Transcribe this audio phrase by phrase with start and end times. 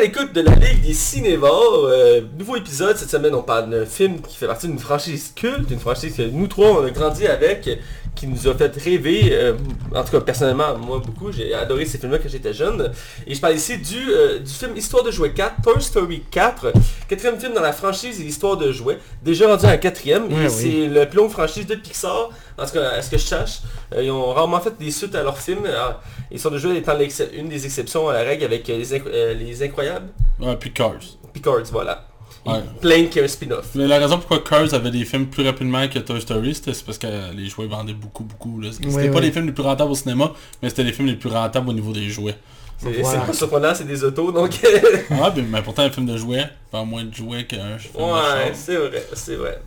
[0.00, 1.84] à de la Ligue des Cinévores.
[1.84, 5.70] Euh, nouveau épisode, cette semaine on parle d'un film qui fait partie d'une franchise culte,
[5.70, 7.68] une franchise que nous trois on a grandi avec,
[8.20, 9.54] qui nous a fait rêver, euh,
[9.94, 12.92] en tout cas personnellement moi beaucoup, j'ai adoré ces films-là quand j'étais jeune.
[13.26, 16.70] Et je parle ici du, euh, du film Histoire de jouets 4, Toy Story 4,
[17.08, 20.48] quatrième film dans la franchise et l'histoire de jouets, déjà rendu à quatrième, Ouais, et
[20.48, 20.50] oui.
[20.50, 22.28] c'est le plus longue franchise de Pixar,
[22.58, 23.60] en tout cas à ce que je sache.
[23.94, 26.96] Euh, ils ont rarement fait des suites à leurs films, Alors, Histoire de jouets étant
[27.34, 30.10] une des exceptions à la règle avec les, Inc- euh, les Incroyables.
[30.38, 30.92] Ouais, puis Cars.
[31.72, 32.06] Voilà.
[32.46, 32.60] Et Ouais.
[32.80, 33.66] Plein qui est un spin-off.
[33.74, 36.84] Mais la raison pourquoi Cars avait des films plus rapidement que Toy Story, c'était c'est
[36.86, 38.60] parce que les jouets vendaient beaucoup, beaucoup.
[38.60, 38.70] là.
[38.72, 39.20] C'était Ouais, pas ouais.
[39.22, 40.32] les films les plus rentables au cinéma,
[40.62, 42.36] mais c'était les films les plus rentables au niveau des jouets.
[42.78, 43.20] C'est Voilà.
[43.20, 44.52] pas surprenant, c'est des autos, donc...
[45.10, 48.52] Ah, mais, mais pourtant, un film de jouets vend moins de jouets qu'un film ouais,
[48.54, 49.60] c'est vrai, c'est vrai.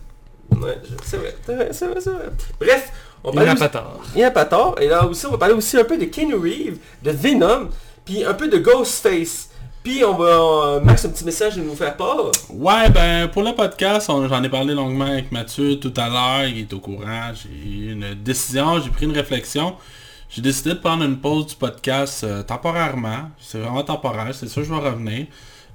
[0.50, 2.24] Ouais, c'est vrai, c'est vrai, c'est vrai.
[2.58, 4.00] Bref, on Il parle n'a aussi- pas tort.
[4.14, 4.74] Il n'y a pas tort.
[4.80, 7.68] Et là aussi, on va parler aussi un peu de Keanu Reeves, de Venom,
[8.04, 9.50] puis un peu de Ghostface.
[9.84, 10.24] Puis on va...
[10.24, 12.32] euh, Max, un petit message de nous faire part.
[12.48, 16.60] Ouais, ben pour le podcast, j'en ai parlé longuement avec Mathieu tout à l'heure, il
[16.60, 19.74] est au courant, j'ai eu une décision, j'ai pris une réflexion.
[20.30, 23.30] J'ai décidé de prendre une pause du podcast euh, temporairement.
[23.38, 25.26] C'est vraiment temporaire, c'est sûr que je vais revenir.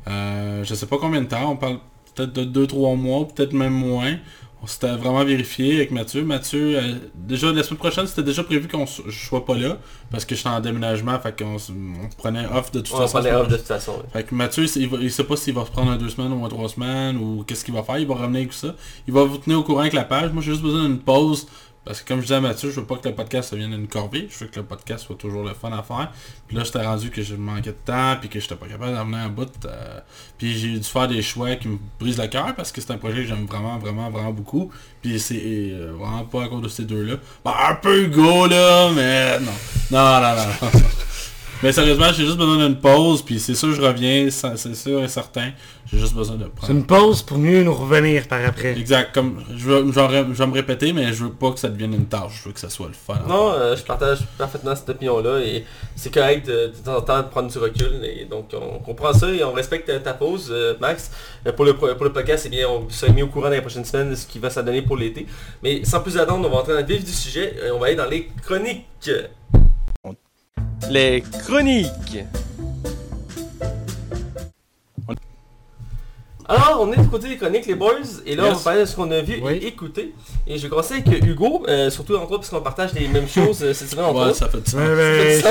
[0.07, 1.77] Euh, je sais pas combien de temps, on parle
[2.15, 4.15] peut-être de 2-3 mois, peut-être même moins.
[4.61, 6.21] On s'était vraiment vérifié avec Mathieu.
[6.25, 9.77] Mathieu, euh, déjà la semaine prochaine, c'était déjà prévu qu'on je sois pas là,
[10.11, 13.13] parce que j'étais en déménagement, fait qu'on s- on prenait off de toute On façon.
[13.13, 13.93] parler off de toute façon.
[13.93, 14.03] ouais.
[14.11, 16.33] Fait que Mathieu, il, va- il sait pas s'il va se prendre un deux semaines
[16.33, 18.75] ou un trois semaines ou qu'est-ce qu'il va faire, il va revenir avec ça.
[19.07, 20.31] Il va vous tenir au courant avec la page.
[20.33, 21.47] Moi j'ai juste besoin d'une pause.
[21.85, 23.87] Parce que comme je disais à Mathieu, je veux pas que le podcast devienne une
[23.87, 24.27] corvée.
[24.31, 26.11] Je veux que le podcast soit toujours le fun à faire.
[26.47, 29.05] Puis là j'étais rendu que je manquais de temps puis que j'étais pas capable d'en
[29.05, 29.49] venir à bout.
[29.65, 29.99] euh,
[30.37, 32.97] puis j'ai dû faire des choix qui me brisent le cœur parce que c'est un
[32.97, 34.71] projet que j'aime vraiment, vraiment, vraiment beaucoup.
[35.01, 37.15] Puis c'est euh, vraiment pas à cause de ces deux-là.
[37.43, 39.51] Bah, un peu go là, mais non.
[39.91, 40.45] Non, non, non.
[40.61, 40.79] non.
[41.61, 45.07] Mais sérieusement, j'ai juste besoin d'une pause, puis c'est sûr je reviens, c'est sûr et
[45.09, 45.51] certain.
[45.91, 46.71] J'ai juste besoin de C'est prendre.
[46.73, 48.77] une pause pour mieux nous revenir par après.
[48.79, 52.05] Exact, comme je vais, je me répéter, mais je veux pas que ça devienne une
[52.05, 53.19] tâche, je veux que ça soit le fun.
[53.27, 55.65] Non, euh, je partage parfaitement cette opinion-là et
[55.95, 59.11] c'est correct de, de temps en temps de prendre du recul et donc on comprend
[59.13, 61.11] ça et on respecte ta pause, euh, Max.
[61.47, 63.61] Euh, Pour le, pour le podcast, eh bien, on sera mis au courant dans les
[63.61, 65.25] prochaines semaines de ce qui va s'adonner pour l'été.
[65.63, 67.87] Mais sans plus attendre, on va entrer dans le vif du sujet et on va
[67.87, 68.85] aller dans les chroniques.
[70.89, 72.19] Les chroniques.
[76.47, 77.91] Alors, on est du côté des chroniques, les boys,
[78.25, 79.53] et là, on va parler de ce qu'on a vu Oui.
[79.61, 80.15] et écouté.
[80.47, 83.27] Et je vais commencer avec Hugo, euh, surtout entre autres parce qu'on partage les mêmes
[83.29, 84.35] choses euh, cette semaine entre Ouais, autres.
[84.37, 84.79] ça fait du sens.
[84.79, 85.41] Ouais,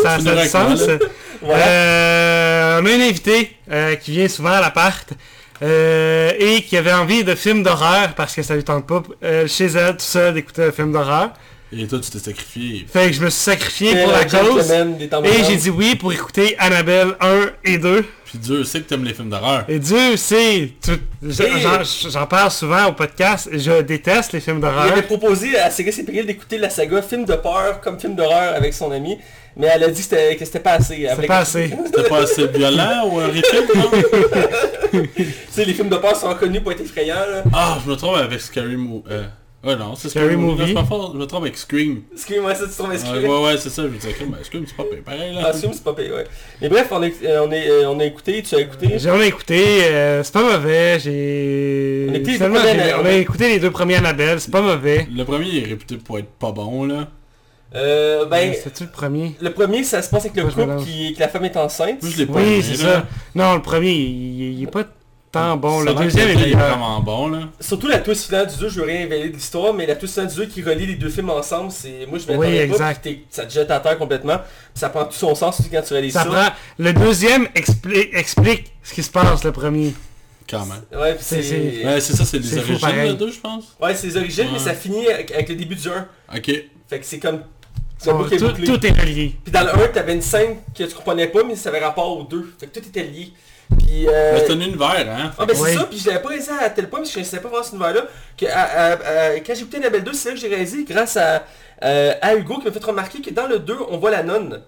[0.00, 0.88] Ça a du sens.
[1.42, 1.66] Voilà.
[1.66, 5.12] Euh, on a un invité euh, qui vient souvent à l'appart
[5.60, 9.46] euh, et qui avait envie de films d'horreur parce que ça lui tente pas euh,
[9.48, 11.32] chez elle tout seul d'écouter un film d'horreur.
[11.72, 12.86] Et toi, tu t'es sacrifié.
[12.92, 16.54] Fait que je me suis sacrifié pour la cause et j'ai dit oui pour écouter
[16.58, 18.04] Annabelle 1 et 2.
[18.26, 19.64] Puis Dieu sait que t'aimes les films d'horreur.
[19.68, 20.70] Et Dieu sait,
[21.22, 24.92] j'en parle souvent au podcast, je déteste les films Il d'horreur.
[24.92, 28.72] avait proposé à Sega Péril d'écouter la saga film de peur comme film d'horreur avec
[28.74, 29.18] son ami,
[29.56, 31.08] mais elle a dit que c'était- c'était pas assez.
[31.14, 31.70] Voulait pas assez.
[31.86, 33.90] C'était pas assez violent ou horrifique, non?
[35.16, 37.14] Tu sais, les films de peur sont reconnus pour être effrayants.
[37.16, 37.42] Là.
[37.52, 39.02] Ah, je me trompe avec Scary Movie.
[39.66, 40.66] Ouais, non, c'est Scary Movie.
[40.68, 42.02] Je me trompe- je me trompe avec Scream.
[42.12, 43.18] Excuse-moi, ça tu trouves Ouais, exclu.
[43.20, 45.42] ouais, ouais, c'est ça, je me disais, mais Scream, c'est pas pire, pareil, là.
[45.46, 46.24] Ah, Scream, c'est pas pire, ouais.
[46.60, 48.98] Mais bref, on, est, euh, on, est, euh, on a écouté, tu as écouté?
[48.98, 52.06] J'en ai écouté, euh, c'est pas mauvais, j'ai...
[52.10, 54.40] On a écouté les Finalement, deux j'ai- premiers on a écouté les deux premiers Annabelle,
[54.40, 55.06] c'est pas mauvais.
[55.14, 57.08] Le premier est réputé pour être pas bon, là.
[57.76, 59.34] Euh, ben, C'est-tu le premier?
[59.40, 61.98] le premier, ça se passe avec le couple qui, que la femme est enceinte.
[62.02, 63.04] Oui, c'est ça.
[63.34, 64.84] Non, le premier, il, il est pas
[65.34, 65.84] tant bon.
[65.84, 67.40] Ça Le deuxième est vraiment bon, là.
[67.60, 70.14] Surtout la twist finale du 2, je veux rien révéler de l'histoire, mais la twist
[70.14, 72.06] finale du 2 qui relie les deux films ensemble, c'est...
[72.08, 73.08] Moi, je Oui, m'attendais pas, exact.
[73.30, 74.38] ça te jette à terre complètement.
[74.74, 76.28] Ça prend tout son sens aussi quand tu réalises Ça ça.
[76.30, 76.46] prend...
[76.78, 79.92] Le deuxième expli- explique ce qui se passe, le premier.
[80.48, 80.82] Quand même.
[81.00, 83.64] Ouais, C'est- Ouais, ça, c'est les origines, le 2, je pense.
[83.80, 86.06] Ouais, c'est les origines, mais ça finit avec, avec le début du 1.
[86.36, 86.46] Ok.
[86.88, 87.40] Fait que c'est comme...
[88.06, 89.34] Boucle tout, tout est relié.
[89.42, 92.18] Puis dans le 1, t'avais une scène que tu comprenais pas, mais ça avait rapport
[92.18, 92.52] aux deux.
[92.60, 93.32] Fait que tout était lié.
[93.78, 94.06] Puis...
[94.08, 94.32] Euh...
[94.34, 95.32] Mais c'est un univers, hein.
[95.38, 95.74] Ah ben c'est Oui.
[95.74, 97.48] ça, puis je l'avais pas réalisé à tel point, parce que je ne savais pas
[97.48, 98.02] voir cet univers-là,
[98.38, 101.16] que à- à- à- quand j'ai écouté Annabelle 2, c'est là que j'ai réalisé, grâce
[101.16, 101.44] à,
[101.82, 104.60] euh, à Hugo, qui m'a fait remarquer que dans le 2, on voit la nonne.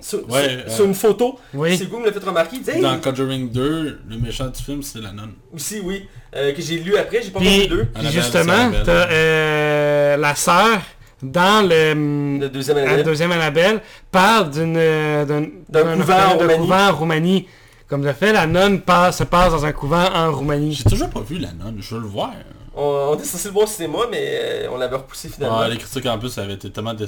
[0.00, 1.38] Sur, Ouais, sur- euh, sur une photo.
[1.54, 1.76] Oui.
[1.76, 4.46] C'est Hugo qui me l'a fait remarquer, il disait, hey, Dans Conjuring 2, le méchant
[4.46, 5.32] du film, c'est la nonne.
[5.54, 6.06] aussi oui,
[6.36, 7.84] euh, que j'ai lu après, j'ai pas vu 2.
[7.84, 8.82] puis Annabelle, justement, Annabelle.
[8.84, 10.78] t'as euh, la sœur
[11.22, 12.38] dans le...
[12.38, 13.02] Le deuxième la année.
[13.02, 13.80] deuxième Annabelle
[14.12, 17.48] parle d'une d'un D'un couvent en Roumanie.
[17.88, 20.74] Comme de fait, la nonne passe, se passe dans un couvent en Roumanie.
[20.74, 22.32] J'ai toujours pas vu la nonne, je veux le voir.
[22.76, 25.58] On, on était censé le voir au cinéma, mais euh, on l'avait repoussé finalement.
[25.58, 27.06] Ah, les critiques en plus avaient été tellement dé-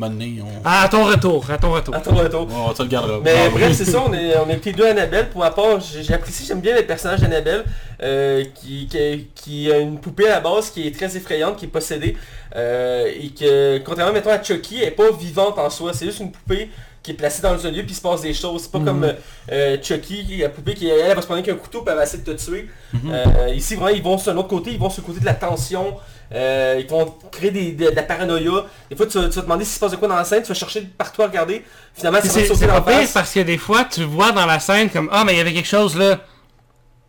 [0.00, 0.62] Maintenant, on...
[0.64, 1.92] Ah, à ton retour, à ton retour.
[1.92, 2.46] À ton retour.
[2.52, 3.18] on te le gardera.
[3.20, 3.74] Mais Ah, bref, oui.
[3.74, 5.28] c'est ça, on est, on est les deux Annabelle.
[5.28, 7.64] Pour ma part, apprécié, j'aime bien le personnage d'Annabelle,
[8.00, 11.64] euh, qui, qui, qui a une poupée à la base qui est très effrayante, qui
[11.64, 12.16] est possédée,
[12.54, 16.20] euh, et que, contrairement mettons à Chucky, elle est pas vivante en soi, c'est juste
[16.20, 16.70] une poupée
[17.08, 18.62] qui est placée dans un lieu puis il se passe des choses.
[18.62, 19.12] C'est pas comme euh,
[19.52, 21.96] euh, Chucky, la poupée qui elle, elle va se prendre avec un couteau puis elle
[21.96, 22.68] va essayer de te tuer.
[22.94, 25.24] Euh, ici vraiment ils vont sur un autre côté, ils vont sur le côté de
[25.26, 25.94] la tension.
[26.34, 28.66] euh, ils vont créer des, de, de la paranoïa.
[28.90, 30.24] Des fois, tu, vas- tu vas te demander s'il se passe de quoi dans la
[30.24, 31.64] scène, tu vas chercher partout à regarder.
[31.94, 32.40] Finalement, C'est
[33.06, 35.40] c'est parce que des fois, tu vois dans la scène comme Ah, mais il y
[35.40, 36.20] avait quelque chose là.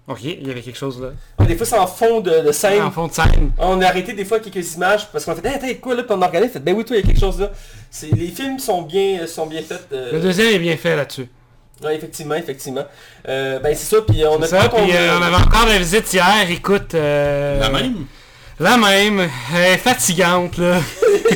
[0.10, 1.10] Ok, il y avait quelque chose là.
[1.38, 2.82] Ouais, Des fois, c'est en fond de, de scène.
[2.82, 3.52] En fond de scène.
[3.60, 6.02] On a arrêté des fois quelques images parce qu'on a fait hey, attends, quoi là
[6.02, 7.52] Puis on a regardé, fait ben oui toi il y a quelque chose là.
[7.92, 9.88] C'est les films sont bien sont bien faits.
[9.94, 11.28] euh, Le deuxième est bien fait là-dessus.
[11.84, 12.86] ouais, effectivement, effectivement.
[13.28, 16.12] Euh, ben c'est ça, puis on a C'est ça, euh, on avait encore la visite
[16.12, 16.96] hier, écoute...
[16.96, 18.06] euh, La même?
[18.60, 20.80] La même, elle est fatigante là.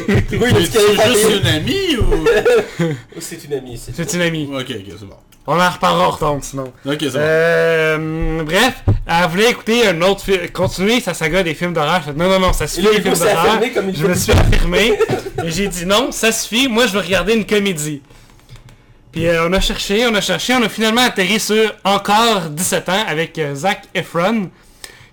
[0.09, 2.25] Oui, C'est juste une amie ou...
[3.15, 4.49] Oh, C'est une amie, c'est C'est une amie.
[4.51, 5.15] ok, ok, c'est bon.
[5.45, 6.71] On en reparlera en retombe sinon.
[6.85, 7.19] Ok, c'est bon.
[7.19, 12.01] Euh, bref, elle voulait écouter un autre film, continuer sa saga des films d'horreur.
[12.15, 13.59] Non, non, non, ça suffit là, les il films d'horreur.
[13.93, 14.97] Je me suis affirmé.
[15.43, 16.69] et j'ai dit non, ça suffit.
[16.69, 18.01] Moi, je veux regarder une comédie.
[19.13, 22.89] Puis euh, on a cherché, on a cherché, on a finalement atterri sur encore 17
[22.89, 24.49] ans avec euh, Zac Efron,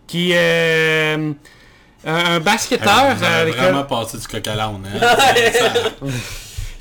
[0.07, 1.33] qui est euh,
[2.07, 3.61] un, basketteur l'école.
[3.61, 5.07] vraiment passé du coq à l'âne, hein?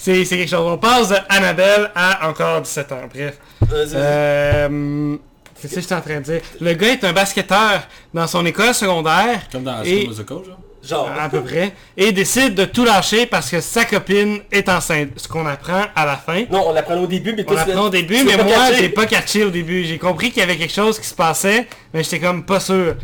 [0.01, 0.66] C'est c'est quelque chose.
[0.66, 3.01] On passe de Annabelle à encore 17 ans.
[3.13, 3.38] Bref.
[3.62, 3.92] Vas-y, vas-y.
[3.96, 5.18] Euh,
[5.56, 6.42] c'est ça que j'étais en train de dire.
[6.62, 7.81] Le gars est un basketteur
[8.13, 10.60] dans son école secondaire, Comme dans Et- School Musical, genre.
[10.81, 11.10] Genre.
[11.19, 15.10] à peu près, et décide de tout lâcher parce que sa copine est enceinte.
[15.18, 16.46] Ce qu'on apprend à la fin.
[16.50, 19.44] Non, on l'apprend au début, mais On l'apprend au début, mais moi, j'ai pas catché
[19.44, 19.84] au début.
[19.84, 22.96] J'ai compris qu'il y avait quelque chose qui se passait, mais j'étais comme pas sûr.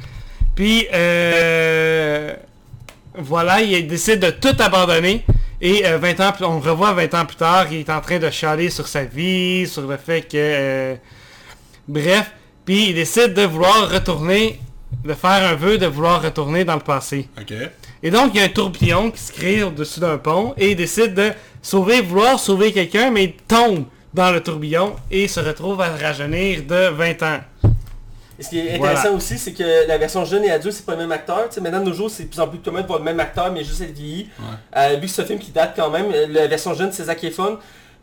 [0.55, 2.33] Puis, euh,
[3.17, 5.25] voilà, il décide de tout abandonner.
[5.61, 8.01] Et euh, 20 ans, plus- on le revoit 20 ans plus tard, il est en
[8.01, 10.29] train de chialer sur sa vie, sur le fait que...
[10.35, 10.95] euh,
[11.87, 12.31] bref,
[12.65, 14.59] puis il décide de vouloir retourner,
[15.03, 17.29] de faire un vœu de vouloir retourner dans le passé.
[18.03, 20.75] Et donc, il y a un tourbillon qui se crée au-dessus d'un pont et il
[20.75, 21.31] décide de
[21.61, 26.63] sauver, vouloir sauver quelqu'un, mais il tombe dans le tourbillon et se retrouve à rajeunir
[26.63, 27.39] de 20 ans.
[28.37, 28.93] Et ce qui est Voilà.
[28.99, 31.47] intéressant aussi, c'est que la version jeune et adulte, c'est pas le même acteur.
[31.61, 33.51] Maintenant, de nos jours, c'est de plus en plus commun de voir le même acteur,
[33.51, 34.29] mais juste être vieilli.
[34.39, 34.45] Ouais.
[34.77, 37.05] Euh, vu que c'est un film qui date quand même, euh, la version jeune, c'est
[37.05, 37.57] Zac Efron.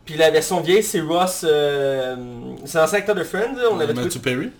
[0.05, 1.45] Puis la version vieille, c'est Ross...
[1.47, 2.15] euh,
[2.65, 3.55] c'est l'ancien acteur de Friends.
[3.71, 4.51] On avait Matthew Perry?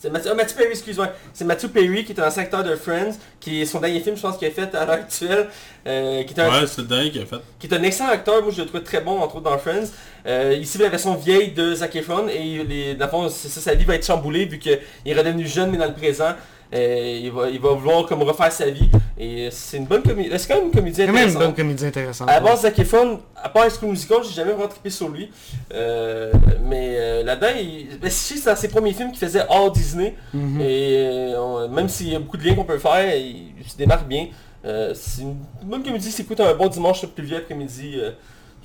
[0.00, 1.08] C'était Matthew, ah, Matthew Perry, excuse-moi.
[1.34, 4.16] C'est Matthew Perry qui est un ancien acteur de Friends, qui est son dernier film,
[4.16, 5.48] je pense, qu'il a fait à l'heure actuelle.
[5.86, 7.36] euh, qui, est un, Ouais, c'est le dernier qu'il a fait.
[7.58, 9.90] qui est un excellent acteur, moi je le trouve très bon, entre autres dans Friends.
[10.26, 13.60] Euh, ici, la version vieille de Zac Efron, et les, dans le fond, c'est ça,
[13.60, 16.32] sa vie va être chamboulée, vu qu'il est redevenu jeune, mais dans le présent.
[16.72, 18.88] Euh, il, va, il va vouloir comme refaire sa vie.
[19.18, 20.30] Et c'est une bonne comédie.
[20.38, 21.42] C'est quand même une comédie C'est quand même une intéressante.
[21.48, 22.28] bonne comédie intéressante.
[22.30, 25.08] À la base, Zac Efron, à part High School Musical, j'ai jamais vraiment trippé sur
[25.08, 25.30] lui.
[25.74, 26.32] Euh,
[26.64, 27.98] mais euh, là-dedans, il...
[28.00, 30.14] ben, c'est dans ses premiers films qu'il faisait hors Disney.
[30.32, 30.60] Mhm.
[30.60, 33.76] Et on- même s'il y a beaucoup de liens qu'on peut faire, il, il se
[33.76, 34.28] démarque bien.
[34.62, 37.96] C'est une bonne comédie, c'est écoute un bon dimanche pluvieux après-midi.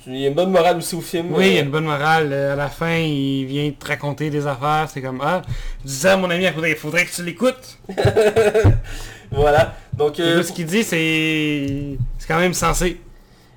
[0.06, 1.34] Il y a une bonne morale aussi au film.
[1.34, 2.32] Oui, il y a euh, une bonne morale.
[2.32, 4.88] Euh, À la fin, il vient te raconter des affaires.
[4.92, 5.42] C'est comme, ah,
[5.82, 7.78] je disais à mon ami il faudrait que tu l'écoutes.
[9.30, 9.74] Voilà.
[9.92, 13.00] Donc, euh, ce qu'il dit, c'est c'est quand même sensé.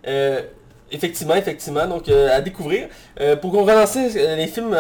[0.08, 0.42] Euh,
[0.92, 2.88] effectivement, effectivement, donc euh, à découvrir.
[3.42, 4.76] Pour qu'on relance les films,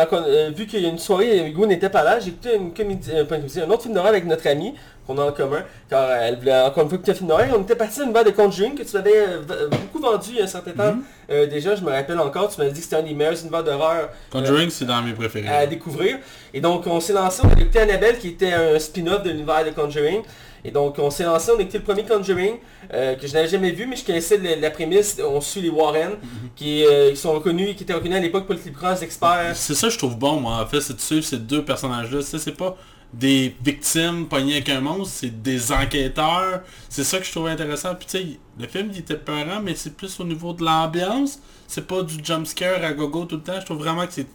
[0.55, 3.69] vu qu'il y a une soirée, Hugo n'était pas là, j'ai écouté une comédie, un
[3.69, 4.73] autre film d'horreur avec notre amie,
[5.09, 7.47] qu'on a en commun, car euh, elle voulait encore une fois un film d'horreur.
[7.57, 10.41] On était parti d'une de Conjuring que tu m'avais euh, v- beaucoup vendu il y
[10.41, 10.95] a un certain temps.
[11.31, 13.63] Euh, déjà, je me rappelle encore, tu m'avais dit que c'était un des meilleurs univers
[13.63, 15.47] d'horreur Conjuring, c'est dans mes préférés.
[15.47, 16.17] à découvrir.
[16.53, 19.65] Et donc on s'est lancé, on a écouté Annabelle qui était un spin-off de l'univers
[19.65, 20.21] de Conjuring.
[20.65, 22.55] Et donc on s'est lancé, on a écouté le premier Conjuring,
[22.93, 26.11] euh, que je n'avais jamais vu, mais je connaissais la prémisse, on suit les Warren,
[26.55, 29.51] qui, euh, qui sont reconnus, qui étaient reconnus à l'époque pour les plus grands experts.
[29.55, 32.19] C'est ça que je trouve bon, moi, en fait, c'est de suivre ces deux personnages-là.
[32.21, 32.75] C'est pas
[33.13, 36.61] des victimes pognées avec un monstre, c'est des enquêteurs.
[36.89, 37.95] C'est ça que je trouve intéressant.
[37.95, 41.39] Puis tu sais, le film, il était peurant, mais c'est plus au niveau de l'ambiance.
[41.67, 43.59] C'est pas du jumpscare à gogo tout le temps.
[43.59, 44.27] Je trouve vraiment que c'est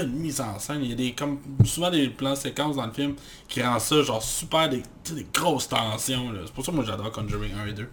[0.00, 0.80] une mise en scène.
[0.82, 3.14] Il y a des comme souvent des plans séquences dans le film
[3.48, 4.82] qui rendent ça genre super des,
[5.14, 6.32] des grosses tensions.
[6.46, 7.88] C'est pour ça que moi j'adore Conjuring 1 et 2.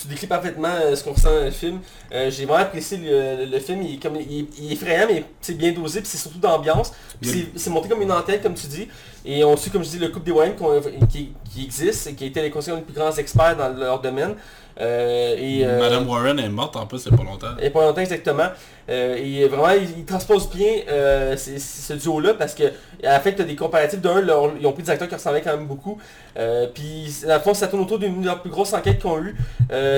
[0.00, 1.80] Tu décris parfaitement euh, ce qu'on ressent dans le film.
[2.12, 5.24] Euh, J'ai vraiment apprécié le, le film, il est, comme, il, il est effrayant, mais
[5.40, 6.92] c'est bien dosé, puis c'est surtout d'ambiance.
[7.20, 8.86] C'est monté comme une antenne, comme tu dis.
[9.24, 12.14] Et on suit, comme je dis, le couple des Warren qu'on- qui, qui existe et
[12.14, 14.34] qui étaient les conseillers les plus grands experts dans leur domaine.
[14.80, 17.48] Euh, et, euh, Madame Warren est morte en plus, a pas longtemps.
[17.60, 18.48] et pas longtemps exactement.
[18.90, 22.64] Euh, et vraiment, ils, transposent bien euh, ce duo-là parce que
[23.02, 24.00] à la fin, tu as des comparatifs.
[24.00, 24.20] D'un,
[24.60, 25.98] ils ont pris des acteurs qui ressemblaient quand même beaucoup.
[26.36, 29.10] Euh, puis, à la fond, ça tourne autour d'une de leurs plus grosses enquêtes qu'ils
[29.10, 29.36] ont eues.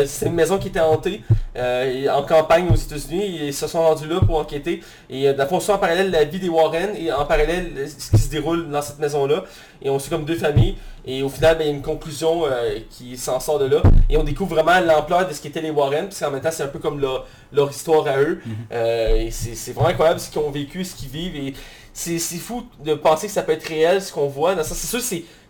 [0.07, 1.23] C'est une maison qui était hantée
[1.57, 3.47] en campagne aux États-Unis.
[3.47, 4.83] Ils se sont rendus là pour enquêter.
[5.09, 8.19] Et dans le fond, en parallèle la vie des Warren et en parallèle ce qui
[8.19, 9.45] se déroule dans cette maison-là.
[9.81, 10.77] Et on suit comme deux familles.
[11.05, 12.43] Et au final, ben, il y a une conclusion
[12.91, 13.83] qui s'en sort de là.
[14.09, 16.63] Et on découvre vraiment l'ampleur de ce qu'étaient les Warren, parce qu'en même temps, c'est
[16.63, 18.40] un peu comme leur, leur histoire à eux.
[18.73, 21.37] Euh, c'est vraiment incroyable ce qu'ils ont vécu, ce qu'ils vivent.
[21.37, 21.54] Et
[21.92, 24.54] c'est c'est fou de penser que ça peut être réel, ce qu'on voit.
[24.54, 25.00] Dans C'est sûr,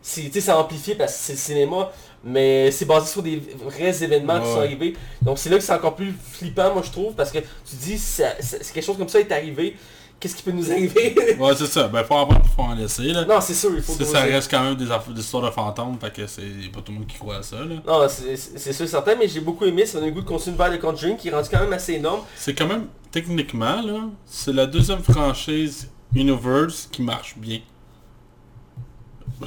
[0.02, 1.92] c'est amplifié parce que c'est le cinéma,
[2.24, 4.94] mais c'est basé sur des vrais événements qui sont arrivés.
[5.22, 7.98] Donc c'est là que c'est encore plus flippant, moi je trouve, parce que tu dis,
[7.98, 9.76] ça- ça- si quelque chose comme ça est arrivé,
[10.22, 11.16] qu'est-ce qui peut nous arriver?
[11.38, 11.88] Ouais, c'est ça.
[11.88, 13.24] Ben, faut en prendre, faut en laisser, là.
[13.24, 14.86] Non, c'est sûr, il faut Ça, reste quand même des,
[15.18, 17.74] histoires de fantômes, fait que c'est pas tout le monde qui croit à ça, là.
[17.86, 20.28] Non, c'est c'est sûr certain, mais j'ai beaucoup aimé, ça m'a donné le goût de
[20.32, 22.20] continuer vers le Conjuring qui est rendu quand même assez énorme.
[22.36, 27.58] C'est quand même, techniquement, là, c'est la deuxième franchise Universe qui marche bien.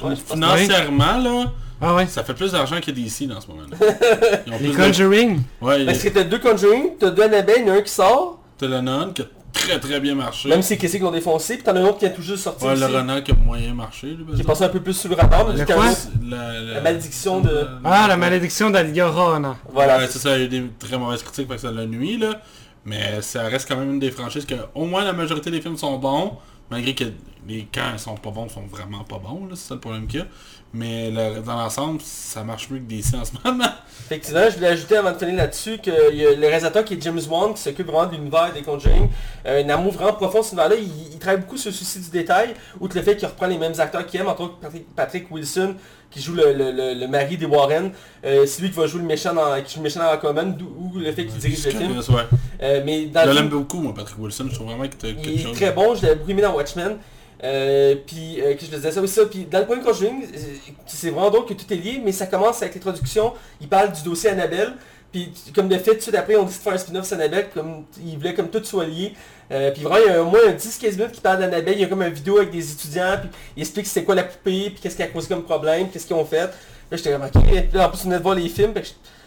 [0.02, 2.06] Ouais, Financièrement, là, Ah ouais.
[2.06, 3.76] ça fait plus d'argent que DC dans ce moment-là.
[4.46, 5.40] Les plus de- Conjuring.
[5.62, 7.92] Ouais, Parce que t'as deux Conjuring, t'as deux Annabelle, il y en a un qui
[7.92, 10.48] sort, t'as le Nun qui a très très bien marché.
[10.48, 12.68] même si qu'ils l'ont défoncé, puis t'en as un autre qui vient tout juste sortir
[12.68, 14.46] Ouais, le Renan qui a moyen marché, lui, qui est exemple.
[14.48, 15.86] passé un peu plus sous le radar, mais Le quoi?
[16.28, 19.56] La, La malédiction de- Ah, la malédiction d'Algarona.
[19.72, 19.98] Voilà.
[19.98, 22.40] Ouais, ça, a eu des très mauvaises critiques parce que ça la nuit, là.
[22.84, 25.76] Mais ça reste quand même une des franchises que au moins la majorité des films
[25.76, 26.34] sont bons,
[26.70, 27.04] malgré que
[27.48, 30.06] les quand ils sont pas bons sont vraiment pas bons, là, c'est ça le problème
[30.06, 30.26] qu'il y a.
[30.74, 33.64] Mais le- dans l'ensemble, ça marche mieux que DC en ce moment.
[34.06, 37.54] Effectivement, je voulais ajouter avant de finir là-dessus que le réalisateur qui est James Wan
[37.54, 39.08] qui s'occupe vraiment de l'univers des Conjuring.
[39.46, 40.76] Euh, un amour vraiment profond de cet univers-là.
[40.78, 43.56] Il, il travaille beaucoup sur le souci du détail, outre le fait qu'il reprend les
[43.58, 45.76] mêmes acteurs qu'il aime, entre autres Patrick, Patrick Wilson
[46.10, 47.90] qui joue le, le- le- le mari des Warren.
[48.24, 50.56] Euh, c'est lui qui va jouer le méchant dans, qui joue le méchant dans Aquaman,
[50.56, 51.98] d'où- ou le fait qu'il dirige le film.
[51.98, 52.22] Ouais.
[52.62, 54.46] Euh, mais dans Je l'aime beaucoup, moi, Patrick Wilson.
[54.50, 55.56] Je trouve vraiment que quelque il est chose.
[55.56, 56.96] très bon, je l'avais beaucoup aimé dans Watchmen.
[57.44, 59.20] Euh, puis euh, que je disais ça aussi.
[59.30, 60.38] Puis dans le premier Conjuring, euh,
[60.86, 63.32] c'est vraiment drôle que tout est lié, mais ça commence avec l'introduction.
[63.60, 64.72] Il parle du dossier Annabelle.
[65.12, 67.16] Puis comme de fait, tout de suite après, on décide de faire un spin-off sur
[67.16, 69.12] Annabelle, comme il voulait comme tout soit lié.
[69.50, 71.74] Euh, puis vraiment, il y a au moins un 10-15 minutes qui parle d'Annabelle.
[71.74, 74.24] Il y a comme une vidéo avec des étudiants, puis il explique c'est quoi la
[74.24, 76.50] poupée, puis qu'est-ce qui a causé comme problème, qu'est-ce qu'ils ont fait.
[76.90, 77.36] Là, j'étais comme, ok.
[77.36, 78.72] En plus, on venait de voir les films.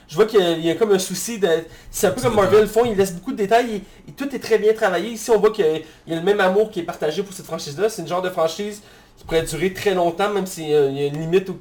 [0.10, 1.48] Je, vois qu'il y a- il y a comme un souci de...
[1.90, 4.34] C'est un peu comme Marvel le font, ils laissent beaucoup de détails et, et tout
[4.36, 5.12] est très bien travaillé.
[5.12, 5.66] Ici, on voit qu'il
[6.08, 7.88] y a- le même amour qui est partagé pour cette franchise-là.
[7.90, 8.82] C'est une genre de franchise
[9.18, 11.50] qui pourrait durer très longtemps, même s'il y a il y a une limite.
[11.50, 11.54] Au...
[11.54, 11.60] Tu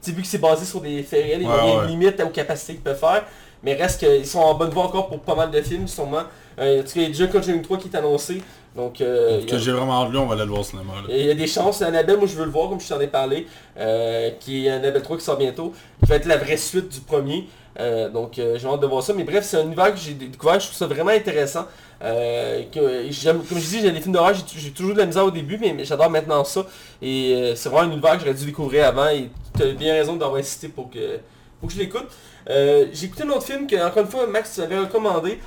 [0.00, 2.28] sais, vu que c'est basé sur des faits réels, il y a une limite aux
[2.28, 3.24] capacités qu'ils peuvent faire.
[3.62, 6.22] Mais reste qu'ils sont en bonne voie encore pour pas mal de films, sûrement.
[6.58, 8.42] Euh, en tout cas, il y a déjà Conjuring 3 qui est annoncé.
[8.76, 10.92] Donc, euh, Que a- j'ai vraiment lui, on va aller le voir au cinéma.
[11.08, 11.14] Là.
[11.14, 13.06] il y a des chances, Annabelle, moi je veux le voir comme je t'en ai
[13.06, 13.46] parlé,
[13.78, 15.72] euh, qui est Annabelle 3 qui sort bientôt,
[16.04, 17.48] qui va être la vraie suite du premier.
[17.78, 19.12] Euh, donc euh, j'ai hâte de voir ça.
[19.12, 21.66] Mais bref, c'est un univers que j'ai découvert, je trouve ça vraiment intéressant.
[22.02, 25.24] Euh, que, j'aime- comme je dis, j'ai les films d'horreur, j'ai toujours de la misère
[25.24, 26.66] au début, mais, mais j'adore maintenant ça.
[27.02, 30.16] Et c'est vraiment un univers que j'aurais dû découvrir avant et tu as bien raison
[30.16, 31.18] d'avoir insisté pour que,
[31.60, 32.06] pour que je l'écoute.
[32.48, 35.38] J'ai écouté un autre film que, encore une fois, Max tu m'avais recommandé,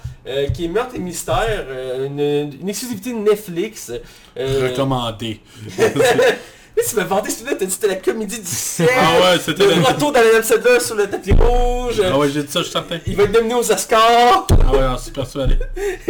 [0.53, 1.65] qui est Meurtre et Mystère,
[2.03, 3.91] une, une exclusivité de Netflix.
[4.35, 5.39] Recommandé.
[6.79, 8.93] mais tu m'as vanté celui-là, t'as dit que c'était la comédie du siècle.
[8.97, 9.81] ah ouais, c'était Le le...
[9.81, 12.01] retour d'Alan Sadler sur le tapis rouge.
[12.03, 12.99] Ah ouais, j'ai dit ça, je suis certain.
[13.05, 14.47] Il va être nominé aux Oscars.
[14.49, 15.57] Ah ouais, on s'est persuadé.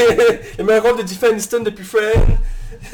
[0.57, 2.37] le meilleur rôle de Jennifer Aniston depuis Friends.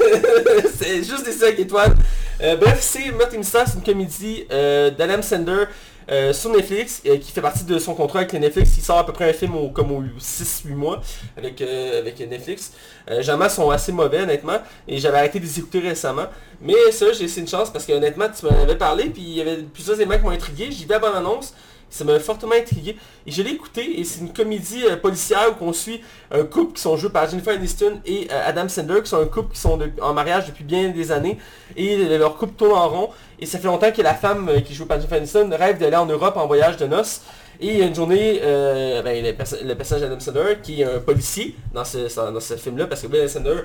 [0.78, 1.94] c'est juste des 5 étoiles.
[2.42, 5.64] Euh, bref, c'est Meurtre et Mystère, c'est une comédie euh, d'Adam Sandler
[6.10, 8.76] euh, sur Netflix, euh, qui fait partie de son contrat avec Netflix.
[8.76, 11.00] Il sort à peu près un film au, comme aux 6-8 mois
[11.36, 12.72] avec, euh, avec Netflix.
[13.20, 14.58] Jamais sont assez mauvais honnêtement,
[14.88, 16.26] et j'avais arrêté de les écouter récemment.
[16.60, 19.34] Mais ça, j'ai laissé une chance parce que honnêtement, tu m'en avais parlé, puis il
[19.34, 20.68] y avait plusieurs éléments qui m'ont intrigué.
[20.70, 21.54] J'y vais à bonne annonce.
[21.88, 22.96] Ça m'a fortement intrigué.
[23.26, 26.74] Et je l'ai écouté et c'est une comédie euh, policière où on suit un couple
[26.74, 29.60] qui sont joués par Jennifer Aniston et euh, Adam Sandler, qui sont un couple qui
[29.60, 31.38] sont en mariage depuis bien des années.
[31.76, 33.10] Et leur couple tourne en rond.
[33.40, 35.96] Et ça fait longtemps que la femme euh, qui joue par Jennifer Aniston rêve d'aller
[35.96, 37.22] en Europe en voyage de noces.
[37.60, 40.84] Et il y a une journée, ben, le, perso- le personnage d'Adam Sandler, qui est
[40.84, 43.60] un policier dans ce, dans ce film-là, parce que Adam Sandler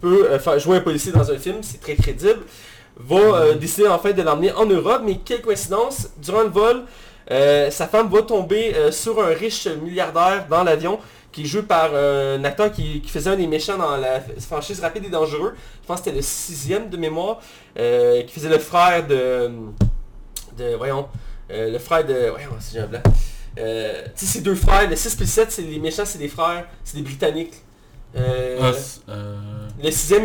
[0.00, 0.28] peut
[0.58, 2.40] jouer un policier dans un film, c'est très crédible,
[2.96, 6.82] va décider en fait de l'emmener en Europe, mais quelle coïncidence, durant le vol,
[7.30, 10.98] euh, sa femme va tomber euh, sur un riche milliardaire dans l'avion
[11.32, 14.20] qui est joué par euh, un acteur qui, qui faisait un des méchants dans la
[14.40, 15.54] franchise Rapide et Dangereux.
[15.82, 17.40] Je pense que c'était le sixième de mémoire,
[17.74, 19.50] qui faisait le frère de...
[20.56, 21.08] de voyons,
[21.50, 22.30] le frère de...
[22.30, 23.02] Voyons, si j'ai un blanc.
[23.04, 23.62] Tu
[24.14, 26.66] sais, ces deux frères, le 6 et le 7, c'est les méchants, c'est des frères,
[26.84, 27.54] c'est des Britanniques.
[28.16, 29.02] Ah, c'est-.
[29.82, 30.24] Le sixième,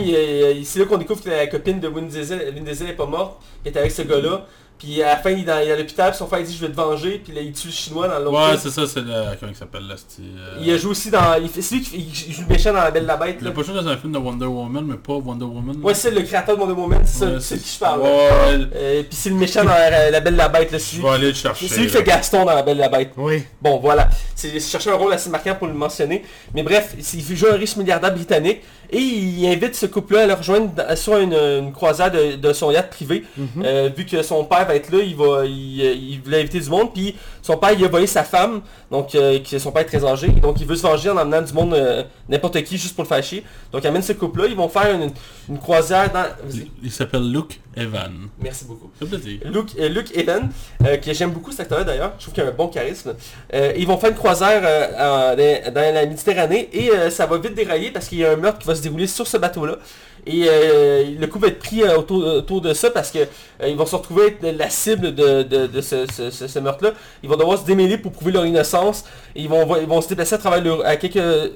[0.63, 3.41] c'est là qu'on découvre que la copine de Vin Diesel, Vin Diesel est pas morte,
[3.63, 4.45] qu'elle est avec ce gars-là.
[4.81, 6.45] Puis à la fin, il est dans, il est à l'hôpital, puis son frère il
[6.47, 8.51] dit je vais te venger, puis là il tue le chinois dans l'autre.
[8.51, 9.13] Ouais, c'est ça, c'est le...
[9.39, 10.21] Comment il s'appelle là, c'est...
[10.23, 11.19] euh, il a joué aussi dans.
[11.59, 11.97] C'est lui qui
[12.27, 13.35] il joue le méchant dans La Belle et la Bête.
[13.39, 13.51] Il là.
[13.51, 15.77] a pas joué dans un film de Wonder Woman, mais pas Wonder Woman.
[15.83, 18.01] Ouais, c'est le créateur de Wonder Woman, c'est ça, Ouais, c'est de qui je parle.
[18.01, 18.07] Ouais,
[18.75, 21.01] Euh, puis c'est le méchant dans La, La Belle et la Bête, là, c'est je
[21.01, 21.07] lui.
[21.07, 21.67] vais aller le chercher.
[21.67, 23.11] C'est lui qui fait Gaston dans La Belle et la Bête.
[23.17, 23.43] Oui.
[23.61, 24.09] Bon, voilà.
[24.35, 26.23] C'est je cherchais un rôle assez marquant pour le mentionner.
[26.55, 28.61] Mais bref, il joue un riche milliardaire britannique
[28.93, 32.71] et il invite ce couple-là à le rejoindre sur une, une croisade de, de son
[32.71, 33.23] yacht privé.
[33.37, 33.47] Mhm.
[33.63, 36.69] Euh, vu que son père va être là, il va, il, il voulait inviter du
[36.69, 36.93] monde.
[36.93, 40.05] Puis son père, il a volé sa femme, donc euh, que son père est très
[40.05, 40.27] âgé.
[40.27, 43.09] Donc il veut se venger en emmenant du monde, euh, n'importe qui, juste pour le
[43.09, 43.43] fâcher.
[43.71, 44.45] Donc il amène ce couple-là.
[44.47, 45.11] Ils vont faire une,
[45.49, 46.25] une croisière dans...
[46.83, 48.29] Il, s'appelle Luke Evan.
[48.39, 48.91] Merci beaucoup.
[49.01, 50.49] Luke, euh, Luke Evan,
[50.85, 53.15] euh, que j'aime beaucoup cet acteur d'ailleurs, je trouve qu'il a un bon charisme.
[53.53, 58.19] Ils vont faire une croisière dans, la Méditerranée et ça va vite dérailler parce qu'il
[58.19, 59.77] y a un meurtre qui va se dérouler sur ce bateau-là.
[60.27, 63.67] Et euh, le coup va être pris euh, autour, autour de ça parce que euh,
[63.67, 66.91] ils vont se retrouver être la cible de, de- de ce, ce- ce- ce meurtre-là.
[67.23, 69.03] Ils vont devoir se démêler pour prouver leur innocence.
[69.35, 71.49] Et ils, vont, ils vont se déplacer à travers à quelques euh,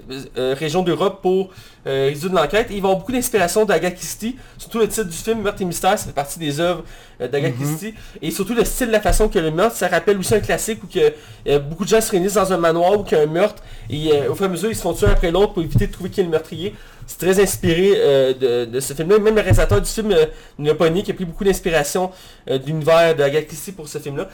[0.58, 1.50] régions d'Europe pour
[1.86, 2.68] euh, résoudre l'enquête.
[2.72, 4.36] Ils vont avoir beaucoup d'inspiration d'Agatha Christie.
[4.58, 6.84] Surtout le titre du film Meurtre et Mystère, ça fait partie des œuvres
[7.22, 7.66] euh, d'Agatha Mhm.
[7.68, 7.94] Christie.
[8.22, 10.88] Et surtout le style, la façon que le meurtre, ça rappelle aussi un classique où
[10.88, 11.14] que,
[11.48, 13.62] euh, beaucoup de gens se réunissent dans un manoir où qu'il y a un meurtre.
[13.90, 15.62] Et euh, au fur et à mesure, ils se font tuer un après l'autre pour
[15.62, 16.74] éviter de trouver qui est le meurtrier.
[17.08, 19.20] C'est très inspiré euh, de, de ce film-là.
[19.20, 20.26] Même le réalisateur du film euh,
[20.60, 22.12] l'a nié, qui a pris beaucoup d'inspiration
[22.50, 24.28] euh, de l'univers de Agatha Christie pour ce film-là.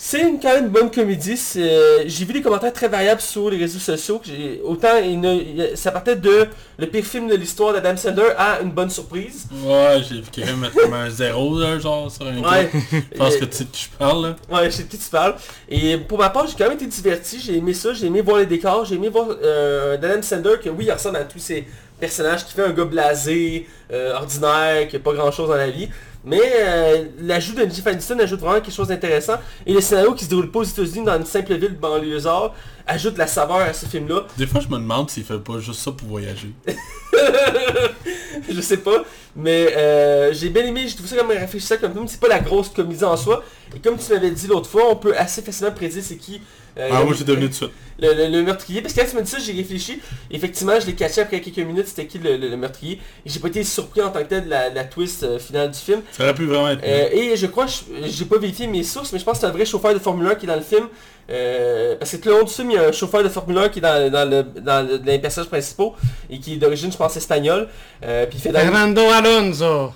[0.00, 1.34] C'est une, quand même une bonne comédie.
[1.56, 4.20] euh, J'ai vu des commentaires très variables sur les réseaux sociaux.
[4.24, 6.46] que Autant il ne- il- ça partait de
[6.78, 9.46] le pire film de l'histoire d'Adam Sandler à une bonne surprise.
[9.64, 12.70] Ouais, j'ai vu quelqu'un mettre comme un zéro, là, genre, sur un Ouais.
[12.92, 14.36] Je pense que tu sais de qui je parle, là.
[14.56, 15.34] Ouais, je sais de qui tu parles.
[15.68, 18.38] Et pour ma part, j'ai quand même été diverti, j'ai aimé ça, j'ai aimé voir
[18.38, 21.66] les décors, j'ai aimé voir euh, Dan Sander que oui, il ressemble à tous ces
[22.00, 25.70] personnages qui fait un gars blasé, euh, ordinaire, qui a pas grand chose dans la
[25.70, 25.88] vie.
[26.24, 29.36] Mais euh, l'ajout de Jennifer Aniston ajoute vraiment quelque chose d'intéressant.
[29.66, 32.54] Et le scénario qui se déroule pas aux États-Unis dans une simple ville banlieusard
[32.86, 34.26] ajoute la saveur à ce film-là.
[34.36, 36.52] Des fois, je me demande s'il fait pas juste ça pour voyager.
[38.50, 39.04] je sais pas,
[39.36, 42.40] mais euh, j'ai bien aimé, j'ai trouvé ça comme réfléchissant comme film, c'est pas la
[42.40, 43.42] grosse comédie en soi,
[43.74, 46.40] et comme tu m'avais dit l'autre fois, on peut assez facilement prédire c'est qui
[46.78, 47.70] euh, Ah, moi, j'ai devenu tout de suite.
[48.00, 50.00] le, le- le meurtrier, parce que quand tu dit ça, j'ai réfléchi,
[50.30, 53.40] effectivement je l'ai catché après quelques minutes, c'était qui le, le- le meurtrier, et j'ai
[53.40, 56.02] pas été surpris en tant que tel de la, la twist euh, finale du film,
[56.12, 56.82] Ça aurait pu vraiment être...
[56.84, 59.46] euh, et je crois, je- j'ai pas vérifié mes sources, mais je pense que c'est
[59.46, 60.86] un vrai chauffeur de Formule 1 qui est dans le film.
[61.30, 63.58] Euh, parce que tout le long du film, il y a un chauffeur de Formule
[63.58, 65.94] 1 qui est dans, dans, le, dans le- les personnages principaux
[66.30, 67.68] et qui est d'origine, je pense, espagnole.
[68.02, 68.60] Euh, puis il fait dans...
[68.60, 69.92] Fernando Alonso.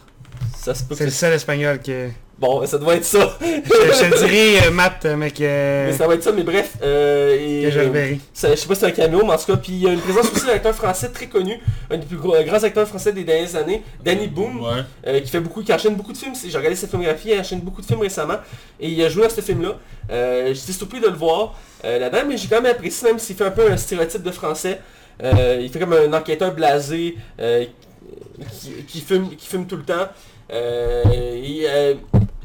[0.54, 1.04] Ça se peut C'est que...
[1.04, 2.10] le seul espagnol que...
[2.42, 3.38] Bon, ça doit être ça.
[3.40, 5.86] Je, je te dirais, euh, Matt, euh, mais que...
[5.86, 6.72] mais ça va être ça, mais bref.
[6.82, 8.18] Euh, et, je le verrai.
[8.34, 9.86] ça- je sais pas si c'est un caméo, mais en tout cas, puis il y
[9.86, 12.60] a une présence aussi d'un acteur français très connu, un des plus gros, euh, grands
[12.64, 14.28] acteurs français des dernières années, Danny.
[14.36, 14.82] Ouais.
[15.06, 16.32] Euh, qui fait beaucoup, qui enchaîne beaucoup de films.
[16.34, 18.38] J'ai regardé sa filmographie, il enchaîne beaucoup de films récemment.
[18.80, 19.76] Et il a joué dans ce film-là.
[20.10, 23.36] Euh, J'étais surpris de le voir euh, là-dedans, mais j'ai quand même apprécié, même s'il
[23.36, 24.80] fait un peu un stéréotype de français.
[25.22, 27.64] Euh, il fait comme un enquêteur blasé, euh,
[28.60, 30.08] qui, qui fume, qui fume tout le temps.
[30.52, 31.94] Euh, et, euh,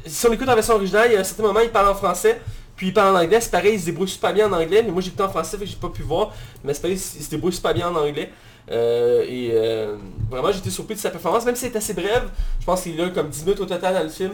[0.06, 1.94] si on écoute en version originale, il y a un certain moment, il parle en
[1.94, 2.40] français.
[2.76, 4.92] Puis il parle en anglais, c'est pareil, il se débrouille super bien en anglais, mais
[4.92, 6.32] moi j'ai écouté en français, fait que j'ai pas pu voir.
[6.62, 8.30] Mais c'est pareil, il se débrouille super bien en anglais.
[8.70, 9.96] Euh, et euh,
[10.30, 12.28] vraiment été surpris de sa performance, même si c'est assez brève.
[12.60, 14.32] Je pense qu'il a comme 10 minutes au total dans le film.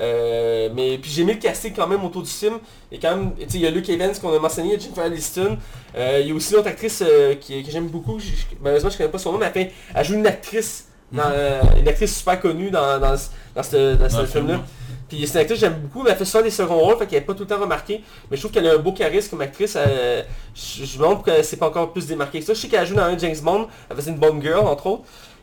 [0.00, 2.58] Euh, mais puis j'ai mis le casting quand même autour du film.
[2.92, 4.76] Et quand même, tu sais, il y a Luke Evans qu'on a mentionné, il y
[4.76, 5.58] a Jennifer Aniston.
[5.96, 7.02] Il y a aussi une autre actrice
[7.40, 8.20] qui, que j'aime beaucoup.
[8.20, 10.86] Je- je- malheureusement je connais pas son nom, mais elle, joue une actrice.
[11.12, 14.26] Dans, euh, une actrice super connue dans, dans, ce- dans ce, dans ce Dans le
[14.28, 14.54] film-là.
[14.54, 14.64] film,
[15.10, 17.06] Puis c'est une actrice que j'aime beaucoup, mais elle fait souvent des seconds rôles, fait
[17.06, 18.02] qu'elle n'est pas tout le temps remarquée.
[18.30, 19.76] Mais je trouve qu'elle a un beau charisme comme actrice.
[19.76, 22.54] elle- je, me demande pourquoi elle pas encore plus démarquée que ça.
[22.54, 24.86] Je sais qu'elle a joué dans un James Bond, elle faisait une bonne girl entre
[24.86, 25.02] autres.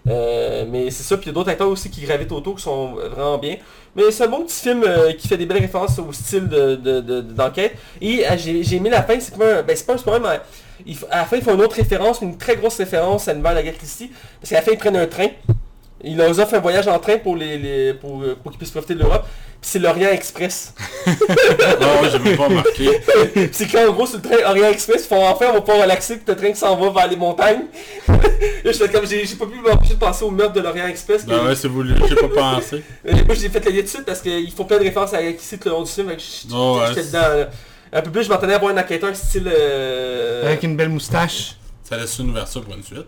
[0.09, 2.63] Euh, mais c'est ça, puis il y a d'autres acteurs aussi qui gravitent autour qui
[2.63, 3.57] sont vraiment bien.
[3.95, 6.75] Mais c'est un bon petit film euh, qui fait des belles références au style de-
[6.75, 7.75] de- de- d'enquête.
[7.99, 9.63] Et euh, j'ai j'ai aimé la fin, c'est comme un...
[9.63, 10.39] Ben pas un mais
[11.09, 13.57] à la fin ils font une autre référence, une très grosse référence à l'univers de
[13.59, 14.11] Agatha Christie.
[14.39, 15.27] Parce qu'à la fin ils prennent un train.
[16.03, 18.93] Ils leur offrent un voyage en train pour, les, les- pour, pour qu'ils puissent profiter
[18.93, 19.25] de l'Europe.
[19.59, 20.73] Puis c'est l'Orient Express.
[21.07, 22.89] Ouais, j'avais pas remarqué.
[23.51, 26.17] c'est qu'en gros sur le train Orient Express, ils font enfin on va pouvoir relaxer,
[26.17, 27.61] puis le train qui s'en va vers les montagnes.
[28.07, 31.25] comme j'ai pas pu m'empêcher de penser au meurtre de l'Orient Express.
[31.25, 32.83] Ben ouais, c'est voulu, j'ai pas pensé.
[33.07, 35.17] Euh, Moi j'ai fait le lien de suite parce qu'ils font plein de références à
[35.19, 36.11] tout le long du film.
[36.53, 37.19] Oh, ouais, J'étais c'est- dedans.
[37.39, 37.49] là.
[37.93, 39.47] Un peu plus, je m'attendais à voir un enquêteur style...
[39.51, 41.55] euh, Avec une belle moustache.
[41.83, 43.07] Ça laisse une ouverture pour une suite.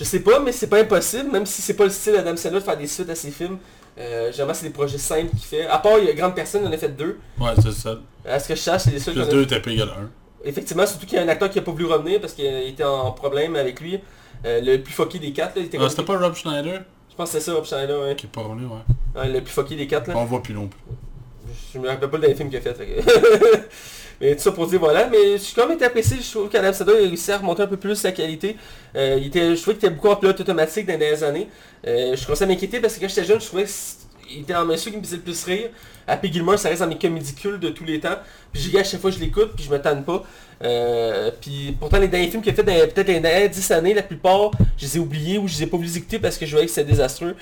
[0.00, 2.60] Je sais pas, mais c'est pas impossible, même si c'est pas le style d'Adam Sandler
[2.60, 3.58] de faire des suites à ses films.
[3.98, 5.66] Euh, généralement, c'est des projets simples qu'il fait.
[5.66, 7.18] À part, il y a Grande Personne, il en a fait deux.
[7.38, 7.98] Ouais, c'est ça.
[8.24, 10.10] À ce que je sache, c'est les seuls a- 2 était égal à 1.
[10.42, 12.82] Effectivement, surtout qu'il y a un acteur qui a pas voulu revenir parce qu'il était
[12.82, 14.00] en problème avec lui.
[14.46, 16.80] Euh, le plus fucké des quatre, là, il était Ah, c'était pas Rob Schneider?
[17.10, 18.16] Je pense que c'est ça, Rob Schneider, ouais.
[18.16, 19.20] qui est pas revenu, ouais.
[19.20, 20.14] Ouais, le plus fucké des quatre, là.
[20.16, 20.80] On voit plus non plus.
[21.74, 22.72] Je me rappelle pas le dernier film qu'il a fait.
[22.74, 23.04] fait
[24.20, 26.48] mais tout ça pour dire voilà, mais je suis quand même été apprécié, je trouve
[26.48, 28.56] qu'Adam Sandler a réussi à remonter un peu plus sa qualité.
[28.94, 31.48] Euh, il était, je trouvais qu'il était beaucoup en pilote automatique dans les dernières années.
[31.86, 33.64] Euh, je commençais à m'inquiéter parce que quand j'étais jeune, je trouvais
[34.26, 35.70] qu'il était dans ceux qui me faisait le plus rire.
[36.06, 38.18] Happy Gilmore, ça reste dans mes comédies cultes de tous les temps.
[38.52, 40.22] Puis j'y à chaque fois je l'écoute, puis je me tanne pas.
[40.62, 43.94] Euh, puis pourtant les derniers films qu'il a fait dans peut-être les dernières 10 années,
[43.94, 46.44] la plupart, je les ai oubliés ou je les ai pas voulu écouter parce que
[46.44, 47.34] je voyais que c'était désastreux.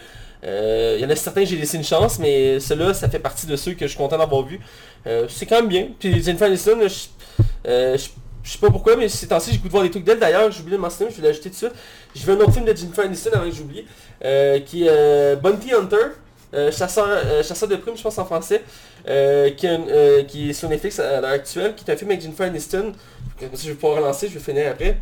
[0.45, 3.47] Euh, Il y en a certains j'ai laissé une chance, mais ceux-là, ça fait partie
[3.47, 4.61] de ceux que je suis content d'avoir vu.
[5.07, 5.89] Euh, c'est quand même bien.
[5.99, 7.97] Puis Jennifer Aniston, je, euh,
[8.43, 10.19] je, sais pas pourquoi, mais ces temps-ci, j'ai goût de voir des trucs d'elle.
[10.19, 11.73] D'ailleurs, j'ai oublié de mentionner, je vais l'ajouter tout de suite.
[12.15, 13.85] J'ai vu un autre film de Jennifer Aniston avant que j'oublie,
[14.65, 17.09] qui est Bounty Hunter, chasseur,
[17.45, 18.63] chasseur de primes, je pense en français,
[19.57, 19.69] qui,
[20.29, 22.93] qui est sur Netflix à l'heure actuelle, qui est un film avec Jennifer Aniston.
[23.39, 24.99] Comme ça, je vais pouvoir relancer, je vais finir après.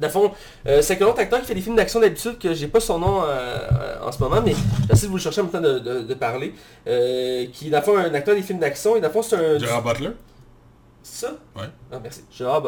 [0.00, 0.30] Le fond,
[0.66, 2.98] euh, c'est un autre acteur qui fait des films d'action d'habitude que j'ai pas son
[2.98, 4.54] nom euh, euh, en ce moment, mais
[4.88, 6.54] j'essaie de vous le chercher en même temps de, de- de parler.
[6.84, 9.58] Qui est dans le fond un acteur des films d'action et dans fond c'est un...
[9.58, 10.10] Gerard Butler?
[11.12, 11.32] C'est ça?
[11.56, 11.64] Ouais.
[11.90, 12.20] Ah merci.
[12.38, 12.62] Bah...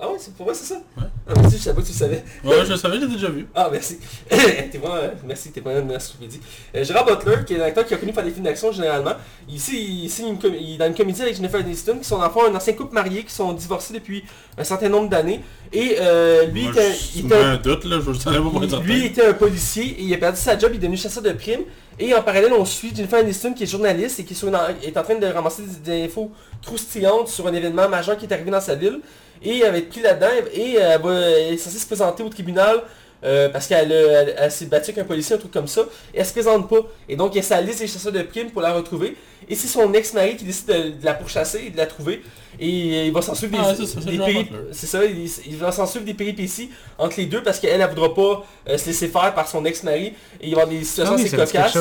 [0.00, 0.80] Ah ouais, c'est pour moi c'est ça?
[0.96, 1.04] Ouais.
[1.28, 2.24] Ah merci, je savais pas que tu le savais.
[2.44, 3.46] Ouais, je le savais, j'ai déjà vu.
[3.54, 3.98] Ah merci.
[4.28, 4.96] t'es vraiment...
[4.96, 6.40] euh, merci, t'es vraiment une encyclopédie.
[6.74, 9.12] Euh, Gérard Butler, qui est un acteur qui a connu faire des films d'action généralement.
[9.48, 12.30] Ici, il, signe une il est dans une comédie avec Jennifer Aniston, qui sont en
[12.30, 14.24] fond un ancien couple marié, qui sont divorcés depuis
[14.58, 15.40] un certain nombre d'années.
[15.72, 17.34] Et euh, lui, Moi, était- je il était...
[17.36, 18.80] un doute, là, je savais pas.
[18.82, 21.30] Lui était un policier et il a perdu sa job, il est devenu chasseur de
[21.30, 21.62] primes.
[21.98, 25.14] Et en parallèle, on suit Jennifer Aniston qui est journaliste et qui est, en- train
[25.14, 26.30] de ramasser des, infos
[26.64, 29.00] croustillantes sur un événement majeur qui est arrivé dans sa ville.
[29.42, 32.28] Et elle va être prise là-dedans et elle, va- elle est censée se présenter au
[32.28, 32.82] tribunal
[33.24, 35.82] euh, parce qu'elle elle, elle s'est battue avec un policier, un truc comme ça.
[36.12, 36.80] Et elle se présente pas.
[37.08, 39.16] Et donc il y des chasseurs de primes pour la retrouver.
[39.48, 42.22] Et c'est son ex-mari qui décide de, de la pourchasser et de la trouver.
[42.60, 46.14] Et il va s'en suivre Ah, des, c'est ça, il, il va s'en suivre des
[46.14, 49.64] péripéties entre les deux parce qu'elle, elle voudra pas euh, se laisser faire par son
[49.64, 50.12] ex-mari.
[50.40, 51.72] Et il va y avoir des Ah situations assez cocasses.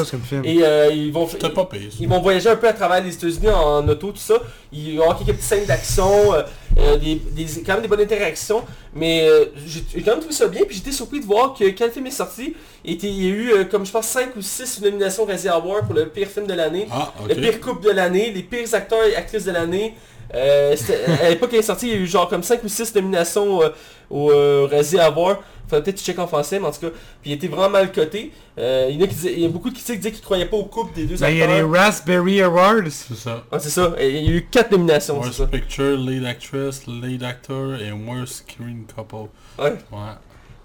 [0.44, 1.28] Et euh, ils vont...
[2.00, 4.36] Ils vont voyager un peu à travers les États-Unis en auto, tout ça.
[4.72, 8.02] Il va y avoir quelques petites scènes d'action, euh, des, des- quand même des bonnes
[8.02, 8.64] interactions.
[8.96, 10.62] Mais euh, j'ai quand même trouvé ça bien.
[10.68, 12.54] Puis j'étais surpris de voir que quand le film est sorti,
[12.86, 16.08] il, y a eu, euh, comme je pense, 5 ou 6 nominations Award pour le
[16.08, 16.88] pire film de l'année.
[16.92, 17.14] Ah.
[17.28, 19.94] Le pire couple de l'année, les pires acteurs et actrices de l'année.
[20.36, 20.76] Euh,
[21.22, 23.62] à l'époque elle est sortie, il y a eu genre comme 5 ou 6 nominations
[23.62, 23.70] euh,
[24.10, 25.38] au euh, Razzie Award.
[25.68, 26.90] Faudrait peut-être checker en français, mais en tout cas,
[27.22, 28.32] puis il était vraiment mal coté.
[28.60, 30.24] Euh, il, y a qui disaient- il y a beaucoup de critiques qui disaient qu'ils
[30.24, 31.72] croyaient pas au couple des deux Ben, il y a les acteurs.
[31.72, 32.90] Raspberry Awards.
[32.90, 33.44] C'est ça.
[33.52, 35.48] Ah, c'est ça, Et il y a eu 4 nominations, c'est Worst ça.
[35.48, 39.30] Picture, Lead Actress, Lead Actor et Worst Screen Couple.
[39.58, 39.70] Ouais.
[39.92, 40.00] Ouais.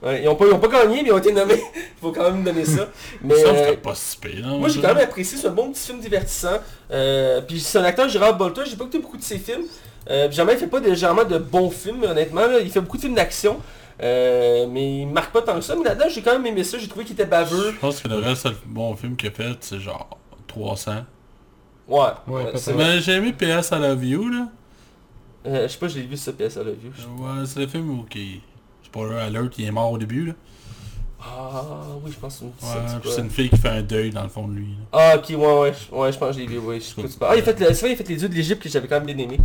[0.03, 1.61] Ouais, ils, ont pas, ils ont pas gagné, mais ils ont été nommés.
[2.01, 2.89] faut quand même donner ça.
[3.23, 4.47] Mais ça, euh, pas si pire.
[4.47, 6.59] hein, moi j'ai quand même apprécié, c'est un bon petit film divertissant.
[6.93, 9.65] Euh, puis c'est un acteur, Gérard Bolter, j'ai pas écouté beaucoup de ses films.
[10.11, 12.47] Euh, puis jamais il fait pas de, bons films, honnêtement.
[12.47, 12.61] là.
[12.61, 13.59] Il fait beaucoup de films d'action.
[14.01, 15.75] Euh, mais il marque pas tant que ça.
[15.77, 16.79] Mais là-dedans, j'ai quand même aimé ça.
[16.79, 17.73] J'ai trouvé qu'il était baveux.
[17.73, 21.05] Je pense que le reste, le bon film qu'il a fait, c'est genre 300.
[21.89, 21.99] Ouais.
[22.27, 22.53] Ouais.
[22.77, 24.49] Mais j'ai aimé PS à la View, là.
[25.47, 26.91] Euh, je sais pas, je l'ai vu ça, PS à la vue.
[27.19, 28.41] Ouais, c'est le film où qui...
[28.89, 30.33] Spoiler alert, il est mort au début, là.
[31.31, 31.63] Ah
[32.05, 34.49] oui, je pense que c'est Ouais, une fille qui fait un deuil dans le fond
[34.49, 34.67] de lui.
[34.93, 34.99] là.
[35.15, 37.19] Ah ok, ouais, ouais, je- ouais, je pense que je l'ai vu, ouais, je sais
[37.19, 37.29] pas.
[37.31, 38.69] Ah, il a fait, le- c'est vrai, il a fait les dieux de l'Égypte que
[38.69, 39.39] j'avais quand même bien aimé.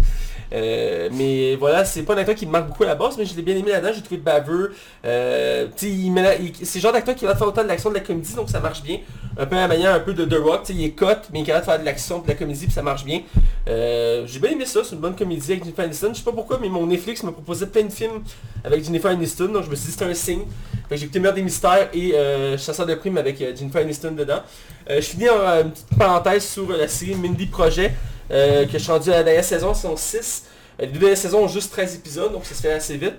[0.53, 3.25] Euh, mais voilà, c'est pas un acteur qui me marque beaucoup à la base, mais
[3.25, 4.73] je l'ai bien aimé là-dedans, j'ai trouvé baveux.
[5.05, 8.49] Euh, c'est le genre d'acteur qui va faire autant de l'action de la comédie, donc
[8.49, 8.99] ça marche bien.
[9.37, 11.41] Un peu à la manière un peu de The Rock, il est cut, mais il
[11.41, 13.21] est capable de faire de l'action de la comédie, puis ça marche bien.
[13.67, 16.09] Euh, j'ai bien aimé ça, c'est une bonne comédie avec Jennifer Aniston.
[16.13, 18.21] Je sais pas pourquoi, mais mon Netflix me proposait plein de films
[18.63, 20.43] avec Jennifer Aniston, donc je me suis dit c'était un signe.
[20.91, 24.41] J'ai écouté Mère des Mystères et euh, Chasseur de primes avec euh, Jennifer Aniston dedans.
[24.89, 27.95] Euh, je finis en une petite parenthèse sur la série Mindy Project,
[28.29, 30.43] que je suis rendu à la dernière saison, saison 6.
[30.79, 33.15] Euh, les deux dernières saisons ont juste 13 épisodes, donc ça se fait assez vite.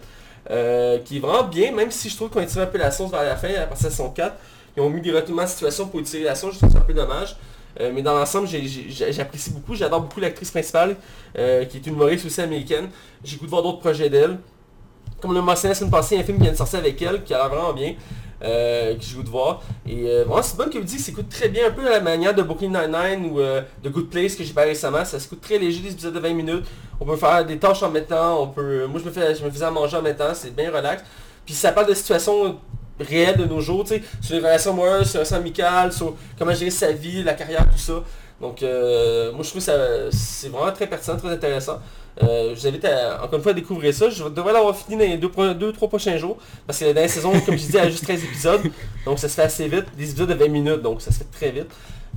[1.04, 3.10] Qui est vraiment bien, même si je trouve qu'on a tiré un peu la sauce
[3.10, 4.36] vers la fin, à partir de saison 4.
[4.76, 6.82] Ils ont mis des retournements de situation pour tirer la sauce, je trouve ça un
[6.82, 7.34] peu dommage.
[7.80, 9.74] Mais dans l'ensemble, j'apprécie beaucoup.
[9.74, 10.96] J'adore beaucoup l'actrice principale,
[11.34, 12.88] qui est une humoriste aussi américaine.
[13.24, 14.38] J'ai goût de voir d'autres projets d'elle.
[15.24, 17.32] Comme le mentionné la semaine passée, un film qui vient de sortir avec elle, qui
[17.32, 17.94] a l'air vraiment bien,
[18.42, 19.62] euh, que j'ai goût de voir.
[19.88, 22.34] Et euh, vraiment, c'est bonne comédie, ça s'écoute très bien, un peu à la manière
[22.34, 25.02] de Brooklyn Nine-Nine ou euh, de Good Place que j'ai parlé récemment.
[25.02, 26.66] Ça s'écoute très léger, des épisodes de 20 minutes.
[27.00, 28.84] On peut faire des tâches en mettant, on peut...
[28.84, 31.02] Moi, je me, fais, je me faisais à manger en mettant, c'est bien relax.
[31.46, 32.58] Puis ça parle de situations
[33.00, 36.16] réelles de nos jours, tu sais, sur les relations amoureuses, sur les relations amicales, sur
[36.38, 38.02] comment gérer sa vie, la carrière, tout ça.
[38.42, 41.78] Donc, euh, moi, je trouve que c'est vraiment très pertinent, très intéressant.
[42.22, 44.08] Euh, je vous invite à, encore une fois à découvrir ça.
[44.08, 46.36] Je devrais l'avoir fini dans les 2-3 prochains jours.
[46.66, 48.62] Parce que la saison, comme je disais, a juste 13 épisodes.
[49.04, 49.86] Donc ça se fait assez vite.
[49.96, 51.70] Des épisodes de 20 minutes, donc ça se fait très vite.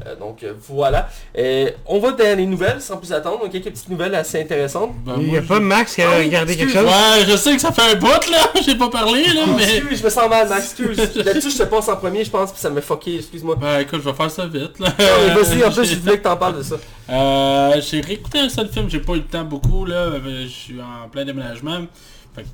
[0.06, 1.10] Euh, donc euh, voilà.
[1.38, 3.40] Euh, on va dans les nouvelles sans plus attendre.
[3.42, 4.92] Donc, quelques petites nouvelles assez intéressantes.
[5.06, 6.84] Ben, Il n'y a pas Max qui a Ah regardé quelque chose?
[6.86, 9.78] Ouais, je sais que ça fait un bout là, j'ai pas parlé là, Oh, mais...
[9.78, 10.76] Excuse, je me sens mal, Max.
[10.80, 11.16] Excuse.
[11.26, 13.16] Là-dessus, je te passe en premier, je pense, puis ça m'a fucké.
[13.16, 13.56] Excuse-moi.
[13.60, 14.88] Ben écoute, je vais faire ça vite là.
[15.00, 16.76] Non, mais Vas-y, en plus, J'ai- je voulais que t'en parles de ça.
[17.10, 20.76] Euh, j'ai réécouté un seul film, j'ai pas eu le temps beaucoup là, je suis
[20.80, 21.86] en plein déménagement.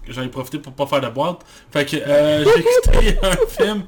[0.07, 1.39] J'en ai profité pour pas faire de boîte.
[1.71, 3.83] Fait que euh, j'ai écouté un film.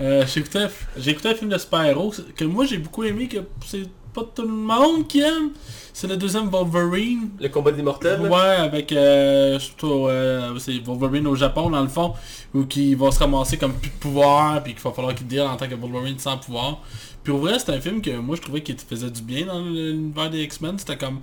[0.00, 3.28] Euh, j'ai écouté, un- j'ai écouté un film de super-héros que moi j'ai beaucoup aimé,
[3.28, 5.50] que c'est pas tout le monde qui aime.
[5.92, 7.30] C'est le deuxième Wolverine.
[7.40, 8.20] Le combat des mortels.
[8.20, 12.14] Ouais, avec euh, surtout, euh, c'est Wolverine au Japon dans le fond,
[12.52, 15.42] où qui va se ramasser comme plus de pouvoir, puis qu'il va falloir qu'il deal
[15.42, 16.78] en tant que Wolverine sans pouvoir.
[17.22, 19.60] Puis au vrai, c'est un film que moi je trouvais qu'il faisait du bien dans
[19.60, 20.78] l'univers des X-Men.
[20.78, 21.20] C'était comme,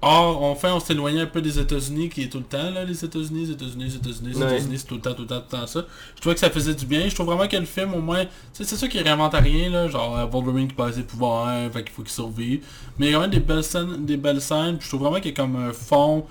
[0.00, 3.04] or, enfin on s'éloignait un peu des États-Unis, qui est tout le temps là, les
[3.04, 4.42] États-Unis, les États-Unis, les États-Unis, les.
[4.42, 5.84] États-Unis, c'est tout le temps, tout le temps, tout le temps ça.
[6.14, 7.08] Je trouvais que ça faisait du bien.
[7.08, 10.16] Je trouve vraiment que le film, au moins, c'est sûr qu'il réinvente rien là, genre
[10.16, 12.64] euh, Wolverine qui passe ses pouvoirs, hein, fait qu'il faut qu'il survive.
[12.98, 14.78] Mais il y a quand même des belles scènes, des belles scènes.
[14.78, 16.26] puis je trouve vraiment qu'il y a comme un fond.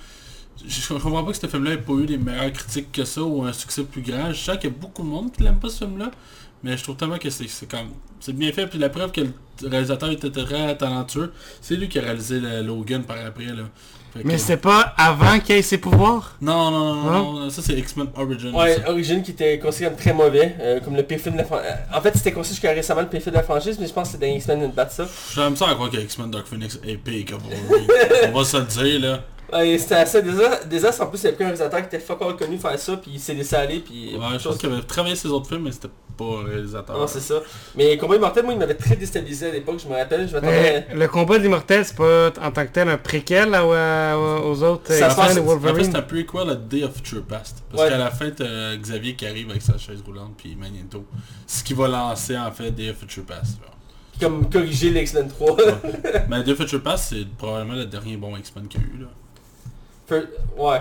[0.66, 3.44] Je, comprends pas que ce film-là ait pas eu des meilleures critiques que ça ou
[3.44, 4.34] un succès plus grand.
[4.34, 6.12] Je sais qu'il y a beaucoup de monde qui l'aime pas ce film-là.
[6.64, 7.90] Mais je trouve tellement que c'est c'est comme.
[8.20, 8.68] C'est bien fait.
[8.68, 12.62] Puis la preuve que le réalisateur était très talentueux, c'est lui qui a réalisé le
[12.62, 13.46] Logan par après.
[13.46, 13.64] Là.
[14.14, 16.36] Fait que- Mais c'est pas avant qu'il ait ses pouvoirs?
[16.42, 17.34] Non, non, non, Non?
[17.42, 18.54] non, ça c'est X-Men Origins.
[18.56, 18.90] Ouais, ça.
[18.90, 21.68] Origin qui était considéré comme très mauvais, euh, comme le pire film de la franchise.
[21.94, 24.08] En fait, c'était considéré jusqu'à récemment le pire film de la franchise, mais je pense
[24.10, 25.06] que c'est dans X-Men une batte ça.
[25.36, 27.34] J'aime ça à croire que X-Men Dark Phoenix est pire que.
[28.34, 29.20] On va se le dire là.
[29.54, 31.04] Ouais, c'était assez désastre.
[31.04, 32.98] En plus, il y a pris un réalisateur qui était fuck all connu faire ça,
[32.98, 34.16] puis il s'est laissé aller, puis...
[34.16, 36.98] Ouais, je pense qu'il avait travaillé ses autres films, mais c'était pas un réalisateur.
[36.98, 37.36] Non, c'est ça.
[37.76, 40.28] Mais Combat Immortel, moi, il m'avait très déstabilisé à l'époque, je me rappelle.
[40.28, 40.86] Je m'attendais...
[40.90, 44.18] Mais le combat de l'immortel, c'est pas en tant que tel un préquel à- à-
[44.18, 45.92] aux autres Ça euh, se passe- X-Men et En fait, Wolverine.
[45.92, 47.64] c'est un prequel à Day of Future Past.
[47.72, 47.90] Parce Ouais.
[47.90, 51.06] qu'à la fin, t'as Xavier qui arrive avec sa chaise roulante puis Magneto.
[51.46, 53.60] Ce qui va lancer en fait Day of Future Past.
[53.62, 53.68] là.
[54.20, 55.56] Comme corriger les X-Men 3.
[56.28, 59.02] Mais Day of Future Past, c'est probablement le dernier bon X-Men qu'il y a eu.
[59.02, 59.08] Là.
[60.58, 60.80] Ouais.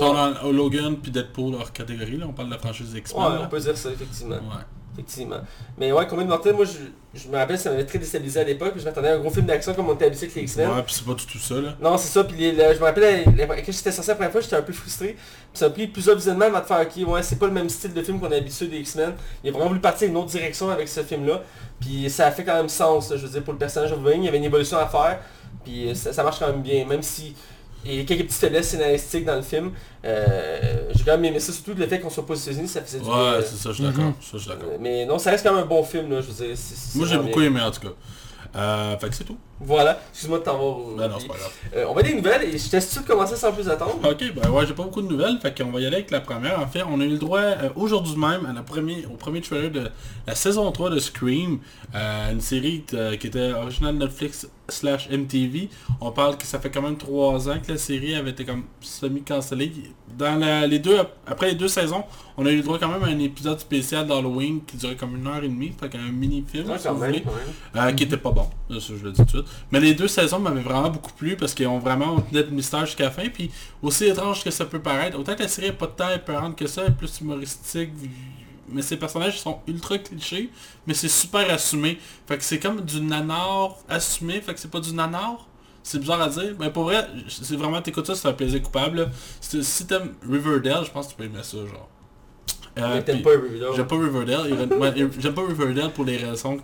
[0.00, 3.22] On a Logan puis Deadpool hors catégorie, là, on parle de la franchise X-Men.
[3.22, 3.42] Ouais, là.
[3.44, 4.36] on peut dire ça, effectivement.
[4.36, 4.62] Ouais.
[4.94, 5.40] Effectivement.
[5.78, 8.72] Mais ouais, Combat Immortel, moi, je, je me rappelle, ça m'avait très déstabilisé à l'époque,
[8.72, 10.70] puis je m'attendais à un gros film d'action comme on était habitué avec les X-Men.
[10.70, 11.74] Ouais, puis c'est pas du tout ça là.
[11.80, 14.40] Non, c'est ça, puis les- le- je me rappelle, quand j'étais sorti la première fois,
[14.42, 15.08] j'étais un peu frustré.
[15.14, 15.18] Puis
[15.54, 17.94] ça a pris plusieurs visionnements avant de faire, ok, ouais, c'est pas le même style
[17.94, 19.14] de film qu'on est habitué des X-Men.
[19.44, 21.42] Il a vraiment voulu partir une autre direction avec ce film-là.
[21.80, 23.94] Puis ça a fait quand même sens, là, je veux dire, pour le personnage de
[23.96, 25.20] Wolverine, il y avait une évolution à faire.
[25.64, 27.34] Puis ça, ça marche quand même bien, même si
[27.84, 29.72] il y a quelques petites faiblesses scénaristiques dans le film.
[30.04, 32.82] Euh, J'ai quand même aimé ça, surtout le fait qu'on soit pas aux États-Unis, ça
[32.82, 33.12] faisait du bien.
[33.14, 34.12] Ouais, euh, c'est ça, je suis d'accord.
[34.48, 34.68] D'accord.
[34.72, 36.56] euh, Mais non, ça reste quand même un bon film, là, je veux dire.
[36.56, 37.92] c'est- c'est Moi j'ai beaucoup aimé en tout cas.
[38.54, 39.38] Euh, fait que c'est tout.
[39.64, 40.76] Voilà, excuse-moi de t'avoir...
[40.96, 41.52] Ben non, c'est pas grave.
[41.76, 43.98] Euh, on va des nouvelles et je t'ai sûr de commencer sans plus attendre.
[44.04, 46.20] Ok, ben ouais, j'ai pas beaucoup de nouvelles, fait qu'on va y aller avec la
[46.20, 46.60] première.
[46.60, 49.40] En fait, on a eu le droit euh, aujourd'hui même à la premier, au premier
[49.40, 49.90] trailer de
[50.26, 51.58] la saison 3 de Scream,
[51.94, 52.82] euh, une série
[53.20, 55.68] qui était originale Netflix slash MTV.
[56.00, 58.64] On parle que ça fait quand même 3 ans que la série avait été comme
[58.80, 59.72] semi-cancellée.
[60.16, 60.96] Dans la- les deux,
[61.26, 62.04] après les deux saisons,
[62.36, 65.16] on a eu le droit quand même à un épisode spécial d'Halloween qui durait comme
[65.16, 67.24] une heure et demie, fait qu'un mini-film, Ouais, si quand vous même, voulez.
[67.74, 67.96] quand même.
[67.96, 69.46] Qui était pas bon, ça je le dis tout de suite.
[69.70, 72.86] Mais les deux saisons m'avaient vraiment beaucoup plu parce qu'ils ont vraiment tenu le mystère
[72.86, 73.28] jusqu'à la fin.
[73.28, 73.50] Puis
[73.82, 76.66] aussi étrange que ça peut paraître, autant que la série est pas tant épeurante que
[76.66, 77.90] ça, elle est plus humoristique.
[78.68, 80.50] Mais ces personnages sont ultra clichés,
[80.86, 81.98] mais c'est super assumé.
[82.26, 85.46] Fait que c'est comme du nanar assumé, fait que c'est pas du nanar.
[85.82, 89.10] C'est bizarre à dire, mais pour vrai, c'est vraiment t'écoutes ça, c'est un plaisir coupable.
[89.40, 91.88] Si t'aimes Riverdale, je pense que tu peux aimer ça, genre.
[92.78, 93.02] Euh.
[93.04, 93.74] J'aime pas Riverdale.
[95.18, 96.58] J'aime pas Riverdale pour les raisons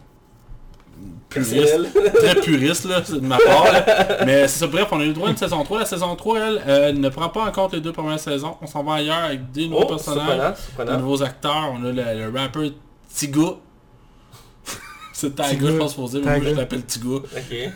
[1.30, 1.88] Personnel.
[2.14, 3.64] Très puriste là, c'est de ma part.
[3.72, 4.18] là.
[4.24, 5.80] Mais c'est ça, bref, on a eu le droit à une saison 3.
[5.80, 8.56] La saison 3, elle, euh, ne prend pas en compte les deux premières saisons.
[8.62, 11.70] On s'en va ailleurs avec des nouveaux Oh, personnages, surprenant, des nouveaux acteurs.
[11.74, 12.64] On a le, le rappeur
[13.12, 13.40] Tiga.
[15.12, 16.50] c'est Tiga, Tiga, je pense faut dire, mais moi Tiga.
[16.50, 17.08] je l'appelle Tiga.
[17.16, 17.72] Ok.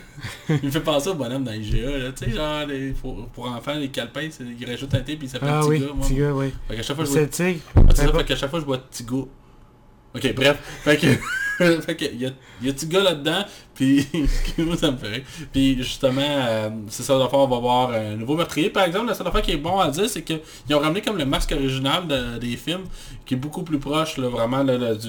[0.49, 2.11] Il me fait penser au bonhomme dans IGA, là.
[2.17, 5.27] Tu sais, genre, les- pour, pour enfants, les calepins, c'est- ils rajoutent un thé puis
[5.27, 5.69] il s'appelle Ah Tiga.
[5.69, 6.07] oui, moi.
[6.09, 6.53] gars, oui.
[6.67, 7.59] Fait qu'à chaque fois, je C'est vois le tigre.
[7.75, 9.29] ah, c'est ça, fait qu'à chaque fois je bois Tigo.
[10.15, 10.57] Ok, bref.
[10.83, 11.07] Fait que,
[11.81, 12.29] fait que, y a,
[12.61, 14.07] y a Tigo là-dedans, puis
[14.57, 15.23] moi ça fait.
[15.51, 18.69] Puis justement, euh, c'est ça, fois on va voir un nouveau meurtrier.
[18.69, 20.41] Par exemple, la seule qui est bon à dire, c'est qu'ils
[20.75, 22.85] ont ramené comme le masque original de- des films,
[23.25, 25.07] qui est beaucoup plus proche, là, vraiment, là, là, du,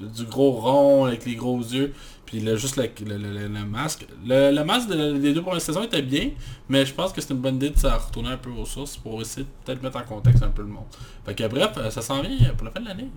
[0.00, 1.92] du, gros rond avec les gros yeux.
[2.24, 4.04] Puis le, juste le, le, le- le- masque.
[4.26, 6.30] Le, masque de- des deux premières saisons était bien,
[6.68, 8.96] mais je pense que c'est une bonne idée de s'en retourner un peu aux sources
[8.96, 10.86] pour essayer de peut-être mettre en contexte un peu le monde.
[11.24, 13.08] Fait que bref, euh, ça s'en vient pour la fin de l'année.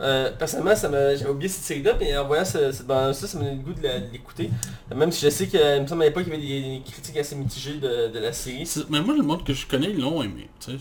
[0.00, 3.26] Euh, personnellement, ça m'a- j'avais oublié cette série-là, mais en voyant ce- cette bande ça,
[3.26, 4.50] ça m'a donné le goût de l'écouter.
[4.94, 7.16] Même si je sais qu'il me semble à l'époque qu'il y avait des, des critiques
[7.18, 8.68] assez mitigées de, de la série.
[8.90, 10.48] Mais moi, le monde que je connais, ils l'ont aimé.
[10.66, 10.72] Je...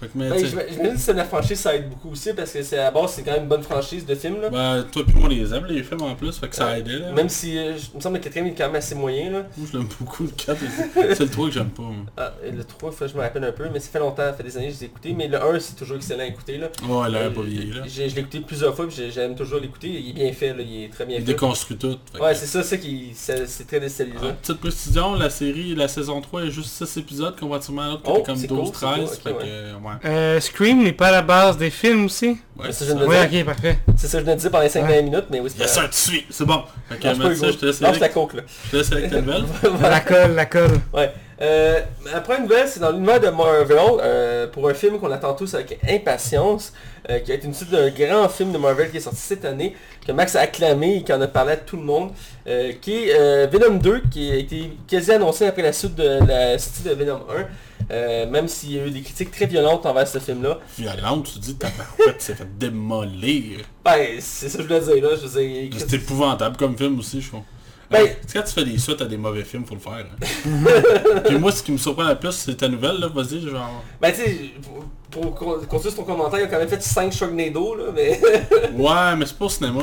[0.00, 2.62] fait que, mais, Ben, J'imagine que c'est la franchise, ça aide beaucoup aussi, parce que
[2.62, 4.40] c'est à base, c'est quand même une bonne franchise de films.
[4.40, 4.50] Là.
[4.50, 6.98] ben, toi puis moi, les aime, les films en plus, fait que ça a aidé.
[6.98, 7.12] Là.
[7.12, 9.30] Même si, euh, je- il me semble que le quatrième est quand même assez moyen.
[9.30, 9.46] Là.
[9.56, 10.58] Moi, je l'aime beaucoup, le 4.
[10.94, 11.82] C'est le 3 que j'aime pas.
[12.16, 14.32] Ah, le 3, faut que je me rappelle un peu, mais ça fait longtemps, ça
[14.32, 15.12] fait des années que je les ai écoutés.
[15.16, 16.58] Mais le 1, c'est toujours excellent à écouter.
[16.58, 16.68] Là.
[16.88, 17.82] Ouais, elle a Euh, pas vieilli, là.
[17.86, 19.88] Je l'ai écouté plusieurs fois, puis j'ai- j'aime toujours l'écouter.
[19.88, 21.32] Il est bien fait, là, il est très bien Il fait.
[21.32, 21.96] déconstruit tout.
[22.14, 24.26] que- Ouais, c'est ça, ça qui, c'est très déstabilisant.
[24.30, 28.02] Ah, petite précision, la série, la saison 3 est juste 6 épisodes, comparativement à l'autre
[28.02, 29.10] qui Oh, était comme c'est cool, 12-13.
[29.12, 29.38] c'est cool, ouais.
[29.44, 29.92] euh, ouais.
[30.10, 32.38] Euh, Scream n'est pas à la base des films aussi?
[32.58, 33.26] Ouais, ça, c'est je viens ça.
[33.26, 33.40] dire.
[33.40, 33.78] ok, parfait.
[33.96, 34.88] C'est ça que je venais de dire pendant les 5 Ouais.
[34.88, 36.26] dernières minutes, mais oui, c'est Yes, pas sir, tu suis.
[36.30, 36.62] C'est bon.
[36.88, 37.52] Fait que Non, c'est pas Mathieu, Hugo.
[37.52, 38.42] je te laisse Non, avec, c'est la coke, là.
[38.64, 39.44] je te laisse avec ta nouvelle.
[39.82, 40.80] La colle, la colle.
[40.94, 41.12] Ouais.
[41.40, 45.34] Euh, la première nouvelle, c'est dans l'univers de Marvel, euh, pour un film qu'on attend
[45.34, 46.72] tous avec impatience,
[47.10, 49.44] euh, qui a été une suite d'un grand film de Marvel qui est sorti cette
[49.44, 52.12] année, que Max a acclamé et qui en a parlé à tout le monde,
[52.46, 56.58] euh, qui est Venom 2, qui a été quasi annoncé après la suite de la
[56.58, 57.46] sortie de Venom 1,
[57.88, 60.58] euh, même s'il y a eu des critiques très violentes envers ce film-là.
[60.76, 63.60] Violente, tu dis, ta parouette s'est fait démolir.
[63.84, 65.78] Ben, c'est ça que je voulais dire, là, je.
[65.78, 67.42] C'est épouvantable comme film aussi, je trouve.
[67.90, 69.92] Ben- quand tu fais des suites à des mauvais films, faut le faire.
[70.06, 71.20] hein.
[71.24, 73.82] Puis moi, ce qui me surprend le plus, c'est ta nouvelle, là, vas-y, genre...
[74.00, 77.12] Ben, tu sais, pour, pour con- continuer ton commentaire, il a quand même fait 5
[77.12, 78.20] Sharknado, là, mais...
[78.76, 79.80] Ouais, mais c'est pas au cinéma.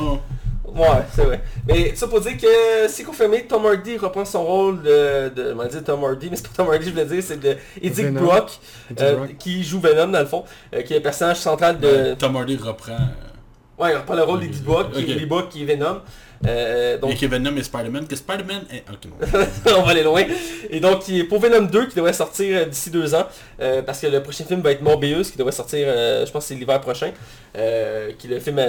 [0.66, 1.40] Ouais, c'est vrai.
[1.68, 5.28] Mais ça pour dire que c'est confirmé, Tom Hardy reprend son rôle de...
[5.28, 7.56] de on dit Tom Hardy, mais c'est pas Tom Hardy, je voulais dire, c'est de
[7.80, 8.22] Eddie Venom.
[8.22, 8.58] Brock,
[8.90, 9.36] Eddie euh, Brock.
[9.38, 11.86] qui joue Venom dans le fond, euh, qui est le personnage central de...
[11.88, 12.96] Ben, Tom Hardy reprend...
[13.78, 15.08] Ouais, il reprend le rôle d'Eddie Brock, qui Ok.
[15.08, 16.00] est Eddie Brock, qui est Venom.
[16.46, 18.84] Euh, donc Et qui est Venom et Spider-Man, que Spider-Man est...
[18.90, 19.10] Ok,
[19.78, 20.24] on va aller loin.
[20.70, 23.26] Et donc, pour Venom 2 qui devrait sortir euh, d'ici deux ans.
[23.60, 26.44] euh, parce que le prochain film va être Morbius qui devrait sortir, euh, je pense
[26.44, 27.12] que c'est l'hiver prochain.
[27.54, 28.60] qui est le film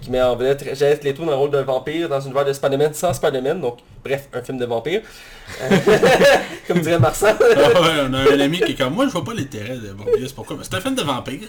[0.00, 2.52] qui met en vedette Jared Leto dans le rôle d'un vampire dans une univers de
[2.52, 3.60] Spider-Man sans Spider-Man.
[3.60, 5.02] Donc, bref, un film de vampire.
[6.68, 7.34] Comme dirait Marsan.
[7.40, 9.92] Ah ouais, on a un ami qui est comme moi, je vois pas l'intérêt de
[9.92, 10.32] Morbius.
[10.32, 10.58] Pourquoi?
[10.62, 11.48] C'est un film de vampire.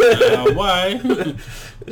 [0.00, 0.98] Ah ouais.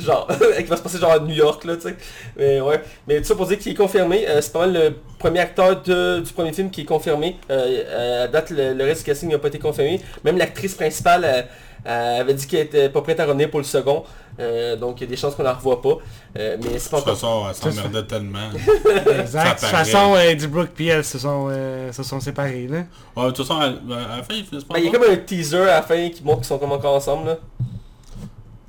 [0.01, 1.97] Genre, qui va se passer genre à New York là, tu sais.
[2.37, 2.83] Mais ouais.
[3.07, 4.27] Mais tout ça pour dire qu'il est confirmé.
[4.29, 7.37] euh, c'est pas mal le premier acteur de- du premier film qui est confirmé.
[7.51, 10.01] Euh, euh, à date, le, le reste du casting n'a pas été confirmé.
[10.25, 11.43] Même l'actrice principale euh,
[11.87, 14.05] euh, avait dit qu'elle était pas prête à revenir pour le second.
[14.41, 15.97] Euh, donc il y a des chances qu'on la revoie pas.
[16.39, 17.49] Euh, mais c'est De pas toute encore.
[17.49, 18.51] façon, elle s'emmerdait tellement.
[19.21, 19.55] Exact.
[19.57, 22.85] De toute façon, euh, Eddie Brook et elle se sont, euh, se sont séparés, là.
[23.17, 24.93] Ouais, de toute façon, ben, à la fin, il finissent pas Ben, il y a
[24.93, 27.33] comme un teaser à la fin qui montre qu'ils sont comme encore ensemble là.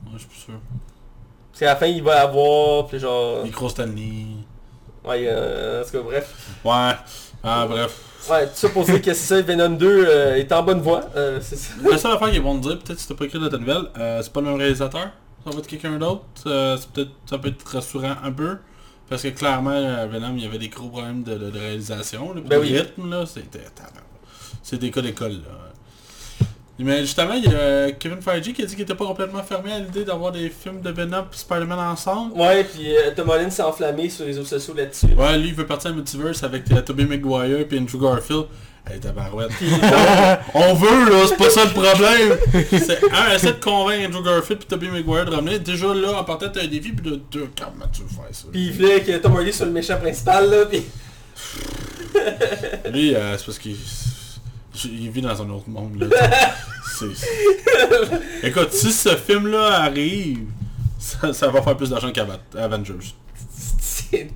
[0.07, 0.53] Ouais, je suis plus sûr.
[1.59, 3.43] Parce qu'à la fin il va avoir, puis genre...
[3.43, 4.25] Micro Stanley.
[5.03, 6.33] Ouais, euh, en tout cas, bref.
[6.63, 6.91] Ouais.
[7.43, 7.99] Ah, bref.
[8.29, 11.01] Ouais, tout ça pour dire que c'est ça, Venom 2 euh, est en bonne voie.
[11.15, 11.73] euh, c'est ça.
[11.89, 13.83] La seule affaire qu'ils vont te dire, peut-être si t'as pas écrit dans ta nouvelle,
[13.97, 15.09] euh, c'est pas le même réalisateur.
[15.45, 16.21] Ça va être quelqu'un d'autre.
[16.35, 18.57] c'est peut-être, ça peut être rassurant un peu.
[19.09, 19.71] Parce que clairement,
[20.07, 22.33] Venom, il y avait des gros problèmes de, de- de réalisation.
[22.33, 23.63] Là, Ben de rythme, là, c'était...
[24.61, 25.73] C'est des cas d'école, là.
[26.79, 29.73] Mais justement, il y a Kevin Feige qui a dit qu'il était pas complètement fermé
[29.73, 32.39] à l'idée d'avoir des films de Venom et Spider-Man ensemble.
[32.39, 35.07] Ouais, puis euh, Tom Holland s'est enflammé sur les réseaux sociaux là-dessus.
[35.17, 38.45] Ouais, lui, il veut partir à Multiverse avec euh, Tobey Maguire et Andrew Garfield.
[38.89, 39.51] Hey, tabarouette.
[40.53, 42.37] on veut, là, c'est pas ça le problème.
[42.69, 45.59] C'est un, essaie de convaincre Andrew Garfield et Tobey Maguire de ramener.
[45.59, 48.45] Déjà là, en partant, t'as un défi, puis de deux, comment tu veux faire ça?
[48.51, 50.83] Puis il voulait que Tom Hardy soit le méchant principal, là, puis...
[52.91, 53.75] Lui, euh, c'est parce qu'il
[54.85, 55.99] il vit dans un autre monde.
[55.99, 56.07] Là,
[56.99, 57.27] C'est-
[58.47, 60.45] Écoute, si ce film-là arrive,
[60.97, 62.93] ça, ça va faire plus d'argent qu'Avengers.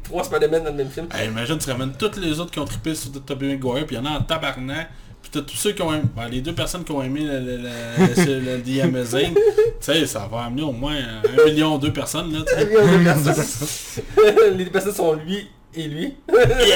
[0.04, 1.08] Trois Spider-Man dans le même film.
[1.14, 4.00] Hey, imagine, tu ramènes tous les autres qui ont trippé sur Tobey Maguire, puis il
[4.00, 4.90] y en a en tabarnak.
[5.22, 7.40] Puis t'as tous ceux qui ont aimé, ben, les deux personnes qui ont aimé le,
[7.40, 9.34] le, le, le- le The Amazing.
[9.36, 9.42] tu
[9.82, 14.04] sais, ça va amener au moins un million, deux personnes, là, tu sais.
[14.56, 16.14] les deux personnes sont lui et lui.
[16.30, 16.74] J'ai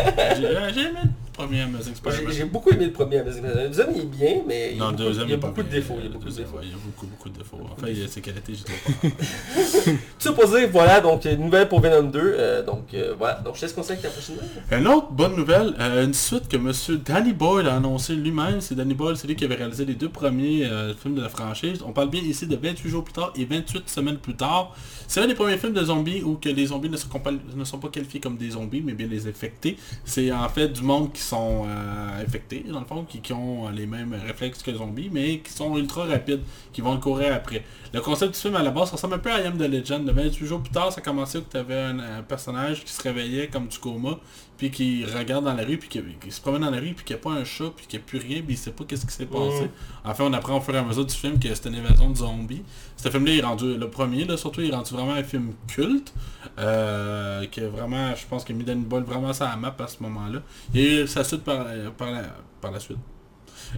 [0.00, 0.98] euh, j'ai aimé
[1.38, 2.32] premier Amazing J'ai Spider-Man.
[2.34, 3.62] j'ai beaucoup aimé le premier Amazing Spider-Man.
[3.64, 5.36] Le deuxième il est bien, mais il y a Non, beaucoup, deuxième il y a
[5.36, 5.94] est pas beaucoup de défauts.
[5.98, 6.56] Il y a beaucoup de défauts.
[6.56, 7.58] ouais, il y a beaucoup, beaucoup de défauts.
[7.72, 9.08] Enfin, il y a ses qualités, j'ai trop pas.
[10.18, 12.18] Tout pour dire, voilà, donc une nouvelle pour Venom 2.
[12.20, 14.80] euh, donc euh, voilà, donc je te laisse conseiller avec ta prochaine nouvelle.
[14.80, 18.60] Une autre bonne nouvelle, euh, une suite que monsieur Danny Boyle a annoncé lui-même.
[18.60, 20.68] C'est Danny Boyle, c'est lui qui avait réalisé les deux premiers
[21.00, 21.82] films de la franchise.
[21.86, 24.74] On parle bien ici de 28 jours plus tard et 28 semaines plus tard.
[25.06, 27.64] C'est un des premiers films de zombies où que les zombies ne sont, pas, ne
[27.64, 29.76] sont pas qualifiés comme des zombies, mais bien les infectés.
[30.04, 33.86] C'est en fait du monde qui sont euh, infectés, dans le fond, qui, ont les
[33.86, 37.64] mêmes réflexes que les zombies, mais qui sont ultra rapides, qui vont le courir après.
[37.92, 40.04] Le concept du film à la base ressemble un peu à I Am the Legend.
[40.04, 43.02] De 28 jours plus tard, ça commençait où tu avais un, un personnage qui se
[43.02, 44.18] réveillait comme du coma,
[44.58, 47.04] puis qui regarde dans la rue, puis qui, qui se promène dans la rue, puis
[47.04, 48.72] qu'il n'y a pas un chat, puis qu'il n'y a plus rien, puis il sait
[48.72, 49.64] pas qu'est-ce qui s'est passé.
[49.64, 49.70] Mm.
[50.04, 52.16] Enfin, on apprend au fur et à mesure du film que c'était une invasion de
[52.16, 52.64] zombies.
[52.96, 55.52] Ce film-là il est rendu, le premier, là, surtout, il est rendu vraiment un film
[55.68, 56.12] culte,
[56.58, 59.86] euh, que vraiment, je pense que mis Danny Boyle vraiment ça à la map à
[59.86, 60.40] ce moment-là.
[60.74, 61.64] Il y a eu sa suite par,
[61.96, 62.22] par, la,
[62.60, 62.98] par la suite.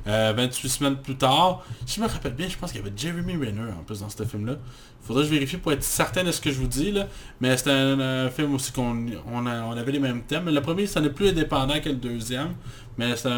[0.06, 2.92] Euh, 28 semaines plus tard, si je me rappelle bien, je pense qu'il y avait
[2.96, 4.54] Jeremy Renner en plus dans ce film-là.
[5.02, 7.06] Faudrait que je vérifie pour être certain de ce que je vous dis là.
[7.40, 10.48] Mais c'était un, euh, film aussi qu'on on, avait les mêmes thèmes.
[10.48, 12.54] Le premier, ça n'est plus indépendant que le deuxième.
[12.98, 13.28] Mais c'est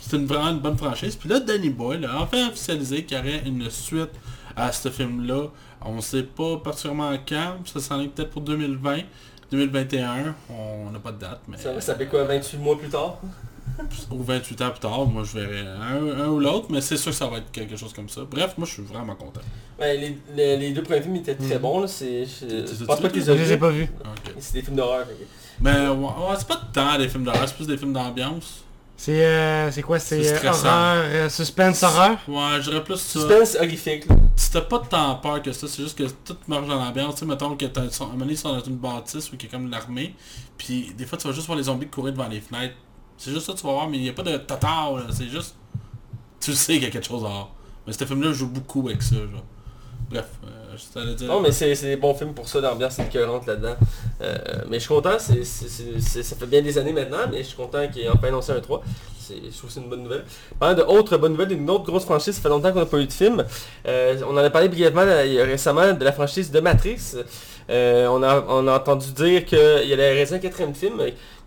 [0.00, 1.16] c'est une, vraiment une bonne franchise.
[1.16, 4.12] Puis là, Danny Boyle a enfin officialisé qu'il y aurait une suite
[4.56, 5.48] à ce film-là.
[5.82, 7.56] On ne sait pas particulièrement quand.
[7.64, 9.00] Ça s'en est peut-être pour 2020.
[9.50, 13.18] 2021, on n'a pas de date, mais Ça va s'appeler quoi, 28 mois plus tard?
[14.10, 17.10] Ou 28 ans plus tard, moi je verrai un, un ou l'autre, mais c'est sûr
[17.12, 18.22] que ça va être quelque chose comme ça.
[18.30, 19.40] Bref, moi je suis vraiment content.
[19.78, 21.60] Ouais, les, les, les deux premiers films étaient très Mhm.
[21.62, 21.88] bons, là.
[21.88, 23.88] C'est, je, pense pas que les Je les ai pas vus.
[24.38, 25.06] C'est des films d'horreur.
[25.06, 25.26] fait
[25.60, 28.64] Mais ouais, ouais, c'est pas tant des films d'horreur, c'est plus des films d'ambiance.
[28.96, 29.98] C'est euh, c'est quoi?
[29.98, 32.18] C'est euh, horreur, euh, suspense, horreur?
[32.28, 33.18] Ouais, je dirais plus ça.
[33.20, 34.04] Suspense horrifique.
[34.52, 37.14] t'as pas tant peur que ça, c'est juste que tout marche dans l'ambiance.
[37.14, 39.42] Tu sais, mettons que t'as un moment donné, ils sont dans une bâtisse où il
[39.42, 40.14] y a comme l'armée.
[40.58, 42.74] Puis des fois, tu vas juste voir les zombies courir devant les fenêtres.
[43.22, 44.40] C'est juste ça tu vas voir, mais il n'y a pas de là.
[45.12, 45.54] C'est juste...
[46.40, 47.54] Tu sais qu'il y a quelque chose dehors.
[47.86, 49.44] Mais ce film-là joue beaucoup avec ça, genre.
[50.08, 51.28] Bref, euh, je t'allais dire...
[51.28, 53.76] Non, mais c'est des bons films pour ça, l'ambiance est écœurante là-dedans.
[54.22, 54.36] Euh,
[54.70, 57.86] mais je suis content, c'est ça fait bien des années maintenant, mais je suis content
[57.88, 58.82] qu'il ait enfin annoncé un 3.
[59.20, 60.24] C'est- Je trouve que c'est une bonne nouvelle.
[60.58, 62.98] Parlant de autre bonne nouvelle, d'une autre grosse franchise, ça fait longtemps qu'on n'a pas
[62.98, 63.44] eu de film.
[63.86, 67.16] Euh, on en a parlé brièvement récemment de la franchise de Matrix.
[67.68, 71.00] Euh, on, a, on a entendu dire qu'il y allait réaliser un quatrième film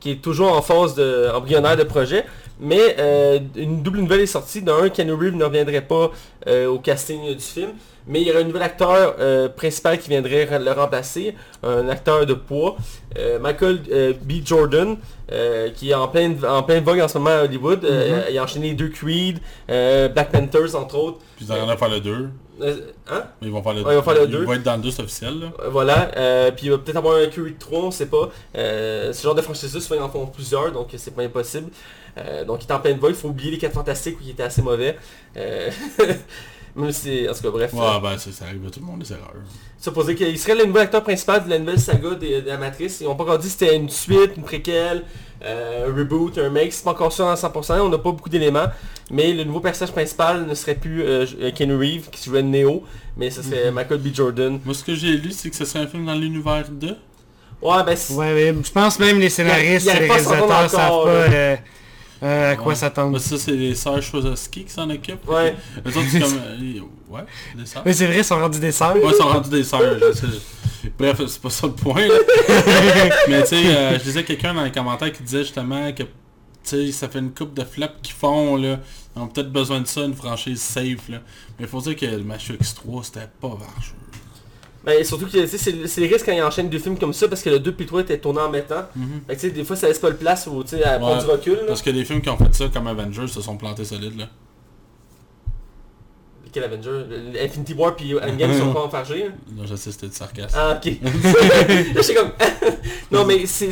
[0.04, 2.26] qui est toujours en phase de, embryonnaire de projet.
[2.60, 4.62] Mais euh, une double nouvelle est sortie.
[4.62, 6.12] D'un, Keanu Reeves ne reviendrait pas
[6.47, 7.72] euh, au casting euh, du film.
[8.06, 12.26] Mais il y aurait un nouvel acteur euh, principal qui viendrait le remplacer, un acteur
[12.26, 12.76] de poids,
[13.39, 13.80] Michael
[14.22, 14.34] B.
[14.43, 14.97] Jordan,
[15.74, 17.86] qui est en pleine, en pleine vogue en ce moment à Hollywood.
[17.86, 21.20] Euh, il a enchaîné les deux Creed, Black Panthers entre autres.
[21.38, 22.30] Puis ils en ont faire le 2.
[22.62, 23.24] Euh, hein?
[23.41, 23.88] Ils vont faire le 2.
[23.88, 24.41] Ouais, deux.
[24.41, 25.47] Il va être dans le 2, c'est officiel, là.
[25.70, 28.30] Voilà, euh, puis il va peut-être avoir un Creed 3, on sait pas.
[28.56, 31.72] Euh, ce genre de franchise-là, souvent ils en font plusieurs, donc c'est pas impossible.
[32.18, 34.32] Euh, donc il est en pleine vogue, il faut oublier les 4 fantastiques où il
[34.32, 34.97] était assez mauvais.
[35.38, 35.70] Euh,
[36.76, 37.72] Même si, en tout cas, bref.
[37.74, 39.34] Ouais, ben c'est- ça arrive à tout le monde, les erreurs.
[39.80, 42.99] supposé qu'il serait le nouvel acteur principal de la nouvelle saga de, de la Matrice.
[43.01, 45.03] Ils n'ont pas encore dit si c'était une suite, une préquelle,
[45.45, 46.74] euh, un reboot, un make.
[46.74, 47.80] C'est pas encore sûr à 100%.
[47.82, 48.66] On n'a pas beaucoup d'éléments.
[49.11, 52.84] Mais le nouveau personnage principal ne serait plus euh, Ken Reeves qui jouait Neo,
[53.18, 54.07] mais ce serait Michael B.
[54.11, 54.59] Jordan.
[54.66, 56.95] Moi, ce que j'ai lu, c'est que ce serait un film dans l'univers de...
[57.61, 57.95] Ouais, ben.
[58.16, 61.57] Ouais, mais je pense même les scénaristes y a- et les réalisateurs savent pas.
[62.24, 62.76] Euh, à quoi Ouais.
[62.76, 63.11] s'attendre?
[63.13, 65.28] Ben, ça, c'est les sœurs Chwazowski qui s'en occupent.
[65.30, 65.55] Ouais.
[65.86, 66.38] Eux autres, c'est comme...
[66.38, 67.21] euh, ouais,
[67.55, 67.84] des sœurs.
[67.86, 68.95] Mais c'est vrai, ils sont rendus des sœurs.
[68.95, 69.82] Ouais, ils sont rendus des sœurs.
[70.97, 72.07] Bref, c'est pas ça le point.
[72.07, 72.15] là.
[73.30, 76.09] Mais tu sais, euh, je disais quelqu'un dans les commentaires qui disait justement que tu
[76.63, 78.80] sais, ça fait une coupe de flops qui font là.
[79.15, 81.19] Ils ont peut-être besoin de ça, une franchise safe là.
[81.59, 83.95] Mais il faut dire que le match X3 c'était pas vargeux.
[84.86, 85.57] Ben, surtout que c'est
[85.88, 87.86] c'est les risques quand ils enchaînent deux films comme ça parce que le 2 puis
[87.86, 88.84] le 3 étaient tournés en même temps.
[89.27, 91.23] Fait que, tu sais, des fois ça laisse pas le place sais, à prendre Ouais,
[91.23, 91.53] du recul.
[91.53, 91.61] là.
[91.67, 94.25] Parce que des films qui ont fait ça comme Avengers se sont plantés solides là.
[96.54, 96.91] Quel Avenger
[97.43, 99.24] Infinity War puis Endgame ils sont pas enfargés.
[99.24, 99.30] là.
[99.58, 100.56] Là, je sais c'était du sarcasme.
[100.58, 100.91] Ah ok.
[101.95, 102.32] Là, j'étais comme...
[103.12, 103.72] non mais c'est...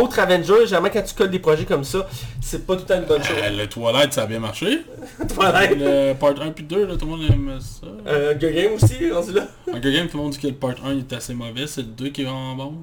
[0.00, 2.08] Autre Avenger, généralement quand tu colles des projets comme ça,
[2.40, 3.36] c'est pas tout le temps une bonne chose.
[3.42, 4.82] Euh, le Twilight ça a bien marché.
[5.28, 5.78] Twilight.
[5.78, 7.86] Le part 1 puis 2 là, tout le monde aime ça.
[8.06, 9.46] Euh, Game aussi, rendu là.
[9.72, 11.82] Hunger Game, tout le monde dit que le part 1 il est assez mauvais, c'est
[11.82, 12.74] le 2 qui est vraiment bon.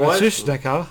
[0.00, 0.86] Là-dessus, je suis d'accord.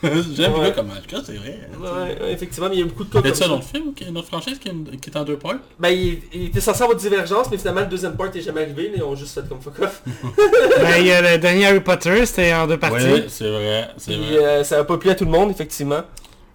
[0.36, 0.60] J'aime Ouais.
[0.60, 1.58] bien comme match, c'est vrai.
[1.80, 1.88] Ouais,
[2.22, 3.48] ouais, effectivement, mais il y a beaucoup de cas Y comme ça.
[3.50, 5.56] autre film, qui- une autre franchise qui est, qui est en deux parts?
[5.78, 8.92] Ben, il, il était censé avoir Divergence, mais finalement le deuxième part est jamais arrivé,
[8.94, 10.02] ils ont juste fait comme fuck off.
[10.36, 13.06] ben, il y a le dernier Harry Potter, c'était en deux parties.
[13.12, 14.38] Oui, c'est vrai, c'est vrai.
[14.38, 16.02] euh, ça a pas plu à tout le monde, effectivement.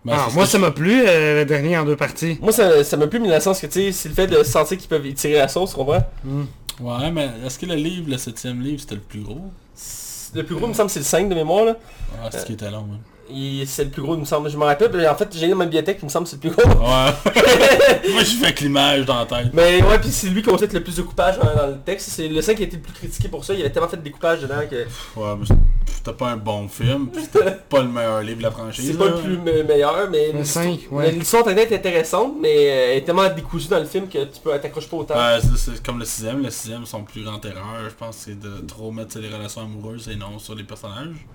[0.06, 2.38] Ben, Ah, moi, ça m'a plu, euh, le dernier en deux parties.
[2.42, 4.28] Moi, ça, ça m'a plu, mais dans le sens que, tu sais, c'est le fait
[4.28, 6.04] de sentir qu'ils peuvent y tirer la sauce, comprends?
[6.24, 6.44] Hmm.
[6.80, 9.52] je- Ouais, mais est-ce que le livre, le septième livre, c'était le plus gros?
[10.36, 11.78] Le plus gros, il me semble, c'est le 5 de mémoire, là.
[12.22, 12.98] Ah, c'est ce qui était long, hein.
[13.30, 14.50] Il- C'est le plus gros, il me semble.
[14.50, 16.50] Je me rappelle, en fait, j'ai dans ma bibliothèque, il me semble, c'est le plus
[16.52, 16.62] gros.
[16.70, 17.12] Ouais.
[18.14, 19.52] moi, j'ai fait avec l'image dans la tête.
[19.54, 21.78] Mais ouais, puis c'est lui qui a fait le plus de coupage dans, dans le
[21.86, 22.10] texte.
[22.10, 23.54] C'est le 5 qui a été le plus critiqué pour ça.
[23.54, 24.76] Il avait tellement fait de découpage dedans que
[25.20, 25.46] Ouais, mais
[25.88, 28.88] c'était pas un bon film, c'était pas le meilleur livre de la franchise.
[28.92, 30.10] c'est pas le plus me- meilleur.
[30.12, 31.12] Mais Le l'histoire- 5, ouais.
[31.12, 34.52] l'histoire est intéressante, mais euh, elle est tellement décousue dans le film que tu peux
[34.60, 35.16] t'accroches pas autant.
[35.16, 36.44] Ouais, c'est- c'est comme le sixième.
[36.44, 39.62] Le sixième, son plus grande erreur, je pense, c'est de trop mettre sur les relations
[39.62, 41.26] amoureuses et non sur les personnages.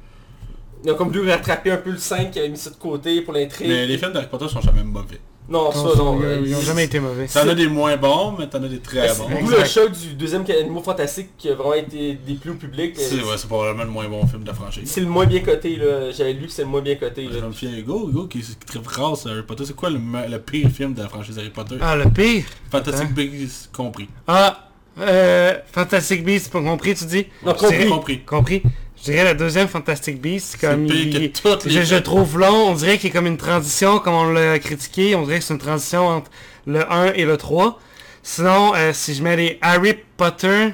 [0.84, 3.20] Ils ont comme voulu rattraper un peu le 5 qui avait mis ça de côté
[3.22, 3.68] pour l'intrigue.
[3.68, 5.18] Mais les films d'Harry Potter sont jamais mauvais.
[5.50, 6.20] Non, ça non.
[6.20, 7.26] ils, euh, ils ont jamais été mauvais.
[7.26, 9.28] T'en as des moins bons, mais t'en as des très bons.
[9.30, 9.58] d'où Exact.
[9.60, 12.92] le choc du deuxième animaux fantastique qui a vraiment été déplu au public.
[12.98, 14.82] C'est Euh, ouais, c'est probablement le moins bon film de la franchise.
[14.84, 16.10] C'est le moins bien coté là.
[16.10, 17.46] J'avais lu que c'est le moins bien coté Je là.
[17.48, 20.38] me Hugo, Hugo qui, qui tripe rare sur Harry Potter, c'est quoi le, me- le
[20.38, 21.76] pire film de la franchise Harry Potter?
[21.80, 22.44] Ah, le pire?
[22.70, 23.14] Fantastic.
[23.14, 24.08] Beasts compris.
[24.26, 24.68] Ah,
[25.00, 27.26] euh, Fantastic Beasts, pas compris, tu dis?
[27.42, 27.54] Non.
[27.54, 28.20] Compris.
[28.26, 28.62] Compris.
[29.00, 31.96] Je dirais le deuxième Fantastic Beasts, C'est comme pire il- que toutes les je, je
[31.96, 35.22] trouve long, on dirait qu'il y a comme une transition, comme on l'a critiqué, on
[35.22, 36.30] dirait que c'est une transition entre
[36.66, 37.78] le 1 et le 3.
[38.22, 40.70] Sinon, euh, si je mets les Harry Potter,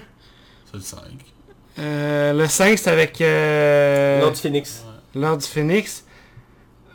[0.71, 0.99] C'est le 5.
[1.79, 4.85] euh, le 5 c'est avec euh, Lord du Phoenix.
[5.15, 6.05] Lord du Phoenix.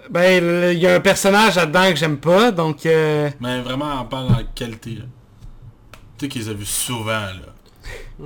[0.09, 2.85] Ben, il y a un personnage là-dedans que j'aime pas, donc...
[2.87, 5.03] euh, Mais vraiment, en parlant de qualité, là.
[6.17, 8.25] Tu sais qu'ils les a vus souvent, là.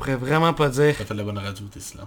[0.00, 0.94] Pourrais vraiment pas dire.
[0.98, 1.80] T'as fait de la bonne radio, t'es.
[1.96, 2.04] Là.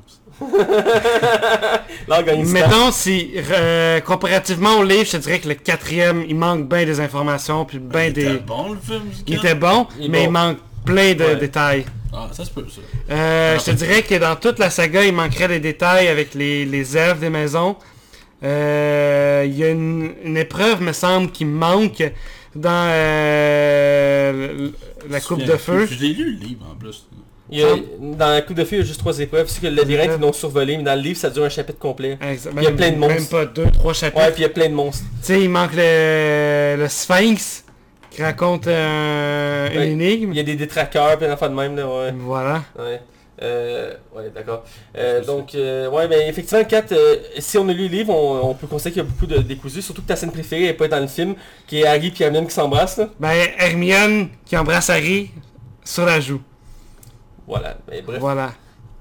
[2.46, 6.86] Mettons, si euh, comparativement au livre, je te dirais que le quatrième, il manque bien
[6.86, 8.26] des informations, puis bien Il des...
[8.26, 10.26] était bon, le film, Il était bon, Il mais bon.
[10.26, 11.36] il manque plein de Ouais.
[11.38, 11.86] détails.
[12.12, 12.82] Ah, ça se peut, ça.
[13.12, 16.34] Euh, Ah, je te dirais que dans toute la saga, il manquerait des détails avec
[16.34, 17.76] les, les elfes des maisons.
[18.44, 22.04] Euh, Il y a une, une épreuve, me semble, qui manque
[22.56, 24.70] dans euh,
[25.10, 25.88] la coupe de feu.
[25.90, 27.08] Je l'ai lu, le livre, en plus.
[27.56, 27.76] Il y a-
[28.18, 29.48] dans la coupe de feu, il y a juste trois épreuves.
[29.48, 31.78] C'est que le labyrinthe, ils l'ont survolé, mais dans le livre, ça dure un chapitre
[31.78, 32.18] complet.
[32.22, 33.16] Exact- Il y a plein de monstres.
[33.16, 34.20] Même pas deux, trois chapitres.
[34.22, 35.04] Ouais, puis il y a plein de monstres.
[35.22, 37.64] Tu sais, il manque le, le Sphinx
[38.10, 39.90] qui raconte euh, une Ouais.
[39.92, 40.32] énigme.
[40.32, 42.14] Il y a des détraqueurs, plein d'enfants de même, là, ouais.
[42.18, 42.64] Voilà.
[42.78, 43.00] Ouais.
[43.42, 44.64] Euh, ouais, d'accord.
[44.96, 48.50] Euh, donc, euh, ouais, mais effectivement, Kat, euh, si on a lu le livre, on,
[48.50, 50.74] on peut constater qu'il y a beaucoup de décousus, surtout que ta scène préférée n'est
[50.74, 51.36] pas dans le film,
[51.68, 53.02] qui est Harry et Hermione qui s'embrassent.
[53.20, 55.32] Ben, Hermione qui embrasse Harry
[55.84, 56.42] sur la joue.
[57.48, 58.20] Voilà, mais bref.
[58.20, 58.54] Voilà.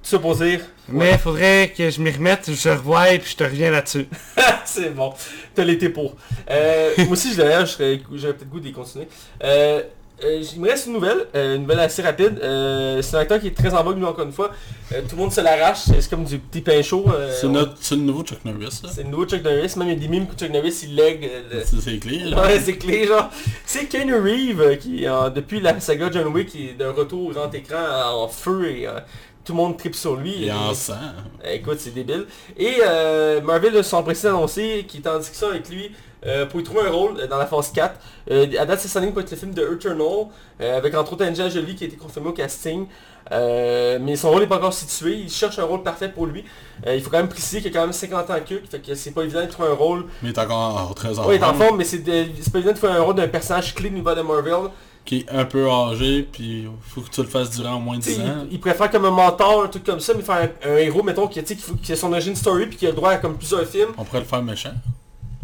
[0.03, 3.37] Tout ça pour dire, Mais faudrait que je m'y remette, je revoie et puis je
[3.37, 4.09] te reviens là-dessus.
[4.65, 5.15] c'est bon,
[5.55, 6.17] t'as l'été pour.
[6.51, 7.99] Euh, moi aussi, je d'ailleurs, j'aurais
[8.35, 9.07] peut-être goût d'y continuer.
[9.45, 9.83] Euh,
[10.25, 12.39] euh, il me reste une nouvelle, euh, une nouvelle assez rapide.
[12.43, 14.51] Euh, c'est un acteur qui est très en vogue, nous, encore une fois.
[14.91, 17.07] Tout le monde se l'arrache, c'est comme du petit pain chaud.
[17.41, 18.91] C'est notre- c'est le nouveau Chuck Norris, là.
[18.93, 20.95] C'est le nouveau Chuck Norris, même il y a des mimes que Chuck Norris il
[20.95, 22.33] lègue le- C'est clé.
[22.35, 23.31] Ouais, c'est clé, genre.
[23.65, 27.31] C'est Keanu Reeves euh, qui, depuis la saga John Wick, qui est d'un retour au
[27.31, 27.79] grand écran
[28.15, 28.87] en feu et
[29.45, 30.45] tout le monde tripe sur lui.
[30.45, 30.95] Et Et- en sang.
[31.51, 32.27] Écoute, c'est débile.
[32.59, 35.91] Et euh, Marvel a son précédent annoncé qui est en discussion avec lui
[36.27, 37.95] euh, pour y trouver un rôle euh, dans la phase 4.
[38.31, 40.27] Euh, à date, c'est pour être le film de Eternal,
[40.61, 42.87] euh, avec entre autres Angela Jolie qui a été confirmée au casting.
[43.31, 46.45] Mais son rôle n'est pas encore situé, il cherche un rôle parfait pour lui.
[46.87, 49.13] Il faut quand même préciser qu'il a quand même 50 ans que, fait que c'est
[49.13, 51.41] pas évident de trouver un rôle Mais il est encore en- très en oui, il
[51.41, 51.99] est en forme, forme, mais c'est
[52.53, 54.71] pas évident de faire un rôle d'un personnage clé au niveau de Marvel.
[55.05, 58.03] Qui est un peu âgé, puis faut que tu le fasses durant au moins Tu
[58.13, 58.25] sais, 10 ans.
[58.49, 61.03] il, il préfère comme un mentor, un truc comme ça, mais faire un, un héros,
[61.03, 63.67] mettons, qui, qui a son origin story puis qui a le droit à comme plusieurs
[63.67, 63.89] films.
[63.99, 64.71] On pourrait le faire méchant.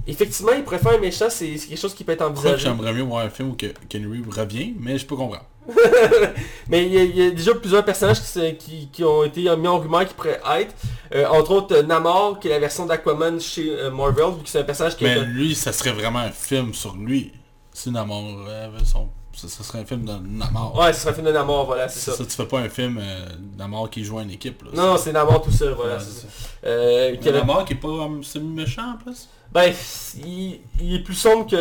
[0.08, 2.56] Effectivement, il préfère un méchant, c'est quelque chose qui peut être envisagé.
[2.64, 5.44] j'aimerais mieux voir un film où que Ken Reeves revient, mais je peux comprendre.
[6.68, 9.42] Mais il y, a, il y a déjà plusieurs personnages qui, qui- qui ont été
[9.56, 10.74] mis en rumeur qui pourraient être.
[11.14, 14.48] Euh, entre autres, euh, Namor, qui est la version d'Aquaman chez euh, Marvel, vu que
[14.48, 15.24] c'est un personnage qui Mais est...
[15.24, 17.32] lui, ça serait vraiment un film sur lui.
[17.74, 19.08] Si Namor avait son...
[19.34, 20.76] Ça serait un film de Namor.
[20.80, 22.16] Ouais, ce serait un film de Namor, voilà, c'est ça.
[22.16, 24.62] ça, tu fais pas un film euh, Namor qui joue une équipe.
[24.64, 24.70] Là.
[24.74, 26.26] Non, non, c'est Namor tout seul, voilà, Ouais, c'est ça.
[26.28, 26.66] ça.
[26.66, 29.28] Euh, qui avait- Namor qui est pas euh, semi-méchant en plus.
[29.50, 29.72] Ben,
[30.26, 31.56] il, est plus sombre que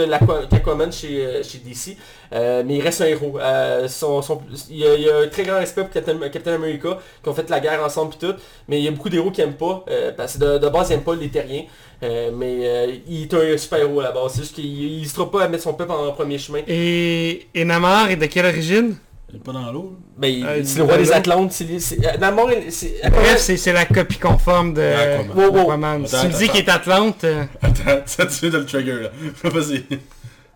[0.91, 1.95] chez, euh, chez DC,
[2.33, 3.39] euh, mais il reste un héros.
[3.39, 3.87] Euh,
[4.69, 7.81] il, y a, un très grand respect pour Captain, America, qui ont fait la guerre
[7.81, 8.33] ensemble et tout,
[8.67, 9.85] mais il y a beaucoup d'héros qui aiment pas,
[10.17, 11.63] parce que de, base, ils aiment pas les terriens,
[12.01, 15.47] mais il est un super héros à la base, c'est juste qu'il n'hésitera pas à
[15.47, 16.59] mettre son peuple en premier chemin.
[16.67, 18.97] Et, et Namor est de quelle origine?
[19.29, 19.97] Il est pas dans l'eau.
[20.17, 21.79] Ben, il- Euh, c'est le roi des Atlantes, c'est...
[21.79, 22.95] c'est- euh, Namor, il- c'est...
[23.09, 25.35] Bref, c'est c'est la copie conforme de Aquaman.
[25.37, 25.61] Wow, wow.
[25.63, 26.07] Aquaman.
[26.07, 29.01] Si tu me dis qu'il est Atlante, euh, Attends, ça tu viens de le trigger
[29.03, 29.09] là.
[29.49, 29.83] Vas-y.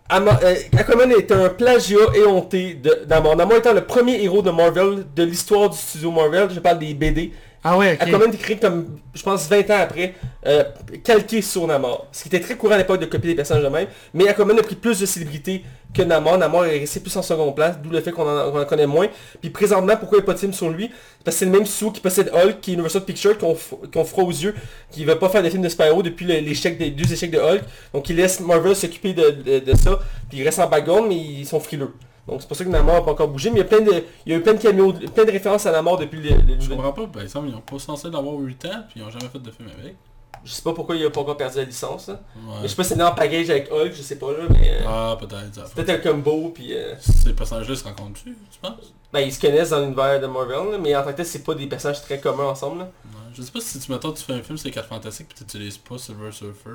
[0.08, 3.36] Ama- euh, Aquaman est un plagiat éhonté de Namor.
[3.36, 6.92] Namor étant le premier héros de Marvel, de l'histoire du studio Marvel, je parle des
[6.94, 7.32] BD,
[7.64, 8.08] ah ouais, ok.
[8.08, 10.14] Aquaman est créé comme, je pense, 20 ans après,
[10.46, 10.64] euh,
[11.04, 12.08] calqué sur Namor.
[12.10, 13.86] Ce qui était très courant à l'époque de copier des personnages de même.
[14.14, 15.62] Mais Aquaman a pris plus de célébrité
[15.94, 16.38] que Namor.
[16.38, 19.08] Namor est resté plus en seconde place, d'où le fait qu'on en, connaît moins.
[19.40, 20.90] Puis présentement, pourquoi il n'y a pas de film sur lui?
[21.24, 23.90] Parce que c'est le même studio qui possède Hulk, qui est Universal Pictures, qu'on f-
[23.92, 24.54] qu'on froid aux yeux,
[24.90, 27.30] qui ne veut pas faire des films de Spyro depuis le- l'échec des deux échecs
[27.30, 27.62] de Hulk.
[27.92, 29.98] Donc il laisse Marvel s'occuper de, de- de ça.
[30.28, 31.92] Puis il reste en background, mais ils sont frileux.
[32.26, 33.50] Donc c'est pour ça que Namor n'a pas encore bougé.
[33.50, 33.92] Mais il y a plein de,
[34.26, 36.60] il y a eu plein de caméos, plein de références à Namor depuis le, le-
[36.60, 39.10] Je comprends pas, par exemple, ils ont pas censé l'avoir 8 ans, puis ils ont
[39.10, 39.94] jamais fait de film avec.
[40.44, 42.08] Je sais pas pourquoi il a pas encore perdu la licence.
[42.08, 42.14] là.
[42.36, 42.40] Ouais.
[42.56, 44.70] Mais je sais pas si c'est en package avec Hulk, je sais pas là, mais...
[44.80, 45.72] euh, Ah, peut-être.
[45.74, 46.74] Peut-être un combo, puis...
[46.74, 48.92] euh, Ces personnages-là se rencontrent-tu, tu penses?
[49.12, 51.44] Ben, ils se connaissent dans l'univers de Marvel, là, mais en tant que tel, c'est
[51.44, 52.80] pas des personnages très communs ensemble.
[52.80, 52.84] là.
[53.04, 53.18] Ouais.
[53.34, 55.34] Je sais pas si tu mettons, tu fais un film sur les 4 fantastiques pis
[55.36, 56.70] tu utilises pas Silver Surfer.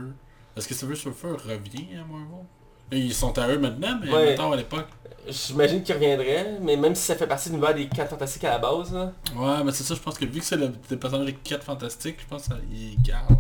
[0.56, 2.46] Est-ce que Silver Surfer revient à Marvel?
[2.92, 4.26] Ils sont à eux maintenant, mais Ouais.
[4.28, 4.88] mettons à l'époque.
[5.28, 8.52] J'imagine qu'ils reviendraient, mais même si ça fait partie de l'univers des 4 fantastiques à
[8.52, 10.96] la base, là, Ouais, mais c'est ça, je pense que vu que c'est le, des
[10.96, 13.36] personnages des 4 fantastiques, je pense qu'ils gardent.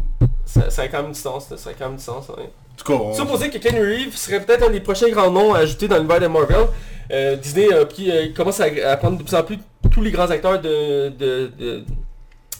[0.47, 2.43] Ça, ça a quand même du sens, ça a quand même du sens, ouais.
[2.45, 3.13] En tout cas, on...
[3.13, 5.87] Ça pour dire que Ken Reeves serait peut-être un des prochains grands noms à ajouter
[5.87, 6.67] dans l'univers de Marvel.
[7.11, 9.59] Euh, Disney a pris, euh, commence à, à prendre de plus en plus
[9.91, 11.83] tous les grands acteurs de, de- de-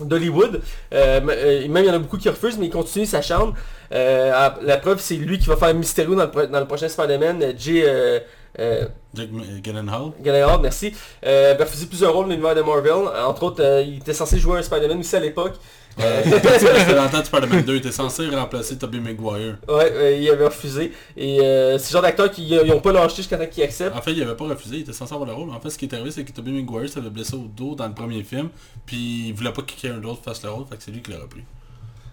[0.04, 0.62] d'Hollywood.
[0.94, 3.54] Euh, euh, même il y en a beaucoup qui refusent, mais il continue sa chambre.
[3.92, 7.42] Euh, la preuve, c'est lui qui va faire Mysterio dans le, dans le prochain Spider-Man.
[7.44, 8.20] euh, Jay euh,
[8.60, 8.86] euh,
[9.18, 10.12] M- Gyllenhaal.
[10.24, 10.94] Gyllenhaal, merci.
[11.26, 12.92] Euh, il a refusé plusieurs rôles dans l'univers de Marvel.
[12.94, 15.54] Euh, Entre autres, euh, il était censé jouer un Spider-Man aussi à l'époque.
[16.00, 19.58] Euh, Ça fait longtemps que Spider-Man 2 était censé remplacer Tobey Maguire.
[19.68, 20.92] ouais, euh, il avait refusé.
[21.16, 23.96] Et euh, c'est le genre d'acteurs qui n'ont pas lâché jusqu'à temps qu'ils acceptent.
[23.96, 25.50] En fait, il avait pas refusé, il était censé avoir le rôle.
[25.50, 27.88] En fait, ce qui est arrivé, c'est que Tobey Maguire s'avait blessé au dos dans
[27.88, 28.50] le premier film,
[28.86, 31.12] puis il voulait pas que quelqu'un d'autre fasse le rôle, fait que c'est lui qui
[31.12, 31.42] l'a repris.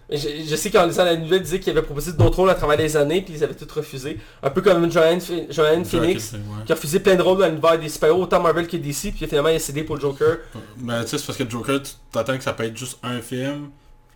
[0.09, 2.55] Je, je sais qu'en lisant la nouvelle, il disait qu'il avait proposé d'autres rôles à
[2.55, 4.19] travers les années, puis ils avaient tous refusé.
[4.43, 6.39] Un peu comme Joanne, Joaquin Phoenix, Ouais.
[6.65, 9.25] qui a refusé plein de rôles dans l'univers des super-héros, autant Marvel que DC, puis
[9.27, 10.37] finalement il a cédé pour le Joker.
[10.77, 13.19] Mais tu sais, c'est parce que Joker, tu t'attends que ça peut être juste un
[13.19, 13.69] film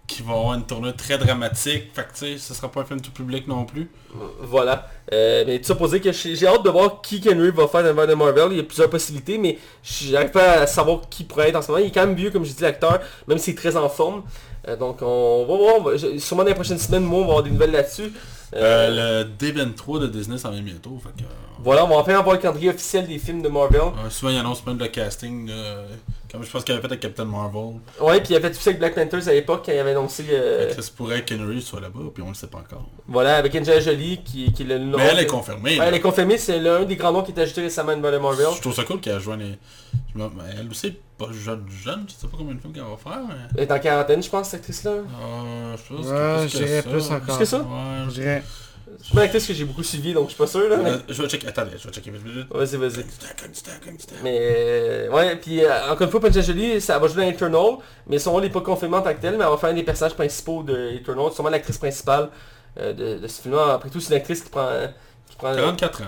[0.09, 2.85] qui va avoir une tournure très dramatique, fait que tu sais, ce sera pas un
[2.85, 3.89] film tout public non plus.
[4.41, 4.87] Voilà.
[5.13, 8.13] Euh, mais tout ça que j'ai hâte de voir qui Reeves va faire dans de
[8.15, 8.47] Marvel.
[8.51, 11.71] Il y a plusieurs possibilités, mais j'arrive pas à savoir qui pourrait être en ce
[11.71, 11.83] moment.
[11.83, 14.23] Il est quand même vieux, comme je dis, l'acteur, même s'il est très en forme.
[14.67, 17.51] Euh, donc on va voir, sûrement dans les prochaines semaines, moi, on va avoir des
[17.51, 18.11] nouvelles là-dessus.
[18.55, 21.23] Euh, Euh, le D23 de Disney s'en vient bientôt, fait que...
[21.23, 23.81] euh, Voilà, on va enfin avoir le calendrier officiel des films de Marvel.
[24.09, 25.51] souvent, ils annoncent même le casting,
[26.31, 27.79] comme je pense qu'il avait fait avec Captain Marvel.
[27.99, 29.91] Ouais, puis il a fait tout ça avec Black Panthers à l'époque quand il avait
[29.91, 30.25] annoncé...
[30.31, 32.85] euh, ça se pourrait Reeves soit là-bas, puis on le sait pas encore.
[33.07, 34.97] Voilà, avec Angela Jolie qui, qui est le nom.
[34.97, 35.79] Mais elle est confirmée.
[35.79, 38.11] Ouais, elle est confirmée, c'est l'un des grands noms qui est ajouté récemment à l'univers
[38.13, 38.47] de Marvel.
[38.55, 39.57] Je trouve ça cool qu'elle les...
[40.13, 42.73] je me- mais Elle aussi est pas jeune jeune, je sais pas combien de films
[42.73, 43.35] qu'elle va faire, mais...
[43.57, 44.91] Elle est en quarantaine, je pense, cette actrice-là.
[44.91, 46.89] Euh, je pense Ouais, que plus que dirais ça.
[46.89, 47.19] plus encore.
[47.25, 47.57] Plus que ça?
[47.59, 48.43] Ouais, Je dirais.
[49.01, 50.77] C'est pas une actrice que j'ai beaucoup suivi, donc je suis pas sûr, là.
[50.77, 52.11] mais- je vais checker, attendez, je vais checker.
[52.51, 53.03] Vas-y, vas-y.
[54.23, 57.77] Mais euh, ouais, puis euh, encore une fois, Angela Jolie, ça va jouer dans Eternal,
[58.07, 59.73] mais son rôle n'est pas confirmé en tant que tel, mais elle va faire un
[59.73, 62.29] des personnages principaux de Eternal, sûrement l'actrice principale
[62.79, 64.69] euh, de, de ce film Après tout, c'est une actrice qui prend...
[65.29, 66.05] qui prend 44 ans.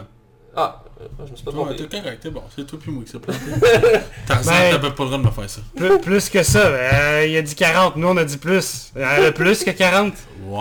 [0.55, 1.75] Ah, euh, je me suis pas trompé.
[1.77, 3.39] t'es correct, t'es bon, c'est toi puis moi qui s'est planté.
[4.27, 5.61] Tarzan, Ben- t'avais pas le droit de me faire ça.
[5.75, 8.91] Plus, plus que ça, euh, il a dit 40, nous on a dit plus.
[9.01, 10.13] A plus que 40.
[10.47, 10.59] Ouais,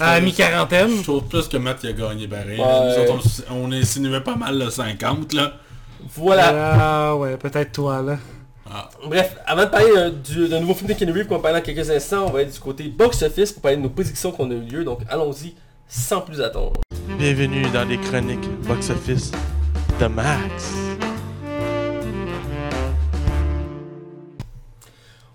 [0.00, 0.98] À mi-quarantaine.
[0.98, 2.56] Je trouve plus que Matt il a gagné barré.
[2.58, 2.64] Ouais.
[3.06, 5.52] Nous autres, on, on insinuait pas mal le 50 là.
[6.16, 6.52] Voilà.
[7.08, 8.18] Ah ouais, peut-être toi là.
[8.70, 8.88] Ah.
[9.06, 11.60] Bref, avant de parler euh, du- d'un nouveau film de Kenny Reeves qu'on va parler
[11.60, 14.50] dans quelques instants, on va être du côté box-office pour parler de nos prédictions qu'on
[14.50, 15.54] a eu lieu, donc allons-y
[15.88, 16.72] sans plus attendre.
[17.18, 19.30] Bienvenue dans les chroniques box-office
[20.00, 20.74] de Max.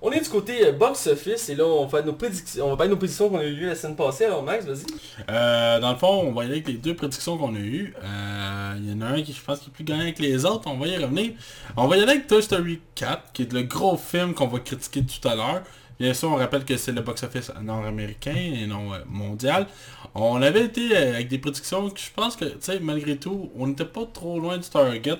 [0.02, 2.76] On est du côté euh, box-office et là on va, faire nos prédictions, on va
[2.76, 4.86] parler de nos prédictions qu'on a eu lieu la semaine passée, alors Max, vas-y.
[5.30, 7.94] Euh, dans le fond, on va y aller avec les deux prédictions qu'on a eues.
[8.04, 10.46] Euh, Il y en a un qui je pense qui est plus gagnant que les
[10.46, 11.32] autres, on va y revenir.
[11.78, 14.60] On va y aller avec Toy Story 4, qui est le gros film qu'on va
[14.60, 15.64] critiquer tout à l'heure.
[16.00, 19.68] Bien sûr, on rappelle que c'est le box-office nord-américain et non euh, mondial.
[20.16, 23.52] On avait été euh, avec des prédictions que je pense que, tu sais, malgré tout,
[23.58, 25.20] on n'était pas trop loin du target.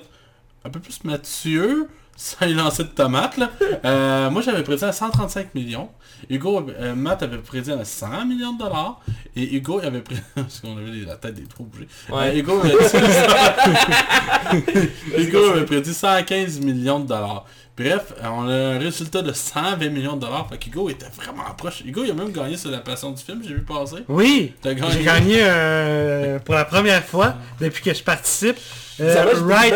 [0.64, 1.88] Un peu plus Mathieu,
[2.20, 3.50] sans y lancer de tomates, là.
[3.84, 5.88] Euh, moi, j'avais prédit à 135 millions.
[6.28, 9.00] Hugo, euh, Matt avait prédit à 100 millions de dollars.
[9.34, 10.20] Et Hugo il avait prédit...
[10.34, 11.88] Parce qu'on avait la tête des trous bougés.
[12.10, 12.28] Ouais.
[12.28, 12.74] Euh, Hugo, avait.
[15.22, 17.46] Hugo avait prédit 115 millions de dollars.
[17.80, 20.46] Bref, euh, on a un résultat de 120 millions de dollars.
[20.50, 21.80] Fait qu'Hugo était vraiment proche.
[21.82, 24.04] Hugo, il a même gagné sur la passion du film, j'ai vu passer.
[24.06, 28.58] Oui, j'ai gagné euh, pour la première fois depuis que je participe.
[29.00, 29.74] Euh, right,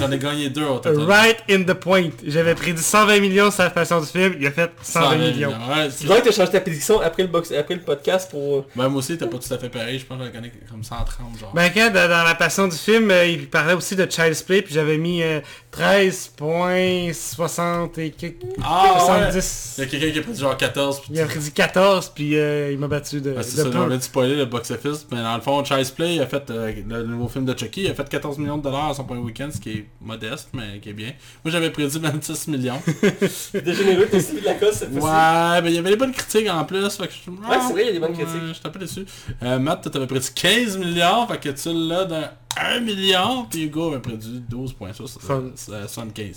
[0.00, 0.98] J'en ai gagné deux au total.
[1.04, 2.10] right in the point.
[2.26, 5.48] J'avais prédit 120 millions sur la passion du film, il a fait 120 millions.
[5.50, 8.30] Ouais, C'est vrai que tu as changé ta prédiction après le, box, après le podcast
[8.30, 8.66] pour...
[8.76, 9.98] Ben, moi aussi, t'es pas tout à fait pareil.
[9.98, 11.52] Je pense que je la connais comme 130, genre.
[11.54, 14.62] Ben quand dans, dans la passion du film, euh, il parlait aussi de Child's Play,
[14.62, 15.40] puis j'avais mis euh,
[15.72, 19.00] 13.60 et quelques- ah, ouais.
[19.32, 19.74] 70.
[19.78, 21.00] Il y a quelqu'un qui a prédit genre 14.
[21.00, 23.96] puis Il a prédit 14, puis euh, il m'a battu de, c'est ça, on vient
[23.96, 25.06] de spoiler le box-office.
[25.10, 27.82] Mais dans le fond, Child's Play il a fait euh, le nouveau film de Chucky,
[27.82, 30.48] il a fait 14 millions de dollars à son premier week-end, ce qui est modeste,
[30.54, 31.12] mais qui est bien.
[31.44, 32.80] Moi j'avais prédit 26 millions.
[33.52, 36.12] T'es généreux, t'es suivi de la cause cette ouais, mais il y avait des bonnes
[36.12, 36.88] critiques en plus.
[36.96, 37.30] Fait que je...
[37.30, 38.54] Ouais, c'est vrai, il y a des bonnes Ouais, critiques.
[38.54, 39.04] J'étais un peu déçu.
[39.42, 43.64] Euh, Matt, toi, t'avais prédit 15 millions, fait que tu l'as dans 1 million, puis
[43.64, 46.34] Hugo avait prédit 12.75.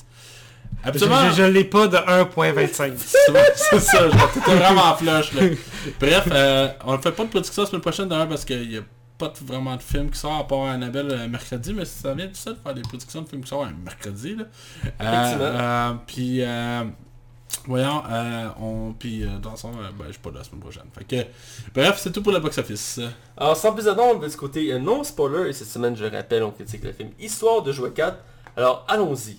[0.84, 1.30] Absolument.
[1.30, 2.94] Je, je l'ai pas de 1.25.
[2.98, 5.42] C'est ça, vraiment flush là.
[6.00, 8.78] Bref, euh, on ne fait pas de prédiction la semaine prochaine d'ailleurs parce qu'il n'y
[8.78, 8.82] a
[9.22, 12.34] pas vraiment de film qui sort à part Annabelle euh, mercredi, mais ça vient du
[12.34, 14.46] ça de faire des prédictions de films qui sortent un mercredi là.
[15.02, 16.84] Euh, euh, puis euh,
[17.68, 20.62] voyons, euh, on puis euh, dans son euh, ben je suis pas là la semaine
[20.62, 20.86] prochaine.
[20.98, 21.28] Fait que
[21.74, 23.00] bref, c'est tout pour le box office.
[23.38, 26.06] Alors sans plus attendre, on va du côté euh, non spoiler, et cette semaine je
[26.06, 28.18] rappelle, on critique le film Histoire de jouer 4.
[28.58, 29.38] Alors allons-y.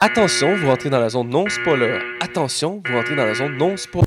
[0.00, 2.00] Attention, vous rentrez dans la zone non spoiler.
[2.20, 4.06] Attention, vous rentrez dans la zone non spoiler.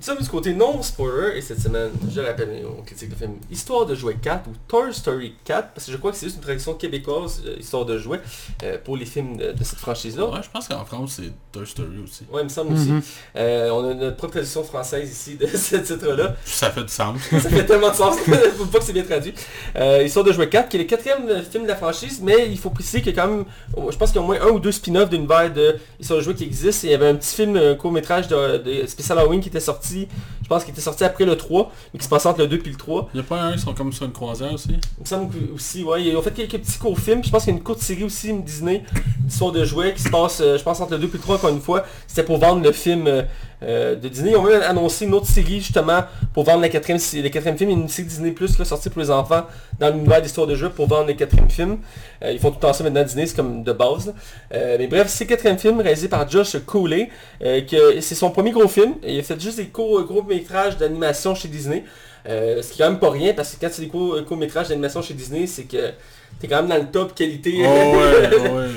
[0.00, 3.32] Nous sommes du côté non spoiler et cette semaine, je rappelle, on critique le film
[3.50, 6.36] Histoire de jouer 4 ou Toy Story 4 parce que je crois que c'est juste
[6.36, 8.20] une traduction québécoise, euh, Histoire de jouer,
[8.62, 10.26] euh, pour les films de, de cette franchise-là.
[10.26, 12.24] Ouais, je pense qu'en France c'est Toy Story aussi.
[12.30, 12.92] Ouais, il me semble aussi.
[13.34, 16.36] Euh, on a notre propre traduction française ici de ce titre-là.
[16.44, 17.18] Ça fait du sens.
[17.32, 18.16] Ça fait tellement de sens,
[18.56, 19.34] faut pas que c'est bien traduit.
[19.74, 22.56] Euh, Histoire de jouer 4, qui est le quatrième film de la franchise, mais il
[22.58, 23.44] faut préciser qu'il y a quand même,
[23.90, 26.24] je pense qu'il y a au moins un ou deux spin-offs d'univers de Histoire de
[26.24, 26.86] jouer qui existent.
[26.86, 29.58] Et il y avait un petit film, un court-métrage de, de spécial Halloween qui était
[29.58, 32.48] sorti, je pense qu'il était sorti après le 3, mais qui se passait entre le
[32.48, 33.10] 2 et le 3.
[33.14, 34.70] Il y a pas un qui sont comme sur une croisière aussi?
[34.70, 37.44] Il me semble aussi, ouais, ils ont fait quelques petits courts films, puis je pense
[37.44, 38.82] qu'il y a une courte série aussi Disney,
[39.26, 41.36] Histoire de jouets, qui se passe, euh, je pense, entre le 2 et le 3,
[41.36, 41.84] encore une fois.
[42.06, 43.24] C'était pour vendre le film
[43.62, 44.30] euh, de Disney.
[44.30, 47.70] Ils ont même annoncé une autre série, justement, pour vendre la quatrième, le quatrième film.
[47.70, 49.44] Une série Disney Plus, sortie pour les enfants,
[49.78, 51.78] dans l'univers d'Histoire de jeux, pour vendre le quatrième film.
[52.22, 54.14] Euh, ils font tout le temps ça maintenant, Disney, c'est comme de base.
[54.54, 58.50] Euh, mais bref, c'est le quatrième film, réalisé par Josh Cooley, que c'est son premier
[58.50, 58.94] gros film.
[59.06, 61.84] Il a fait juste des courts, gros métrages d'animation chez Disney.
[62.28, 64.36] Euh, ce qui est quand même pas rien parce que quand tu des courts, courts
[64.36, 65.92] métrages d'animation chez Disney, c'est que
[66.38, 67.54] t'es quand même dans le top qualité.
[67.60, 68.68] Oh ouais, ouais.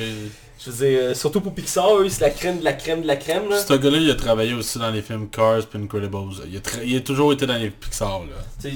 [0.63, 3.07] Je veux dire, euh, surtout pour Pixar, eux, c'est la crème de la crème de
[3.07, 3.49] la crème.
[3.49, 3.57] Là.
[3.57, 6.17] Ce gars-là, il a travaillé aussi dans les films Cars et Incredibles.
[6.47, 8.69] Il a, il a toujours été dans les Pixar, là.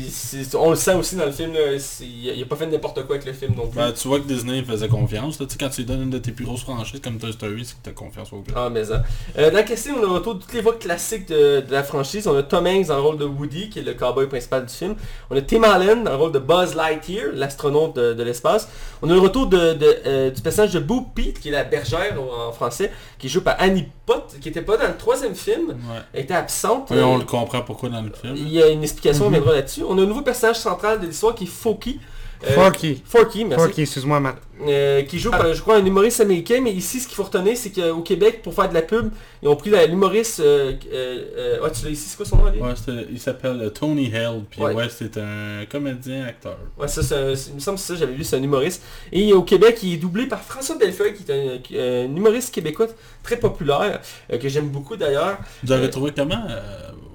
[0.55, 1.59] On le sent aussi dans le film, là,
[2.01, 3.77] il a, il a pas fait n'importe quoi avec le film non plus.
[3.77, 5.39] Ben, tu vois que Disney faisait confiance.
[5.39, 5.45] Là.
[5.45, 7.73] Tu Quand tu lui donnes une de tes plus grosses franchises comme Toy Story, c'est
[7.75, 8.53] que t'as confiance au gars.
[8.55, 9.03] Ah, mais ça.
[9.37, 11.71] Euh, dans le casting, on a le retour de toutes les voix classiques de, de
[11.71, 12.27] la franchise.
[12.27, 14.73] On a Tom Hanks dans le rôle de Woody, qui est le cowboy principal du
[14.73, 14.95] film.
[15.29, 18.67] On a Tim Allen dans le rôle de Buzz Lightyear, l'astronaute de, de l'espace.
[19.03, 21.63] On a le retour de, de, euh, du personnage de Boo Pete, qui est la
[21.75, 25.69] bergère en français, qui joué par Annie Pot, qui était pas dans le troisième film.
[25.69, 26.01] Ouais.
[26.13, 26.87] Elle était absente.
[26.91, 28.33] Oui, on Euh, le comprend pourquoi dans le film.
[28.35, 29.83] Il y a une explication, on viendra là-dessus.
[29.87, 31.99] On a un nouveau personnage central de l'histoire qui est Forky.
[32.43, 33.01] Euh, Forky.
[33.05, 33.63] Forky, merci.
[33.65, 34.37] Forky, excuse-moi, Matt.
[34.67, 37.57] Euh, qui joue par, je crois, un humoriste américain, mais ici, ce qu'il faut retenir,
[37.57, 39.09] c'est qu'au Québec, pour faire de la pub,
[39.43, 40.39] ils ont pris l'humoriste...
[40.39, 42.73] Euh, euh, euh, ah, tu l'as ici, c'est quoi son nom, Ouais,
[43.11, 44.73] il s'appelle euh, Tony Hale, puis Ouais.
[44.73, 46.57] ouais, c'est un comédien acteur.
[46.79, 48.81] Ouais, ça, c'est un- il me semble que c'est ça, j'avais vu, c'est un humoriste.
[49.11, 52.87] Et au Québec, il est doublé par François Bellefeuille, qui est un, humoriste québécois
[53.23, 53.99] très populaire,
[54.31, 55.37] euh, que j'aime beaucoup d'ailleurs.
[55.63, 56.61] Vous avez Euh, trouvé comment euh,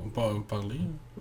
[0.05, 0.77] on peut en parler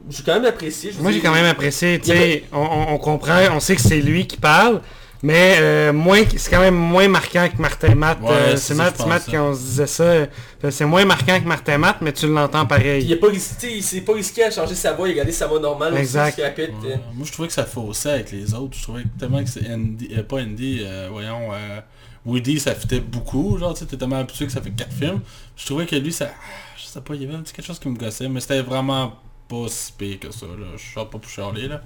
[0.09, 0.91] J'ai quand même apprécié.
[0.99, 4.37] Moi, j'ai quand même apprécié, tu sais, on, comprend, on sait que c'est lui qui
[4.37, 4.81] parle,
[5.21, 8.19] mais euh, moins, c'est quand même moins marquant que Martin Matt.
[8.21, 10.25] Ouais, euh, c'est Matt, Matt quand on se disait ça, euh,
[10.69, 13.13] c'est moins marquant que Martin Matt, mais tu l'entends Puis il pareil.
[13.13, 15.91] a pas risqué, pas risqué à changer sa voix, il a gardé sa voix normale
[15.93, 16.31] aussi, Exact.
[16.31, 16.99] ce qui répète, euh, Ouais.
[17.13, 18.77] Moi, je trouvais que ça faussait avec les autres.
[18.77, 21.79] Je trouvais que tellement que c'est Andy, euh, pas Andy, euh, voyons, euh,
[22.25, 23.57] Woody, ça fitait beaucoup.
[23.57, 25.19] Genre, tu sais, t'es tellement habitué que ça fait 4 films.
[25.57, 26.29] Je trouvais que lui, ça,
[26.77, 28.61] je sais pas, il y avait un petit quelque chose qui me gossait, mais c'était
[28.61, 29.13] vraiment
[29.49, 30.45] pas si pire que ça.
[30.45, 30.67] Là.
[30.77, 31.81] Je sors pas pour Charlie, là.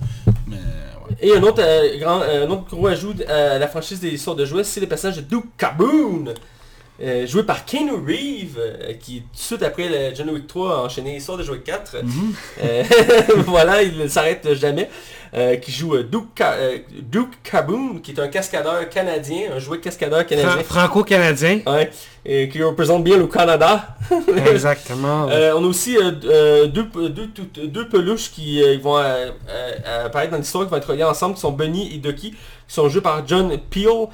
[0.48, 1.16] Mais, ouais.
[1.22, 4.46] Et un autre, euh, grand, un autre gros ajout à la franchise des histoires de
[4.46, 6.26] jouets, c'est le personnage de Duke Caboon,
[7.02, 10.78] euh, joué par Keanu Reeves, euh, qui tout de suite après le John Wick 3
[10.78, 12.04] a enchaîné Histoire de jouets 4.
[12.04, 12.34] Mhm.
[12.64, 12.84] Euh,
[13.48, 14.90] voilà, il ne s'arrête jamais.
[15.36, 19.58] Euh, qui joue euh, Duke, Ca- euh, Duke Caboon, qui est un cascadeur canadien, un
[19.58, 20.62] jouet cascadeur canadien.
[20.64, 21.62] Franco-canadien.
[21.66, 21.90] Ouais,
[22.24, 23.96] et qui représente bien le Canada.
[24.52, 25.26] Exactement.
[25.26, 25.32] On
[25.64, 26.70] a aussi deux,
[27.10, 27.30] deux,
[27.66, 28.98] deux peluches qui vont
[30.06, 32.88] apparaître dans l'histoire, qui vont être reliés ensemble, qui sont Bunny et Ducky, qui sont
[32.88, 34.08] joués par John Peel,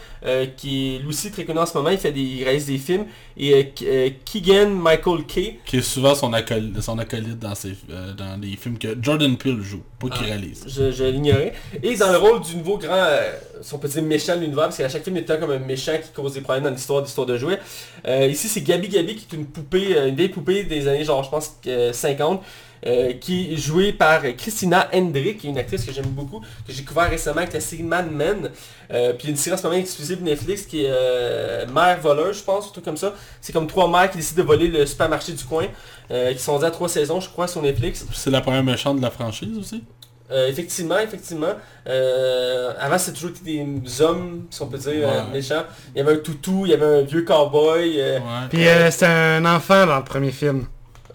[0.55, 2.77] qui est lui aussi très connu en ce moment, il, fait des, il réalise des
[2.77, 3.05] films,
[3.39, 7.73] et euh, euh, Keegan Michael Kay, Qui est souvent son acolyte, son acolyte dans, ses,
[7.89, 10.29] euh, dans les films que Jordan Peele joue, pas qu'il Ah.
[10.31, 10.65] réalise.
[10.67, 13.31] je, je l'ignorais, et dans le rôle du nouveau grand, euh,
[13.61, 15.59] si on peut dire méchant de l'univers, parce qu'à chaque film il est comme un
[15.59, 17.59] méchant qui cause des problèmes dans l'histoire d'histoire de jouets.
[18.07, 21.29] Ici c'est Gabi Gabi qui est une poupée, une vieille poupée des années genre je
[21.29, 22.41] pense euh, 50.
[22.85, 26.45] Euh, qui est jouée par Christina Hendrick, qui est une actrice que j'aime beaucoup, que
[26.71, 28.49] j'ai découvert récemment avec la série Mad Men.
[28.91, 32.43] Euh, puis une série en ce moment exclusive Netflix qui est euh, Mère voleur, je
[32.43, 33.13] pense, un truc comme ça.
[33.41, 35.65] C'est comme trois mères qui décident de voler le supermarché du coin,
[36.11, 38.05] euh, qui sont à trois saisons, je crois, sur Netflix.
[38.13, 39.83] C'est la première méchante de la franchise aussi?
[40.31, 41.53] Euh, effectivement, effectivement.
[41.87, 45.63] Euh, avant, c'était toujours été des hommes, si on peut dire, euh, méchants.
[45.95, 47.99] Il y avait un toutou, il y avait un vieux cowboy.
[47.99, 48.47] euh, Ouais.
[48.49, 50.65] Puis euh, c'était un enfant dans le premier film.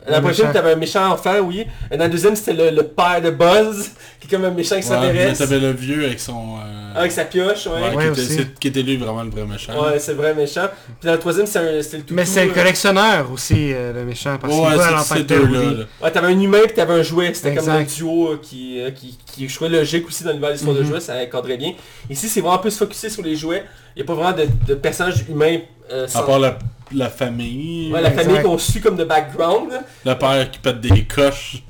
[0.07, 1.67] Dans le premier film, t'avais un méchant enfant, oui.
[1.91, 3.91] Et dans le deuxième, c'était le, le père de Buzz,
[4.21, 5.39] qui est comme un méchant Ouais, mais extraterrestre.
[5.39, 6.57] t'avais le vieux avec son...
[6.59, 7.73] euh, avec sa pioche, ouais.
[7.73, 8.35] ouais, Ouais, qui, était, aussi.
[8.35, 9.73] c'est- qui était lui vraiment le vrai méchant.
[9.83, 10.67] Ouais, c'est vrai méchant.
[11.01, 12.15] Puis dans le troisième, c'était le tout.
[12.15, 15.15] Mais c'est le collectionneur aussi, euh, le méchant, parce qu'il Ouais, va à c'est l'enfant
[15.17, 15.87] ces de.
[16.03, 17.33] Ouais, t'avais un humain puis t'avais un jouet.
[17.35, 20.55] C'était comme un duo euh, qui, euh, qui, qui jouait logique aussi dans l'univers de
[20.55, 20.87] l'histoire de Mhm.
[20.89, 21.73] jouets, ça cadrait bien.
[22.11, 23.65] Ici, c'est vraiment plus focusé sur les jouets.
[23.97, 25.59] Il n'y a pas vraiment de, de personnages humains
[25.91, 26.59] euh, À part la,
[26.95, 28.25] la famille, Ouais, la Exact.
[28.25, 29.71] famille qu'on suit comme de background.
[29.71, 29.83] là.
[30.05, 31.63] le père qui pète des coches.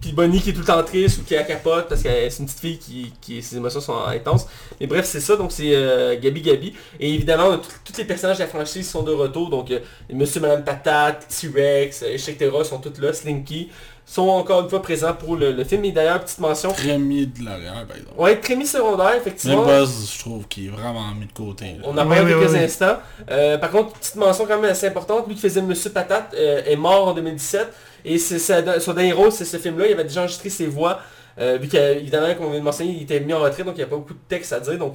[0.00, 2.38] Puis Bonnie qui est tout le temps triste ou qui a capote parce que c'est
[2.38, 4.46] une petite fille qui, qui ses émotions sont intenses.
[4.80, 6.72] Mais bref, c'est ça, donc c'est euh, Gabi Gabi.
[6.98, 9.50] Et évidemment, tous les personnages de la franchise sont de retour.
[9.50, 12.50] Donc euh, Monsieur Madame Patate, T-Rex, etc.
[12.64, 13.68] sont tous là, Slinky,
[14.12, 15.84] sont encore une fois présents pour le, le film.
[15.84, 16.72] Et d'ailleurs, petite mention.
[16.72, 18.18] Rémi de l'arrière, par exemple.
[18.18, 19.64] Ouais, mis secondaire, effectivement.
[19.64, 21.66] Buzz, je trouve qu'il est vraiment mis de côté.
[21.66, 21.84] là.
[21.84, 22.64] On en parle oui, quelques oui, oui.
[22.64, 22.96] instants.
[23.30, 26.62] Euh, par contre, petite mention quand même assez importante, lui qui faisait Monsieur Patate euh,
[26.66, 27.68] est mort en 2017.
[28.04, 29.86] Et c'est sa- son dernier rôle, c'est ce film-là.
[29.86, 30.98] Il avait déjà enregistré ses voix.
[31.38, 33.78] euh, vu qu'évidemment, comme on vient de mentionner, il était mis en retraite, donc il
[33.78, 34.76] n'y a pas beaucoup de texte à dire.
[34.76, 34.94] Donc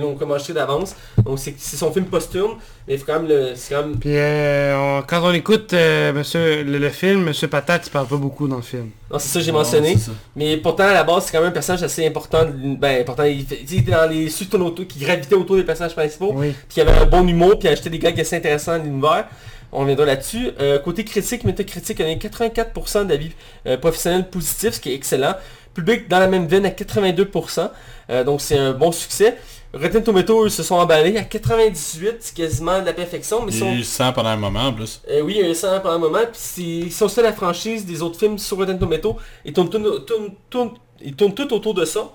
[0.00, 0.94] l'ont comme d'avance.
[1.24, 2.56] Donc c'est c'est son film posthume.
[2.86, 3.52] Mais il faut quand même le.
[3.54, 3.98] C'est quand même.
[3.98, 8.06] Puis euh, on- quand on écoute euh, monsieur, le, le film, Monsieur Patate, il parle
[8.06, 8.90] pas beaucoup dans le film.
[9.10, 9.96] Non, c'est ça que j'ai mentionné.
[9.96, 10.12] ça.
[10.34, 12.46] Mais pourtant, à la base, c'est quand même un personnage assez important.
[12.78, 13.24] Ben, important.
[13.24, 16.32] Il, était dans les suites autour, qui gravitaient autour des personnages principaux.
[16.34, 16.50] Oui.
[16.68, 18.84] puis il y avait un bon humour, puis il achetait des gags assez intéressants dans
[18.84, 19.26] l'univers.
[19.72, 20.50] On reviendra là-dessus.
[20.60, 23.32] Euh, côté critique, Metacritic, on a 84% d'avis
[23.66, 25.34] euh, professionnels positifs, ce qui est excellent.
[25.74, 27.70] Public dans la même veine à 82%,
[28.08, 29.36] euh, donc c'est un bon succès.
[29.74, 33.60] Rotten Tomatoes, se sont emballés à 98, c'est quasiment de la perfection, mais Il ils
[33.60, 33.76] y a sont...
[33.78, 35.02] eu 100 pendant un moment en plus.
[35.10, 37.24] Euh, oui, il y a eu ça pendant un moment, puis c'est- ils sont seuls
[37.24, 39.16] la franchise des autres films sur Rotten Tomatoes.
[39.44, 42.10] Ils tournent, tournent, tournent, tournent- ils tournent tout autour de ça.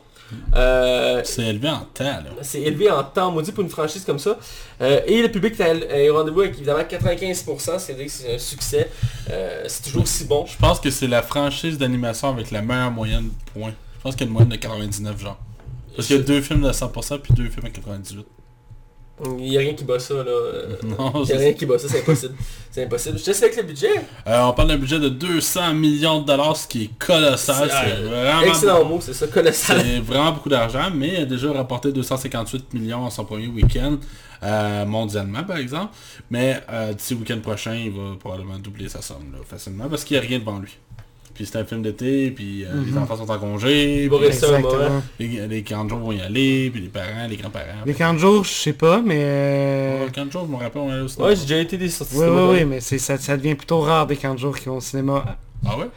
[0.56, 2.24] Euh, C'est élevé en temps là.
[2.42, 4.38] c'est élevé en temps maudit pour une franchise comme ça.
[4.82, 8.38] Euh, et le public est est au rendez-vous avec évidemment 95%, c'est-à-dire que c'est un
[8.40, 8.90] succès.
[9.30, 10.46] Euh, c'est toujours si bon.
[10.46, 13.74] Je pense que c'est la franchise d'animation avec la meilleure moyenne de points.
[13.98, 15.38] Je pense qu'il y a une moyenne de 99 genre.
[15.96, 18.26] Parce qu'il y a deux films de 100% puis deux films à 98.
[19.24, 20.24] Il n'y a rien qui bat ça là.
[20.84, 22.34] Non, Il n'y a rien qui bat ça, c'est impossible.
[22.72, 23.20] c'est impossible.
[23.20, 23.92] Je te laisse avec le budget.
[24.26, 27.70] Euh, on parle d'un budget de 200 millions de dollars, ce qui est colossal.
[27.70, 29.80] C'est- euh, vraiment, Excellent mot, c'est ça, colossal.
[29.86, 33.98] c'est vraiment beaucoup d'argent, mais il a déjà rapporté 258 millions en son premier week-end,
[34.42, 35.94] euh, mondialement par exemple.
[36.32, 40.04] Mais euh, d'ici le week-end prochain, il va probablement doubler sa somme là, facilement, parce
[40.04, 40.76] qu'il n'y a rien devant lui.
[41.34, 44.26] Puis c'est un film d'été, puis euh, les enfants sont en congé, puis.
[44.26, 45.02] Exactement.
[45.20, 47.84] les, les grands vont y aller, puis les parents, les grands-parents.
[47.86, 49.22] Les camps de jour, je sais pas, mais...
[49.24, 51.30] euh, Quand jours, je me rappelle, on allait au cinéma.
[51.30, 52.16] Ouais, j'ai déjà été des sorties.
[52.18, 54.78] Oui, oui, oui, mais ça, ça devient plutôt rare des camps de jour qui vont
[54.78, 55.38] au cinéma.
[55.66, 55.90] Ah ouais?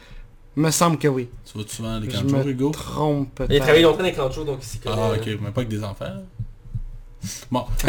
[0.57, 1.27] Me semble que oui.
[1.51, 2.69] Tu vas souvent les Je camps jours, me Hugo?
[2.71, 4.79] trompe Il a travaillé longtemps dans les 30 jours, donc ici.
[4.85, 6.05] Ah ok, mais pas avec des enfants.
[7.51, 7.65] Bon.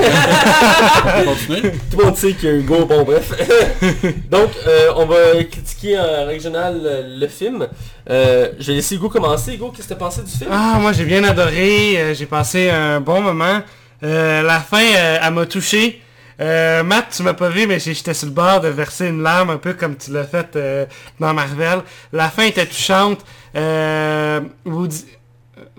[1.24, 1.72] Continuez.
[1.91, 3.32] Tout le monde sait qu'il y a Hugo, bon bref.
[4.30, 5.16] Donc, euh, on va
[5.51, 7.66] critiquer en règle générale le, film.
[8.11, 9.55] Euh, je vais laisser Hugo commencer.
[9.55, 10.51] Hugo, qu'est-ce que t'as pensé du film?
[10.53, 13.61] Ah, moi j'ai bien adoré, euh, j'ai passé un bon moment.
[14.03, 16.03] Euh, la fin, euh, elle m'a touché.
[16.39, 19.51] Euh, Matt, tu m'as pas vu, mais j'étais sur le bord de verser une larme,
[19.51, 20.84] un peu comme tu l'as fait euh,
[21.18, 21.80] dans Marvel.
[22.12, 23.20] La fin était touchante.
[23.57, 25.07] Euh, Woody...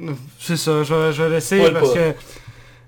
[0.02, 2.00] euh, C'est ça, je vais, je vais laisser Ouais, parce pas.
[2.00, 2.14] que...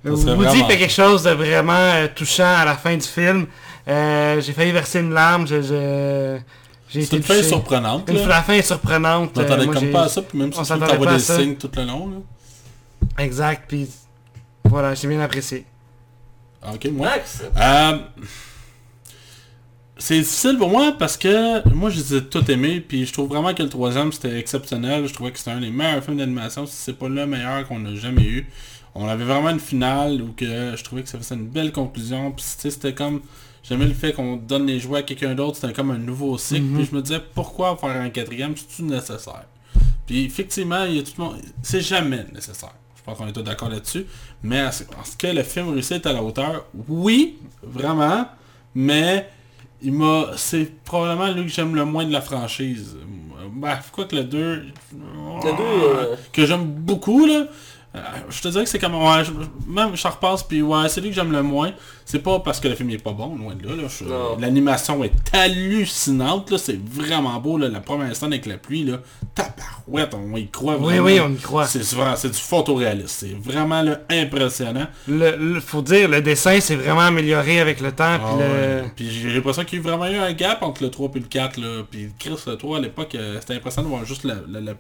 [0.05, 3.47] Woody vraiment- fait quelque chose de vraiment euh, touchant à la fin du film.
[3.87, 6.37] Euh, j'ai failli verser une larme, je- je-
[6.89, 8.09] j'ai C'est été une fin surprenante.
[8.09, 8.27] Une- Là.
[8.27, 9.31] La fin est surprenante.
[9.35, 11.13] On euh, n'attendait moi, comme j'ai- pas à ça, puis même si tu s'attendait t'envoies
[11.13, 11.37] des ça.
[11.37, 12.07] signes tout le long.
[12.09, 13.23] Là.
[13.23, 13.89] Exact, puis
[14.63, 15.65] voilà, j'ai bien apprécié.
[16.73, 17.07] Ok, moi.
[17.09, 17.43] Max?
[17.57, 17.97] Euh,
[19.97, 23.27] c'est difficile pour moi parce que moi je les ai tous aimés puis je trouve
[23.29, 25.07] vraiment que le troisième c'était exceptionnel.
[25.07, 27.85] Je trouvais que c'était un des meilleurs films d'animation, si c'est pas le meilleur qu'on
[27.85, 28.47] a jamais eu.
[28.95, 32.31] On avait vraiment une finale où que je trouvais que ça faisait une belle conclusion.
[32.31, 33.21] Puis c'était comme.
[33.61, 36.65] J'aimais le fait qu'on donne les jouets à quelqu'un d'autre, c'était comme un nouveau cycle.
[36.75, 39.45] Puis je me disais pourquoi faire un quatrième, c'est-tu nécessaire?
[40.07, 41.35] Puis effectivement, il y a tout le monde.
[41.61, 42.73] C'est jamais nécessaire.
[42.97, 44.05] Je pense qu'on est tous d'accord là-dessus.
[44.43, 46.65] Mais est-ce que le film réussit à la hauteur?
[46.87, 48.27] Oui, vraiment.
[48.73, 49.29] Mais
[49.81, 50.31] il m'a.
[50.35, 52.97] C'est probablement lui que j'aime le moins de la franchise.
[53.51, 54.55] Bref, quoi que le 2.
[54.55, 54.63] Le
[55.41, 57.45] deux, euh, Que j'aime beaucoup là.
[57.95, 58.93] Euh, je te dirais que c'est comme...
[58.93, 59.31] Ouais, je-
[59.67, 61.71] même je repasse puis ouais, c'est lui que j'aime le moins.
[62.05, 63.73] C'est pas parce que le film est pas bon, loin de là.
[64.39, 66.57] L'animation est hallucinante, là.
[66.57, 67.67] C'est vraiment beau, là.
[67.67, 68.99] La première scène avec la pluie, là.
[69.35, 71.05] Tabarouette, on y croit Oui, vraiment.
[71.05, 71.65] oui, on y croit.
[71.67, 73.09] C'est vraiment- c'est du photoréaliste.
[73.21, 74.87] C'est vraiment là, impressionnant.
[75.07, 78.05] Le, le- faut dire, le dessin s'est vraiment amélioré avec le temps.
[78.05, 78.51] Ah puis le-
[78.83, 78.91] ouais.
[78.95, 81.25] Puis j'ai l'impression qu'il y a vraiment eu un gap entre le 3 et le
[81.25, 81.83] 4 là.
[81.89, 84.75] Puis Chris le 3 à l'époque, euh, c'était impressionnant de voir juste le,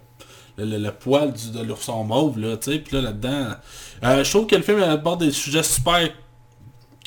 [0.59, 2.79] le- le- le poil du, de l'ourson mauve là, tu sais.
[2.79, 3.47] Puis là là-dedans.
[4.03, 6.09] euh, je trouve que le film aborde des sujets super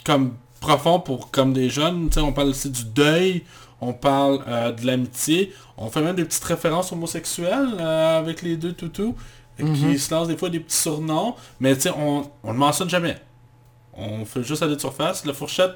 [0.04, 2.08] comme profonds pour comme des jeunes.
[2.08, 3.42] Tu sais, on parle aussi du deuil.
[3.80, 8.56] on parle euh, de l'amitié, on fait même des petites références homosexuelles euh, avec les
[8.56, 9.16] deux toutous,
[9.58, 12.88] qui se lancent des fois des petits surnoms, mais tu sais, on, on le mentionne
[12.88, 13.16] jamais.
[13.94, 15.24] On fait juste aller de surface.
[15.26, 15.72] La fourchette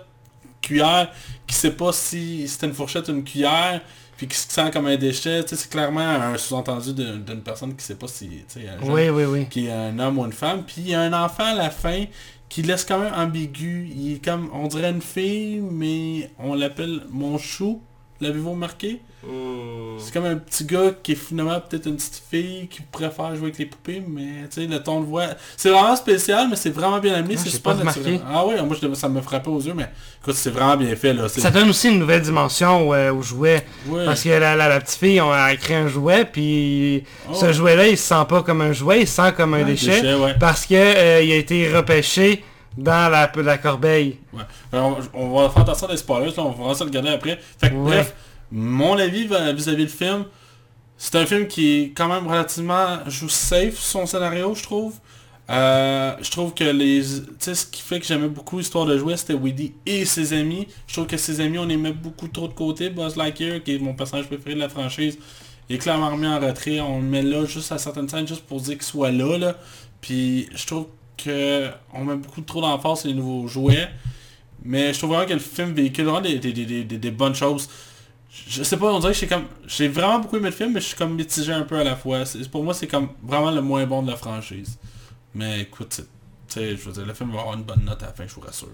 [0.62, 1.10] cuillère,
[1.48, 3.80] qui sait pas si c'était une fourchette ou une cuillère,
[4.16, 7.74] puis qui se sent comme un déchet, tu sais, c'est clairement un sous-entendu d'une personne
[7.76, 9.46] qui sait pas si, tu sais, un jeune Oui, oui, oui.
[9.48, 10.64] qui est un homme ou une femme.
[10.66, 12.04] Puis il y a un enfant à la fin
[12.48, 13.88] qui laisse quand même ambigu.
[13.94, 17.82] Il est comme, on dirait une fille, mais on l'appelle mon chou.
[18.20, 19.00] L'avez-vous remarqué?
[19.22, 19.98] Hmm.
[19.98, 23.46] C'est comme un petit gars qui est finalement peut-être une petite fille qui préfère jouer
[23.46, 25.24] avec les poupées, mais tu sais, le ton de voix...
[25.56, 28.20] C'est vraiment spécial, mais c'est vraiment bien amené, Ah, c'est super naturel.
[28.32, 29.90] Ah oui, moi je- ça me frappait aux yeux, mais
[30.22, 31.28] écoute, c'est vraiment bien fait là.
[31.28, 33.66] Ça donne aussi une nouvelle dimension euh, au jouet.
[33.88, 34.04] Ouais.
[34.04, 37.34] Parce que la, la, la petite fille, on a créé un jouet, puis Oh.
[37.34, 39.64] ce jouet-là, il se sent pas comme un jouet, il se sent comme un Ouais,
[39.64, 40.00] déchet.
[40.00, 40.34] déchet, ouais.
[40.38, 42.44] Parce que euh, il a été repêché
[42.76, 44.18] dans la, la corbeille.
[44.32, 44.42] Ouais.
[44.72, 47.38] Alors, on, on va faire attention des spoilers, là, on va se le regarder après.
[47.58, 47.82] Fait que, Ouais.
[47.90, 48.14] bref,
[48.50, 50.24] mon avis vis-à-vis du film,
[50.98, 54.94] c'est un film qui est quand même relativement joue safe son scénario, je trouve.
[55.48, 57.02] Euh, je trouve que les.
[57.02, 60.32] Tu sais, ce qui fait que j'aimais beaucoup l'histoire de jouer, c'était Woody et ses
[60.32, 60.66] amis.
[60.88, 62.90] Je trouve que ses amis, on les met beaucoup trop de côté.
[62.90, 65.18] Buzz Lightyear, qui est mon personnage préféré de la franchise,
[65.70, 66.80] est clairement remis en retrait.
[66.80, 69.38] On le met là juste à certaines scènes, juste pour dire qu'il soit là.
[69.38, 69.54] là.
[70.00, 73.88] Puis je trouve que on met beaucoup trop d'emphase sur les nouveaux jouets.
[74.64, 77.68] Mais je trouve vraiment que le film véhicule vraiment des, des, des, bonnes choses.
[78.48, 79.34] Je sais pas, on dirait que
[79.66, 81.96] j'ai vraiment beaucoup aimé le film, mais je suis comme mitigé un peu à la
[81.96, 82.24] fois.
[82.50, 84.78] Pour moi, c'est comme vraiment le moins bon de la franchise.
[85.34, 86.00] Mais écoute,
[86.60, 88.34] sais, je veux dire, le film va avoir une bonne note à la fin, je
[88.34, 88.68] vous rassure.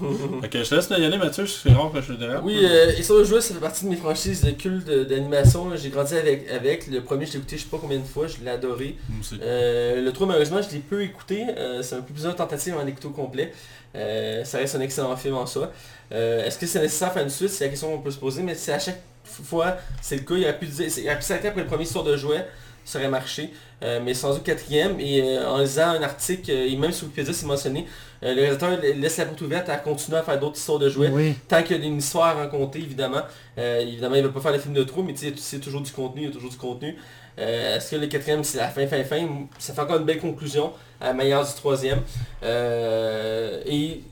[0.40, 2.42] fait que je te laisse y aller, Mathieu, c'est rare que je dérape.
[2.44, 5.74] Oui, euh, et sur le jeu, ça fait partie de mes franchises de culte d'animation.
[5.76, 6.86] J'ai grandi avec, avec.
[6.88, 8.96] Le premier, je l'ai écouté je sais pas combien de fois, je l'ai adoré.
[9.40, 11.46] Euh, le 3, malheureusement, je l'ai peu écouté.
[11.56, 13.52] Euh, c'est un peu plusieurs tentatives en écouter au complet.
[13.94, 15.72] Ça reste un excellent film en soi.
[16.10, 17.50] Est-ce que c'est nécessaire de faire une suite?
[17.50, 20.34] C'est la question qu'on peut se poser, mais c'est à chaque fois, c'est le cas.
[20.34, 22.46] Il aurait pu, dire, il aurait pu s'arrêter après le premier tour de jouet,
[22.90, 23.50] ça aurait marché.
[23.82, 27.06] Euh, mais sans doute quatrième, et euh, en lisant un article, euh, et même sur
[27.06, 27.86] Wikipédia, c'est mentionné,
[28.20, 31.08] le réalisateur laisse la porte ouverte à continuer à faire d'autres histoires de jouets.
[31.08, 31.34] Oui.
[31.48, 33.22] Tant qu'il y a une histoire à raconter, évidemment.
[33.56, 36.22] Évidemment, il ne va pas faire le film de trop, mais c'est toujours du contenu,
[36.22, 36.98] il y a toujours du contenu.
[37.38, 39.26] Euh, Est-ce que le quatrième, c'est la fin, fin, fin?
[39.58, 42.00] Ça fait encore une belle conclusion, à la meilleure du troisième.
[42.42, 44.02] Euh, et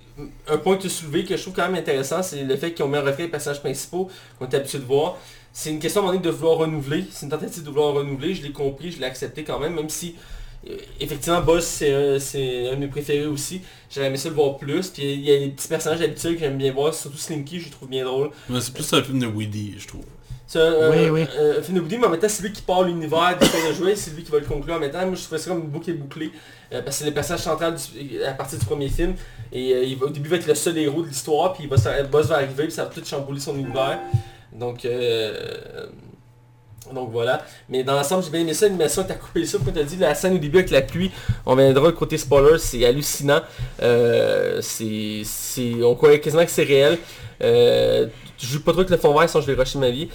[0.48, 2.72] un point que tu as soulevé, que je trouve quand même intéressant, c'est le fait
[2.72, 4.08] qu'ils ont mis en retrait les personnages principaux
[4.38, 5.18] qu'on est habitué de voir.
[5.60, 7.04] C'est une question à un moment donné de vouloir renouveler.
[7.10, 8.32] C'est une tentative de vouloir renouveler.
[8.32, 10.14] Je l'ai compris, je l'ai accepté quand même, même si
[10.70, 13.60] euh, effectivement Boss c'est un, c'est un de mes préférés aussi.
[13.90, 14.86] J'aurais aimé ça le voir plus.
[14.88, 17.64] Puis il y a des petits personnages habituels que j'aime bien voir, surtout Slinky, je
[17.64, 18.30] le trouve bien drôle.
[18.48, 20.04] Mais c'est plus un film de Woody, je trouve.
[20.46, 21.22] C'est un, Oui, oui.
[21.58, 23.68] un film de Woody, mais en même temps c'est lui qui part l'univers des films
[23.68, 25.04] de jouer, c'est lui qui va le conclure en même temps.
[25.06, 26.30] Moi je trouvais ça comme une boucle bouclée.
[26.72, 29.14] euh, parce que c'est le personnage central du- à partir du premier film.
[29.52, 31.64] Et euh, il va, au début il va être le seul héros de l'histoire, puis
[31.64, 33.98] il va, boss va arriver, puis ça va tout chambouler son univers.
[34.52, 35.86] Donc euh,
[36.92, 37.44] donc voilà.
[37.68, 40.14] Mais dans l'ensemble, j'ai bien aimé ça, l'animation, t'as coupé ça, comme t'as dit, la
[40.14, 41.10] scène au début avec la pluie,
[41.44, 43.40] on viendra côté spoiler, c'est hallucinant.
[43.82, 46.98] Euh, c'est, c'est, on croyait quasiment que c'est réel.
[47.42, 48.06] Euh,
[48.38, 50.08] je joue pas trop avec le fond vert, sinon je vais rusher ma vie.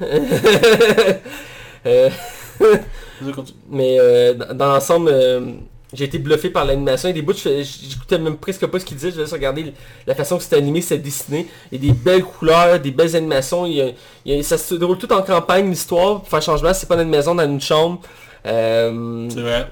[1.86, 2.10] Euh,
[3.70, 5.52] mais euh, dans, dans l'ensemble, euh,
[5.92, 7.08] j'ai été bluffé par l'animation.
[7.08, 9.10] Et des bouts, j'écoutais même presque pas ce qu'il disait.
[9.10, 9.72] Je laisse regarder
[10.06, 11.46] la façon que c'était animé, c'était dessiné.
[11.72, 13.66] Il y a des belles couleurs, des belles animations.
[13.66, 13.90] Il y a-
[14.24, 16.20] il y a- ça se déroule tout en campagne, l'histoire.
[16.20, 18.00] Pour faire changement, c'est pas dans une maison, dans une chambre.
[18.46, 19.66] Euh, C'est vrai.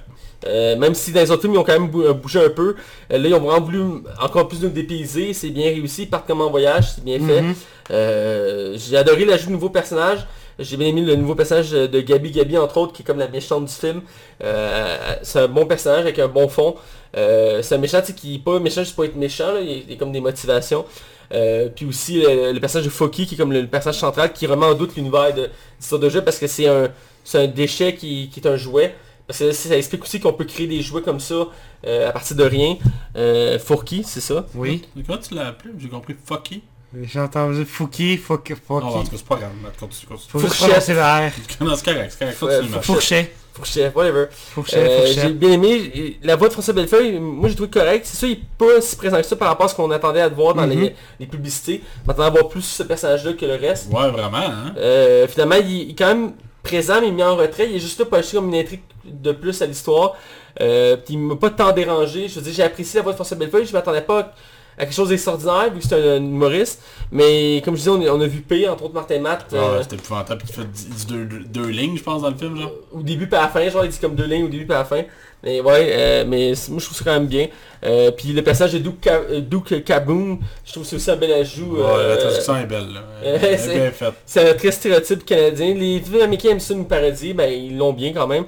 [0.47, 2.75] euh, même si dans les autres films, ils ont quand même bou- bougé un peu.
[3.13, 3.81] euh, là, ils ont vraiment voulu
[4.21, 5.33] encore plus nous dépayser.
[5.33, 6.03] C'est bien réussi.
[6.03, 7.43] Ils partent comme en voyage, c'est bien fait.
[7.43, 7.55] Mhm.
[7.91, 10.27] Euh, j'ai adoré l'ajout de nouveaux personnages.
[10.59, 13.29] J'ai bien aimé le nouveau personnage de Gabi Gabi, entre autres, qui est comme la
[13.29, 14.03] méchante du film.
[14.43, 16.75] Euh, c'est un bon personnage avec un bon fond.
[17.17, 19.61] Euh, c'est un méchant tu sais, qui est pas méchant juste pour être méchant, là.
[19.61, 20.85] Il, y a- il a comme des motivations.
[21.33, 24.33] Euh, puis aussi le, le personnage de Foki, qui est comme le, le personnage central,
[24.33, 25.49] qui remet en doute l'univers de
[25.79, 26.89] l'histoire de jeu, parce que c'est un,
[27.23, 28.95] c'est un déchet qui, qui est un jouet.
[29.27, 31.49] Parce que ça explique aussi qu'on peut créer des jouets comme ça
[31.87, 32.79] euh, à partir de rien.
[33.15, 33.59] Euh,
[34.05, 34.47] c'est ça?
[34.55, 34.83] Oui.
[35.07, 35.75] Comment tu l'as appelé?
[35.79, 36.63] J'ai compris Fucky.
[37.03, 39.11] J'ai entendu Fouki, Fouki, Non, en tout Fouki.
[39.11, 39.51] cas, c'est pas grave.
[39.79, 40.29] Continue, continue.
[40.31, 40.69] Faut juste Fourchette.
[40.69, 41.01] prononcer le
[41.61, 41.65] R.
[41.69, 42.39] Non, c'est correct, c'est correct.
[42.39, 42.83] Continue.
[42.83, 43.35] Fourchet.
[43.53, 44.27] Fourchet, whatever.
[44.31, 45.29] Fourchet, Euh, j'ai Fourchet.
[45.35, 48.07] bien aimé la voix de François Bellefeuille, moi j'ai trouvé correct.
[48.07, 50.21] C'est sûr, il est pas si présent que ça par rapport à ce qu'on attendait
[50.21, 50.81] à le voir dans Mhm.
[50.81, 51.83] les, les publicités.
[52.07, 53.93] On attendait à voir plus ce personnage-là que le reste.
[53.93, 54.75] Ouais, vraiment, hein.
[54.79, 56.33] Euh, finalement, il, il est quand même
[56.63, 57.69] présent, mais il est mis en retrait.
[57.69, 60.15] Il est juste là pour ajouter comme une intrigue de plus à l'histoire.
[60.61, 62.29] Euh, puis il m'a pas tant dérangé.
[62.29, 63.67] Je veux dire, j'ai apprécié la voix de François Bellefeuille.
[63.67, 64.33] Je m'attendais pas
[64.79, 66.81] à quelque chose d'extraordinaire vu que c'est un, un humoriste.
[67.11, 69.57] Mais comme je disais, on, a- on a vu P, entre autres Martin Matt, Ah,
[69.57, 70.43] euh, c'était épouvantable.
[70.45, 72.73] Puis fait dix- deux, deux, deux lignes, je pense, dans le film, genre.
[72.93, 74.75] au début puis à la fin, genre il dit comme deux lignes au début puis
[74.75, 75.03] à la fin.
[75.45, 77.47] Mais ouais, euh, mais moi je trouve ça quand même bien.
[77.87, 81.33] Euh, puis le passage de Duke, Ka- Duke Kaboom, je trouve c'est aussi un bel
[81.33, 81.77] ajout.
[81.77, 82.89] Ouais, euh, la traduction est belle,
[83.57, 84.15] c'est- bien faite.
[84.27, 85.75] C'est un très stéréotype canadien.
[85.75, 88.45] Les américains aiment ça nous paradis, ben ils l'ont bien quand même.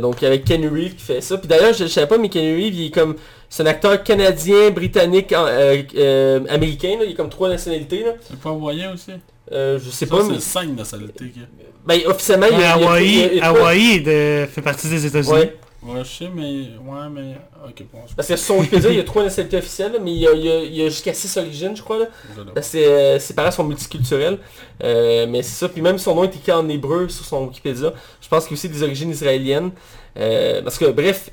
[0.00, 1.38] Donc avec Kenny Reeves qui fait ça.
[1.38, 3.16] Puis d'ailleurs, je, je savais pas, mais Kenny Reeves, il est comme...
[3.50, 6.96] C'est un acteur canadien, britannique, euh, euh, américain.
[6.98, 7.04] Là.
[7.04, 8.04] Il est comme trois nationalités.
[8.28, 9.10] C'est pas hawaïen aussi?
[9.52, 10.34] Euh, je sais Ça, pas, c'est mais...
[10.34, 11.24] le 5 nationalité.
[11.30, 11.40] qui-
[11.84, 12.76] Ben, officiellement, il y a...
[12.76, 15.04] il y a- Hawaï, il y a- il y a- Hawaï de- fait partie des
[15.04, 15.32] États-Unis.
[15.34, 15.56] Ouais.
[15.82, 16.42] Ouais, je sais, mais...
[16.42, 17.36] Ouais, mais...
[17.66, 20.12] Ok, bon, je Parce que sur son Wikipédia, il y a trois nationalités officielles, mais
[20.12, 21.98] il y a, il y a- il y a jusqu'à six origines, je crois.
[21.98, 22.06] Là.
[22.54, 24.38] Parce que euh, ses parents sont multiculturels.
[24.84, 25.68] Euh, mais c'est ça.
[25.68, 27.92] Puis même son nom est écrit en hébreu sur son Wikipédia.
[28.20, 29.70] Je pense qu'il y a aussi des origines israéliennes.
[30.18, 31.30] Euh, parce que bref,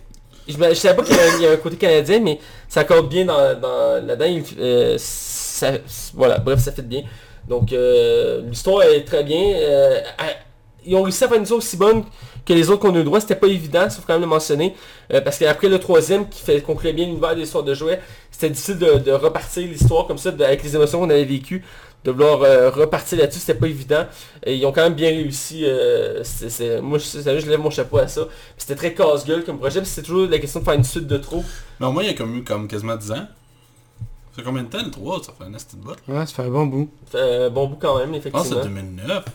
[0.47, 3.25] je, me- je savais pas qu'il y, a un- côté canadien, mais ça accorde bien
[3.25, 4.41] dans, dans- là-dedans.
[4.59, 4.97] Euh,
[6.13, 7.03] voilà, bref, ça fait bien.
[7.47, 9.53] Donc euh, l'histoire est très bien.
[9.55, 9.99] Euh,
[10.85, 12.03] ils ont réussi à faire une histoire aussi bonne
[12.45, 13.19] que les autres qu'on a eu droit.
[13.19, 14.73] C'était pas évident, sauf quand même le mentionner.
[15.09, 17.99] Parce qu'après le troisième qui fait concluait bien l'univers des histoires de jouets,
[18.31, 21.63] c'était difficile de, repartir l'histoire comme ça avec les émotions qu'on avait vécues.
[22.07, 24.05] De vouloir euh, repartir là-dessus, c'était pas évident.
[24.45, 25.65] Et ils ont quand même bien réussi.
[25.65, 28.21] euh, c'est- c'est- moi, je, lève mon chapeau à ça.
[28.57, 29.83] C'était très casse-gueule comme projet.
[29.83, 31.43] C'était toujours la question de faire une suite de trop.
[31.81, 33.15] Mais au moins, il y a comme eu comme quasiment 10 ans.
[33.17, 35.97] Ça fait combien de temps le 3 Ça fait un de botte.
[36.07, 36.89] Ouais, ça fait un bon bout.
[37.11, 38.81] Fait, euh, bon bout quand même, Je pense que c'est effectivement.
[38.83, 39.25] 2009.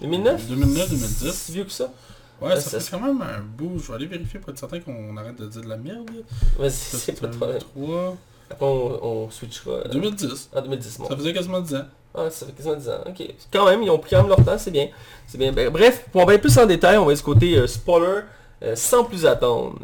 [0.00, 1.50] 2009 2009, Si 2010.
[1.50, 1.92] vieux que ça
[2.40, 3.78] Ouais, Ouais, ça ça- fait quand même un bout.
[3.78, 6.10] Je vais aller vérifier pour être certain qu'on arrête de dire de la merde.
[6.58, 7.58] Vas-y, c'est pas de problème.
[7.58, 8.16] 3...
[8.48, 9.70] Après, on, on switchera.
[9.72, 10.50] euh, 2010.
[10.54, 11.08] En 2010, bon.
[11.08, 11.84] Ça faisait quasiment 10 ans.
[12.16, 13.04] Ah, ça fait quasiment 10 ans.
[13.06, 13.26] Ok.
[13.52, 14.88] Quand même, ils ont pris quand même leur temps, c'est bien.
[15.26, 15.52] C'est bien.
[15.52, 18.22] Ben, bref, pour en aller plus en détail, on va aller du côté euh, spoiler,
[18.62, 19.78] euh, sans plus attendre.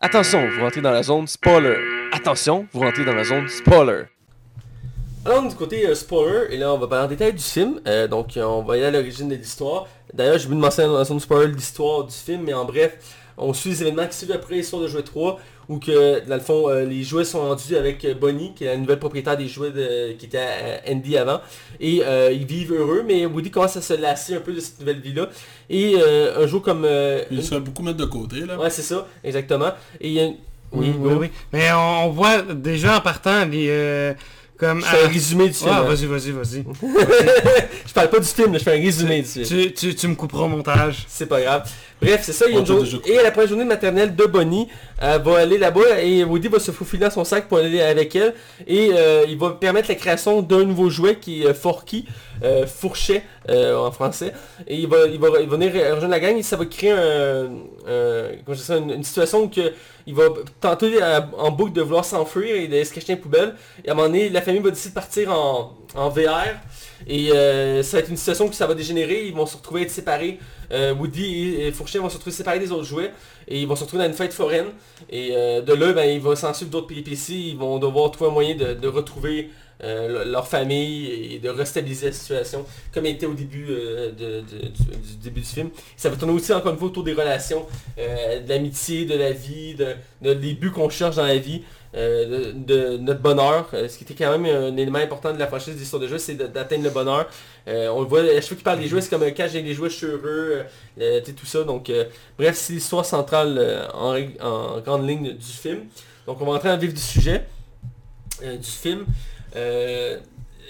[0.00, 1.76] Attention, vous rentrez dans la zone spoiler.
[2.12, 4.04] Attention, vous rentrez dans la zone spoiler.
[5.24, 7.80] Alors, du côté euh, spoiler, et là, on va parler en détail du film.
[7.86, 9.86] Euh, donc, euh, on va aller à l'origine de l'histoire.
[10.12, 12.98] D'ailleurs, j'ai voulu mentionner dans la zone spoiler l'histoire du film, mais en bref,
[13.38, 15.38] on suit les événements qui suivent après l'histoire de Jouet 3,
[15.68, 18.68] où que, dans le fond, euh, les jouets sont rendus avec euh, Bonnie, qui est
[18.68, 21.40] la nouvelle propriétaire des jouets de- qui était à Andy avant.
[21.80, 24.80] Et euh, ils vivent heureux, mais Woody commence à se lasser un peu de cette
[24.80, 25.28] nouvelle vie-là.
[25.70, 26.84] Et euh, un jour comme...
[26.84, 28.58] euh, Il se fait beaucoup mettre de côté, là.
[28.58, 29.70] Ouais, c'est ça, exactement.
[30.00, 30.36] Et il y a une-
[30.72, 31.30] Oui, oui, oui.
[31.52, 33.66] Mais on, voit déjà en partant les...
[33.70, 34.14] euh,
[34.58, 34.80] comme...
[34.80, 35.70] Je fais un ah, résumé du film.
[35.72, 35.82] ah, hein.
[35.88, 36.64] vas-y, vas-y, vas-y.
[37.86, 39.44] je parle pas du film, là, je fais un résumé du film.
[39.46, 41.04] Tu, tu, tu me couperas au montage.
[41.08, 41.70] C'est pas grave.
[42.02, 43.00] Bref, c'est ça, il y a une journée-.
[43.06, 44.68] Et à la première journée de maternelle de Bonnie,
[45.00, 48.16] elle va aller là-bas et Woody va se faufiler dans son sac pour aller avec
[48.16, 48.34] elle.
[48.66, 52.06] Et euh, il va permettre la création d'un nouveau jouet qui est euh, Forky,
[52.42, 54.32] euh, Fourchet euh, en français.
[54.66, 56.90] Et il va, il, va, il va venir rejoindre la gang et ça va créer
[56.90, 57.48] un,
[58.44, 59.72] comment ça, une, une situation où que
[60.06, 60.24] il va
[60.60, 63.54] tenter euh, en boucle de vouloir s'enfuir et de se cacher dans les poubelles.
[63.84, 66.56] Et à un moment donné, la famille va décider de partir en, en VR.
[67.06, 69.80] Et euh, ça va être une situation où ça va dégénérer, ils vont se retrouver
[69.82, 70.38] à être séparés.
[70.72, 71.24] Euh, Woody
[71.54, 73.10] et, et Fourchet vont se retrouver séparés des autres jouets
[73.48, 74.66] et ils vont se retrouver dans une fête foraine.
[75.10, 78.30] Et euh, de là, ben, il va s'en suivre d'autres péripéties, ils vont devoir trouver
[78.30, 79.50] un moyen de, retrouver
[79.82, 85.16] le- leur famille et de restabiliser la situation comme elle était au début de- du,
[85.22, 85.70] début du film.
[85.96, 87.66] Ça va tourner aussi encore une fois autour des relations,
[87.98, 91.62] de l'amitié, de la vie, de- des buts qu'on cherche dans la vie.
[91.94, 95.46] Euh, de, notre bonheur, euh, ce qui était quand même un élément important de la
[95.46, 97.28] franchise d'histoire de jeu, c'est d'atteindre le bonheur.
[97.68, 99.62] Euh, on le voit, à chaque fois qu'il parle des jouets, c'est comme quand j'ai
[99.62, 100.62] des jouets, je suis heureux,
[101.36, 101.64] tout ça.
[101.64, 101.92] Donc,
[102.38, 105.80] bref, c'est l'histoire centrale en, grande ligne du film.
[106.26, 107.46] Donc, on va entrer dans le vif du sujet
[108.42, 109.04] du film.
[109.54, 110.18] Je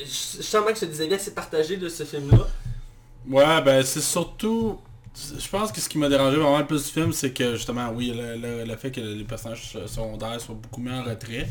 [0.05, 2.49] sens que des avis assez partagés de ce film-là.
[3.29, 4.81] Ouais, ben c'est surtout...
[5.15, 7.91] Je pense que ce qui m'a dérangé vraiment le plus du film, c'est que justement,
[7.95, 11.49] oui, le, le- le fait que les personnages secondaires soient beaucoup mis en retrait.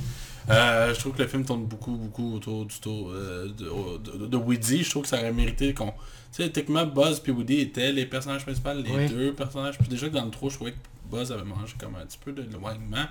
[0.49, 4.25] Euh, je trouve que le film tourne beaucoup, beaucoup autour du tour euh, de, de-
[4.25, 4.83] de Woody.
[4.83, 5.91] Je trouve que ça aurait mérité qu'on...
[6.33, 9.07] Tu sais, techniquement, Buzz et Woody étaient les personnages principaux, les Oui.
[9.09, 9.77] deux personnages.
[9.77, 10.77] Puis déjà que dans le 3, je trouvais que
[11.11, 13.05] Buzz avait mangé comme un petit peu de l'éloignement.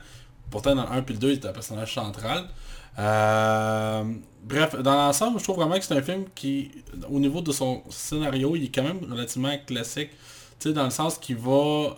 [0.51, 2.49] Pourtant, dans le 1 puis le 2, il était un personnage central.
[2.99, 4.03] Euh,
[4.43, 6.73] bref, dans l'ensemble, je trouve vraiment que c'est un film qui,
[7.09, 10.11] au niveau de son scénario, il est quand même relativement classique.
[10.67, 11.97] Dans le sens qu'il va...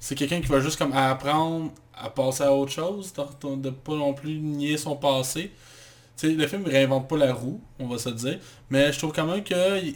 [0.00, 3.94] C'est quelqu'un qui va juste comme apprendre à passer à autre chose, de, de pas
[3.96, 5.50] non plus nier son passé.
[6.22, 8.38] Le film ne réinvente pas la roue, on va se dire.
[8.70, 9.54] Mais je trouve quand même que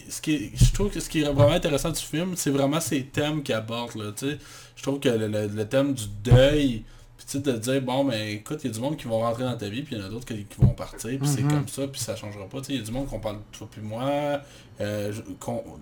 [0.09, 2.81] ce qui est, je trouve que ce qui est vraiment intéressant du film, c'est vraiment
[2.81, 3.93] ces thèmes qu'il aborde.
[4.21, 6.85] Je trouve que le- le thème du deuil,
[7.25, 9.07] Puis tu sais, de te dire, bon, mais écoute, il y a du monde qui
[9.07, 11.19] vont rentrer dans ta vie, puis il y en a d'autres qui, qui vont partir,
[11.19, 11.51] puis c'est Mhm.
[11.51, 12.59] comme ça, puis ça changera pas.
[12.61, 14.41] Tu sais, il y a du monde qu'on parle, toi puis moi,
[14.81, 15.13] euh,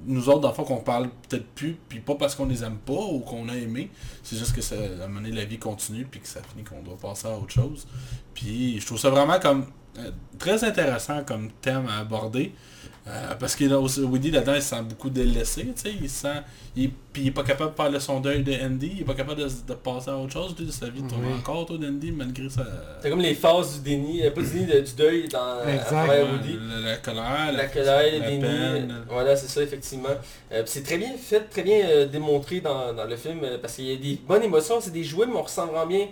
[0.06, 2.92] nous autres, dans le qu'on parle peut-être plus, puis pas parce qu'on les aime pas
[2.92, 3.90] ou qu'on a aimé,
[4.22, 6.64] c'est juste que ça, à un moment donné, la vie continue, puis que ça finit
[6.64, 7.86] qu'on doit passer à autre chose.
[8.34, 9.64] Puis je trouve ça vraiment comme
[9.98, 12.52] euh, très intéressant comme thème à aborder.
[13.10, 16.20] Euh, parce que là, Woody là-dedans il se sent beaucoup délaissé, tu sais, il se
[16.20, 16.28] sent.
[16.76, 19.14] Il, puis il est pas capable de parler son deuil de Andy, il est pas
[19.14, 21.32] capable de, de passer à autre chose, lui, de sa vie tourne Oui.
[21.36, 22.64] encore toi d'Andy malgré sa.
[23.02, 25.72] C'est comme les phases du déni, euh, pas du déni, de- du deuil dans à
[25.72, 26.08] Exact.
[26.32, 26.58] Woody.
[26.70, 28.94] la, la colère, La colère, le la déni, peine.
[29.08, 30.08] voilà c'est ça effectivement.
[30.52, 33.74] Euh, c'est très bien fait, très bien euh, démontré dans, dans le film euh, parce
[33.74, 36.06] qu'il y a des bonnes émotions, c'est des jouets mais on ressent vraiment bien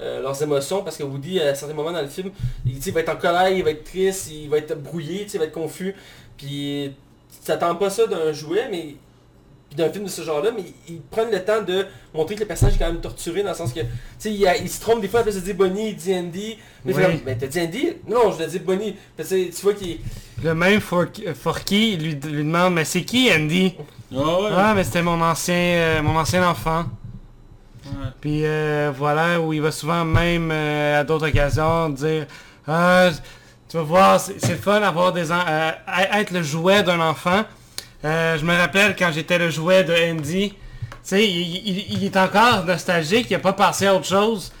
[0.00, 2.30] euh, leurs émotions parce que Woody à certains moments dans le film,
[2.66, 5.30] il, il va être en colère, il va être triste, il va être brouillé, tu
[5.30, 5.94] sais, il va être confus.
[6.36, 6.92] Puis
[7.30, 8.96] tu t'attends pas ça d'un jouet mais
[9.76, 12.74] d'un film de ce genre-là, mais ils prennent le temps de montrer que le personnage
[12.74, 13.86] est quand même torturé dans le sens que, tu
[14.18, 16.58] sais, il, se trompe des fois, après il se dit Bonnie, il dit Andy.
[16.84, 17.22] Mais Oui.
[17.24, 17.88] mais t'as dit Andy?
[18.08, 18.96] Non, je l'ai dit Bonnie.
[19.16, 19.98] Fait que, tu vois qu'il
[20.42, 23.74] Le même Forky, Forky lui, lui demande mais c'est qui Andy?
[24.14, 24.48] Ah ouais.
[24.54, 26.84] Ah mais c'était mon ancien euh, mon ancien enfant.
[27.86, 27.90] ouais.
[28.20, 32.26] Puis euh, voilà où il va souvent même euh, à d'autres occasions dire
[32.66, 33.08] ah,
[33.72, 35.70] tu vas voir c'est fun d'avoir des euh,
[36.12, 37.42] être le jouet d'un enfant.
[38.04, 40.50] Euh, je me rappelle quand j'étais le jouet de Andy.
[40.50, 40.56] Tu
[41.02, 44.52] sais, il, il- est encore nostalgique, il a pas passé à autre chose.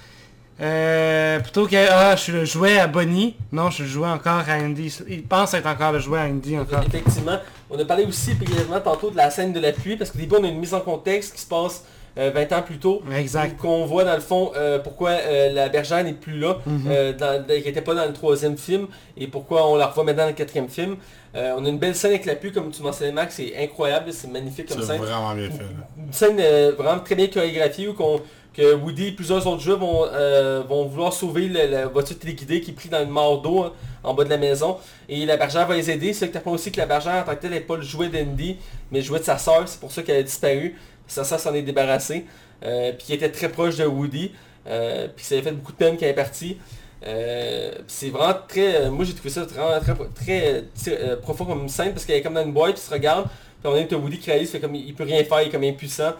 [0.62, 3.36] Euh, plutôt que ah, je suis le jouet à Bonnie.
[3.52, 4.96] Non, je suis le jouet encore à Andy.
[5.06, 6.82] Il pense être encore le jouet à Andy encore.
[6.86, 7.36] Effectivement.
[7.68, 10.38] On a parlé aussi brièvement tantôt de la scène de la pluie, parce que fois
[10.40, 11.84] on a une mise en contexte qui se passe
[12.18, 13.02] euh, 20 ans plus tôt.
[13.16, 13.56] Exact.
[13.58, 16.58] Qu'on voit dans le fond euh, pourquoi euh, la bergère n'est plus là,
[16.88, 18.86] euh, dans- qui n'était pas dans le troisième film,
[19.16, 20.96] et pourquoi on la revoit maintenant dans le quatrième film.
[21.34, 24.12] Euh, on a une belle scène avec la pluie, comme tu mentionnais Max, c'est incroyable,
[24.12, 25.00] c'est magnifique comme C'est scène.
[25.00, 25.62] vraiment bien fait.
[25.62, 25.88] là.
[26.06, 28.20] Une scène euh, vraiment très bien chorégraphiée où qu'on-
[28.54, 32.60] que Woody et plusieurs autres jeux vont, euh, vont vouloir sauver le- la voiture téléguidée
[32.60, 33.72] qui est prise dans le mort d'eau hein,
[34.04, 34.76] en bas de la maison.
[35.08, 36.12] Et la bergère va les aider.
[36.12, 37.82] C'est que tu apprends aussi que la bergère en tant que telle n'est pas le
[37.82, 38.58] jouet d'Andy,
[38.90, 39.62] mais le jouet de sa sœur.
[39.64, 40.76] C'est pour ça qu'elle a disparu.
[41.12, 42.24] Sœur s'en est débarrassée.
[42.64, 44.32] Euh, puis qui était très proche de Woody.
[44.66, 46.58] Euh, puis ça avait fait beaucoup de peine quand elle est partie.
[47.04, 48.82] Euh, c'est vraiment très...
[48.82, 52.22] euh, moi j'ai trouvé ça vraiment très, très euh, profond comme scène parce qu'elle est
[52.22, 53.26] comme dans une boîte, puis se regarde.
[53.60, 55.64] Puis on est Woody qui réalise, fait comme il, peut rien faire, il est comme
[55.64, 56.12] impuissant.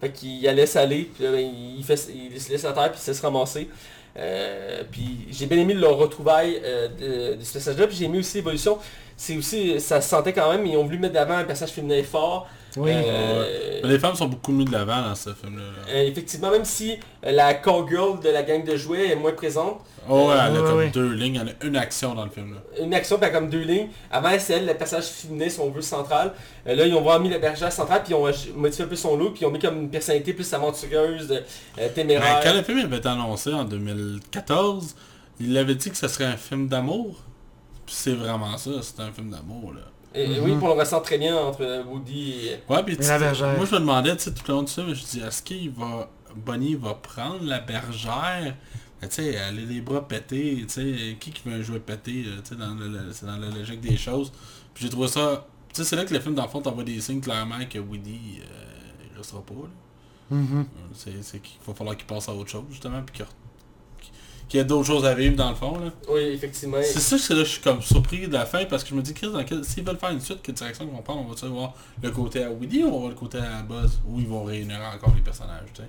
[0.00, 1.38] Fait qu'il la laisse aller, puis ben,
[1.78, 3.68] il, fait, il se laisse à terre, puis il se laisse ramasser.
[4.90, 6.60] Puis j'ai bien aimé leur retrouvaille
[7.00, 8.78] de, ce personnage-là, puis j'ai aimé aussi l'évolution.
[9.16, 12.02] C'est aussi, ça se sentait quand même, ils ont voulu mettre d'avant un personnage féminin
[12.02, 12.48] fort.
[12.76, 12.90] Oui.
[12.94, 15.62] Euh, Mais les femmes sont beaucoup mis de l'avant dans ce film-là.
[15.62, 15.92] là.
[15.94, 16.92] euh, effectivement, même si
[17.26, 20.60] euh, la cowgirl de la gang de jouets est moins présente, Oh ouais, elle a
[20.62, 20.90] Ouais, comme ouais.
[20.90, 22.54] deux lignes, elle a une action dans le film.
[22.54, 22.82] Là.
[22.84, 23.88] une action, puis elle a comme deux lignes.
[24.10, 26.32] Avant, c'est elle, le personnage féminin, si on veut, central.
[26.66, 28.96] Euh, là, ils ont vraiment mis la bergère centrale, puis ils ont modifié un peu
[28.96, 31.28] son look, puis ils ont mis comme une personnalité plus aventureuse,
[31.76, 32.40] Ben, téméraire.
[32.42, 34.96] quand le film avait été annoncé en 2014,
[35.40, 37.16] il avait dit que ce serait un film d'amour.
[37.86, 39.80] Puis c'est vraiment ça, c'est un film d'amour là.
[40.14, 40.44] Et, et Mhm.
[40.44, 42.60] oui, pour le ressent très bien entre Woody et...
[42.68, 43.56] Ouais, la bergère.
[43.56, 45.70] moi je me demandais, tu sais, tout le long de ça, je dis, est-ce qu'il
[45.70, 48.54] va, Bonnie va prendre la bergère?
[49.00, 51.80] Mais tu sais, elle a les bras pétés, tu sais, qui qui veut un jouet
[51.80, 54.32] pété, là, tu sais, dans le, dans la logique des choses?
[54.74, 56.84] Puis j'ai trouvé ça, tu sais, c'est là que le film, dans le fond, t'envoie
[56.84, 60.36] des signes clairement que Woody, euh, il restera pas, là.
[60.36, 60.60] Mhm.
[60.60, 60.64] Euh,
[60.94, 63.26] C'est, c'est qu'il va falloir qu'il passe à autre chose, justement, puis qu'il,
[64.52, 65.90] qu'il y ait d'autres choses à vivre, dans le fond, là.
[66.10, 66.76] Oui, effectivement.
[66.82, 68.90] C'est ça que c'est là que je suis comme surpris de la fin parce que
[68.90, 69.64] je me dis Chris, dans quel...
[69.64, 71.72] s'ils veulent faire une suite, quelle direction ils vont prendre, on va voir
[72.02, 74.02] le côté à Woody ou on va voir le côté à Buzz?
[74.06, 75.88] Où ils vont réunir encore les personnages, tu sais?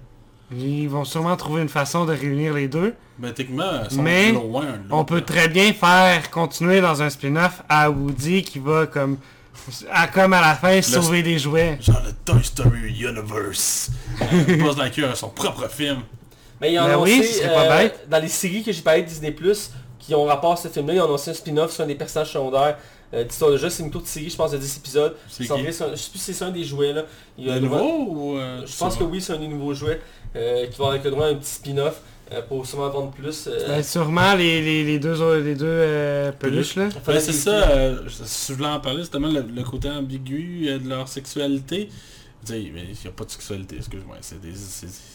[0.58, 2.94] Ils vont sûrement trouver une façon de réunir les deux.
[3.18, 4.64] Ben techniquement, Mais loin.
[4.64, 4.78] là.
[4.92, 9.18] On peut très bien faire continuer dans un spin-off à Woody qui va comme
[9.92, 11.78] à, comme à la fin sauver des jouets.
[11.82, 13.92] Genre le Toy Story Universe.
[14.22, 16.00] Euh, Buzz Lightyear a son propre film.
[16.64, 18.00] Mais ils ont Ben oui, annoncé, ce serait pas euh, bête.
[18.10, 19.36] dans les séries que j'ai parlé de Disney+,
[20.00, 22.32] qui ont rapport à ce film-là, ils ont annoncé un spin-off sur un des personnages
[22.34, 22.78] secondaires
[23.14, 23.70] euh, d'Histoire de jeu.
[23.70, 25.16] C'est une courte série, je pense, de 10 épisodes.
[25.30, 27.04] C'est Je sais plus si c'est un des jouets, là.
[27.38, 28.38] Il y a Le le droit- nouveau ou...
[28.38, 30.02] euh, Je pense que oui, c'est un des nouveaux jouets
[30.36, 32.02] euh, qui vont avec le droit à un petit spin-off
[32.50, 33.46] pour sûrement vendre plus.
[33.48, 36.90] euh, Ben, sûrement les, les, les deux, autres- les deux euh, peluches là.
[37.06, 39.90] Ben, c'est ça, euh, je, si je voulais en parler, c'est tellement le, le côté
[39.90, 41.90] ambigu euh, de leur sexualité.
[42.46, 44.54] Tu sais, mais il n'y a pas de sexualité, excuse-moi, c'est des,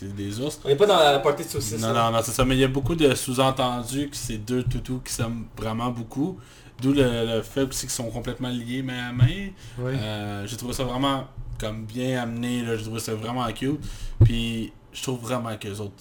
[0.02, 0.60] des ours.
[0.64, 1.80] On n'est pas dans la partie de saucisse.
[1.80, 2.10] Non, là.
[2.10, 5.00] non, non, c'est ça, mais il y a beaucoup de sous-entendus que c'est deux toutous
[5.05, 6.38] qui s'aiment vraiment beaucoup.
[6.80, 9.48] D'où le, le fait aussi qu'ils sont complètement liés main à main.
[9.78, 9.92] Oui.
[9.94, 11.26] Euh, j'ai trouvé ça vraiment
[11.59, 13.80] comme bien amené, là, j'ai trouvé ça vraiment cute.
[14.24, 15.92] Puis je trouve vraiment que les autres,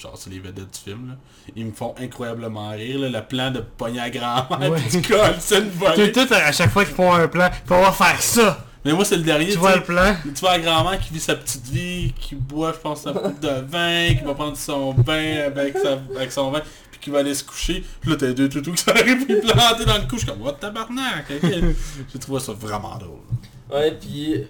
[0.00, 1.14] genre c'est les vedettes du film, là,
[1.54, 2.98] ils me font incroyablement rire.
[3.00, 4.80] là, le plan de pogner à grand-mère, Ouais.
[5.08, 6.12] colles, c'est une Tout, volée.
[6.12, 8.66] tout, à chaque fois qu'ils font un plan, il faut avoir faire ça.
[8.84, 9.48] Mais moi, c'est le dernier.
[9.50, 9.78] Tu vois sais.
[9.78, 10.16] le plan?
[10.24, 13.38] Tu vois la grand-mère qui vit sa petite vie, qui boit, je pense, sa coupe
[13.38, 17.18] de vin, qui va prendre son bain avec, sa- avec son vin, puis qui va
[17.18, 17.84] aller se coucher.
[18.00, 20.12] Puis là, t'as deux toutous qui s'arrivent puis plantés dans le cou.
[20.16, 21.26] Je suis comme, what tabarnak?
[22.12, 23.18] J'ai trouvé ça vraiment drôle.
[23.70, 24.44] Ouais, puis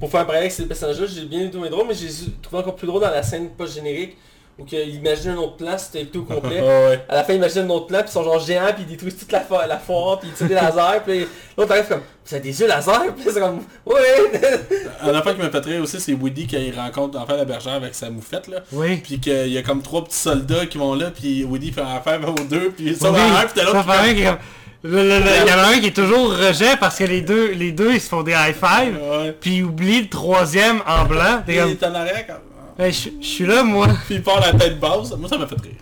[0.00, 2.08] pour faire pareil avec ces personnages-là, j'ai bien trouvé drôle, mais j'ai
[2.42, 4.16] trouvé encore plus drôle dans la scène post-générique,
[4.58, 6.60] où qu'il imagine un autre plan, c'était tout complet.
[6.62, 7.04] ouais.
[7.08, 8.90] À la fin, il imagine un autre plan, puis ils sont genre géants, puis ils
[8.90, 11.26] détruisent toute la, fo- la foire, puis ils tirent des lasers, puis
[11.56, 14.32] l'autre arrive comme, avez des yeux laser, puis c'est comme, ouais!
[15.02, 17.74] Un enfant qui me fait rire aussi, c'est Woody quand il rencontre enfin la bergère
[17.74, 18.58] avec sa moufette, là.
[18.72, 18.96] Oui.
[18.96, 22.20] Puis qu'il y a comme trois petits soldats qui vont là, puis Woody fait affaire
[22.28, 24.38] aux deux, puis ça va un, puis t'as l'autre qui fait comme-
[24.84, 27.92] Il y en a un qui est toujours rejet parce que les deux, les deux
[27.94, 29.32] ils se font des high five, Ouais.
[29.40, 31.42] puis ils oublient le troisième en blanc.
[31.46, 32.34] Comme, il est en arrière quand...
[32.80, 33.88] Hey, je suis là moi.
[34.06, 35.10] Puis il part la tête basse.
[35.12, 35.72] Moi, ça m'a fait rire.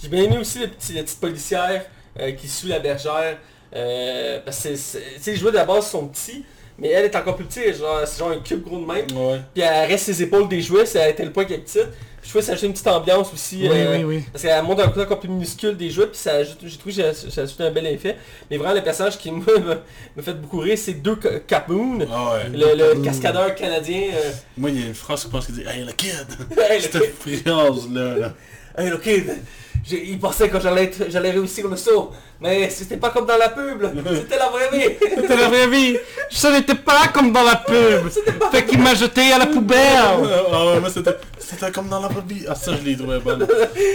[0.00, 1.84] J'ai bien aimé aussi la petite policière
[2.20, 3.38] euh, qui suit la bergère,
[3.74, 6.44] euh, parce que, tu sais, les jouets de la base sont petits,
[6.78, 9.40] mais elle est encore plus petite, genre, c'est genre un cube gros de même, Ouais.
[9.54, 11.86] puis elle reste ses épaules des jouets, c'est à tel point qu'elle est petite.
[12.22, 13.58] Je trouve que ça ajoute une petite ambiance aussi.
[13.62, 14.24] Oui, euh, oui, oui.
[14.32, 16.92] Parce qu'elle montre un côté encore plus minuscule des jouets, puis ça ajoute, j'ai trouvé
[16.96, 18.16] que ça ça ajoute un bel effet.
[18.50, 19.44] Mais vraiment, le personnage qui me,
[20.16, 22.48] me fait beaucoup rire, c'est deux Ca- Capoon, Ah ouais.
[22.58, 24.08] le, le cascadeur canadien.
[24.12, 26.10] euh, Moi, il y a une phrase qui pense qu'il dit Hey le kid!
[26.68, 28.16] hey, le Cette phrase-là.
[28.18, 28.34] là.
[28.76, 29.24] Hey, le kid,
[29.90, 33.48] il pensait que j'allais être- j'allais réussir le saut, mais c'était pas comme dans la
[33.50, 33.90] pub, là.
[34.14, 34.94] c'était la vraie vie.
[35.16, 35.96] C'était la vraie vie.
[36.30, 38.08] Ça n'était pas comme dans la pub.
[38.52, 39.76] Fait qu'il m'a jeté à la poubelle.
[40.52, 42.44] Ah ouais, moi c'était, c'était comme dans la vraie vie.
[42.48, 43.46] Ah ça je l'ai trouvé bonne.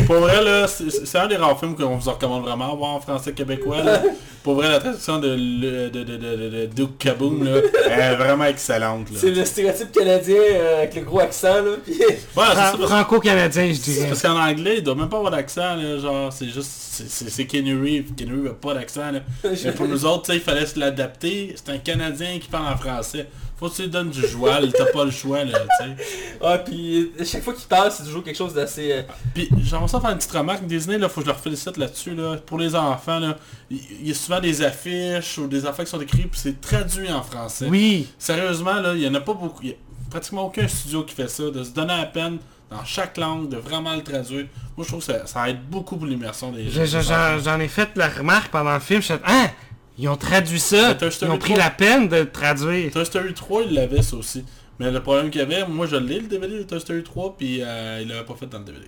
[0.05, 2.91] Pour vrai là, c'est, c'est un des rares films qu'on vous recommande vraiment à voir
[2.91, 4.01] en français québécois là.
[4.43, 8.45] Pour vrai la traduction de, de, de, de, de, de Duke Kaboom là, est vraiment
[8.45, 9.17] excellente là.
[9.19, 11.71] C'est le stéréotype canadien euh, avec le gros accent, là.
[11.85, 11.93] Puis...
[11.99, 14.07] Ouais, c'est ça, Fran- parce- Franco-canadien, je dirais.
[14.07, 17.73] Parce qu'en anglais, il doit même pas avoir d'accent, là, genre, c'est juste, c'est- Kenny
[17.73, 19.22] Reeves, Kenny Reeves a pas d'accent, là.
[19.64, 22.73] Mais pour nous autres, tu sais, il fallait se l'adapter, c'est un Canadien qui parle
[22.73, 23.27] en français.
[23.60, 25.95] Faut que tu lui donnes du joual, t'as pas le choix, là, tu sais.
[26.43, 28.91] Ah, puis chaque fois qu'il parle, c'est toujours quelque chose d'assez...
[28.91, 29.02] euh,
[29.35, 32.15] Puis j'aimerais ça faire une petite remarque, Disney, là, faut que je leur félicite là-dessus,
[32.15, 32.38] là.
[32.43, 33.38] Pour les enfants, là,
[33.69, 37.11] il y a souvent des affiches ou des affaires qui sont écrites, puis c'est traduit
[37.11, 37.68] en français.
[37.69, 38.07] Oui.
[38.18, 39.76] Sérieusement, là, il y en a pas beaucoup, il y a
[40.10, 42.39] pratiquement aucun studio qui fait ça, de se donner la peine
[42.72, 44.48] dans chaque langue, de vraiment le traduire.
[44.77, 47.38] Moi, je trouve que ça, ça aide beaucoup pour l'immersion des enfants.
[47.43, 49.02] J'en ai fait la remarque pendant le film.
[49.02, 49.49] Je suis hein,
[49.98, 50.98] ils ont traduit ça.
[51.22, 51.64] Ils ont pris 3.
[51.65, 52.91] la peine de le traduire.
[52.91, 54.43] Toy Story 3, il l'avait ça aussi.
[54.80, 57.38] Mais le problème qu'il y avait, moi je l'ai le DVD de Toy Story 3,
[57.38, 58.88] puis euh, il l'avait pas fait dans le DVD.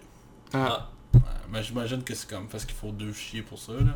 [0.54, 0.90] Ah.
[1.14, 1.20] Ouais,
[1.52, 3.96] mais j'imagine que c'est comme parce qu'il faut deux fichiers pour ça là.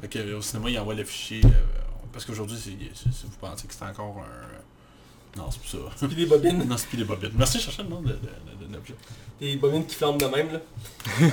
[0.00, 1.40] Fait que euh, au cinéma il envoie le fichier.
[1.44, 1.48] euh,
[2.12, 2.70] parce qu'aujourd'hui c'est-
[3.24, 4.63] vous pensez que c'est encore un.
[5.36, 6.06] Non, c'est pas ça.
[6.06, 6.64] puis des bobines.
[6.68, 7.32] non, c'est plus des bobettes.
[7.36, 8.94] Merci de chercher le nom de, de, de- de l'objet.
[9.40, 10.60] Des bobines qui flambent de même, là.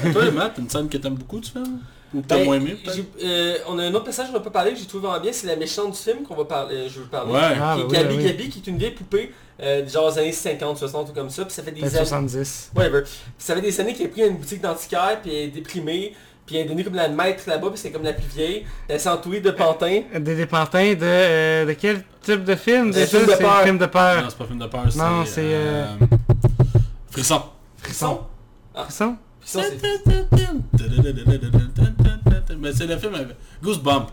[0.14, 1.80] Toi Matt, une scène que t'aimes beaucoup du film
[2.14, 3.06] Ou que t'as Ben, moins aimé peut-être?
[3.23, 5.32] euh, on a un autre passage qu'on n'a pas parlé que j'ai trouvé vraiment bien,
[5.32, 7.32] c'est la méchante du film qu'on va parler, euh, je veux parler.
[7.32, 7.40] Ouais.
[7.41, 8.23] Ah, qui est oui, Gabi oui.
[8.26, 11.45] Gabi, qui est une vieille poupée, euh, genre des années 50, 60 ou comme ça,
[11.45, 11.90] puis ça fait des années...
[12.06, 12.72] 70.
[12.76, 13.03] Whatever.
[13.38, 16.14] Ça fait des années qu'elle a pris une boutique d'antiquaire, puis elle est déprimée,
[16.52, 18.65] puis elle est devenue comme la maître là-bas, puis c'est comme la plus vieille.
[18.90, 20.02] Elle s'est entourée de pantins.
[20.19, 22.88] Des dépantins de, euh, de quel type de film?
[22.90, 23.19] Un déjà?
[23.19, 23.56] film de C'est peur.
[23.57, 24.22] un film de peur.
[24.22, 24.98] Non, c'est pas un film de peur, c'est...
[24.99, 25.86] Non, c'est, euh,
[27.10, 27.41] Frisson.
[27.78, 28.19] Frisson.
[28.76, 29.15] Frisson?
[29.40, 29.82] Puis ça, c'est...
[32.60, 33.30] Mais c'est le film avec
[33.64, 34.07] Goosebump.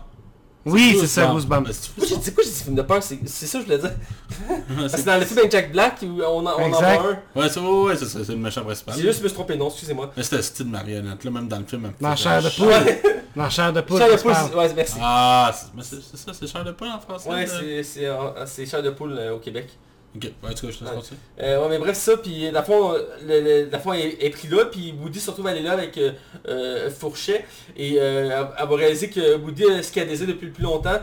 [0.65, 1.67] Oui, c'est ça, Goosebump.
[1.67, 3.01] Mais c'est Pourquoi j'ai dit, pourquoi j'ai dit film de peur?
[3.01, 3.91] C'est ça que je voulais dire.
[4.89, 7.39] C'est- dans le film avec Jack Black, où on, en- on en voit un.
[7.39, 8.95] Ouais, c'est ouais, ouais, c'est ça, c'est le méchant principal.
[8.95, 10.11] J'ai juste me trompé, non, excusez-moi.
[10.17, 11.91] Mais c'était le style marionnette, là, même dans le film.
[11.99, 12.69] Dans chair de poule.
[13.35, 14.95] Dans Chair de poule, chair de poule, ouais, merci.
[14.99, 17.29] Ah, c'est ça, c'est chair de poule en français.
[17.29, 17.45] Ouais,
[17.83, 19.69] c'est- euh, c'est chair de poule euh, au Québec.
[20.15, 21.11] Ok, ouais, cas, je te laisse.
[21.39, 24.47] Euh, ouais, mais bref, ça, puis la fois, le, le- la fois elle est pris
[24.47, 26.13] là, puis Woody se retrouve aller là avec euh,
[26.47, 27.45] euh, Fourchet,
[27.77, 30.99] et euh, elle, va réaliser que Woody a ce qu'elle désire depuis le plus longtemps.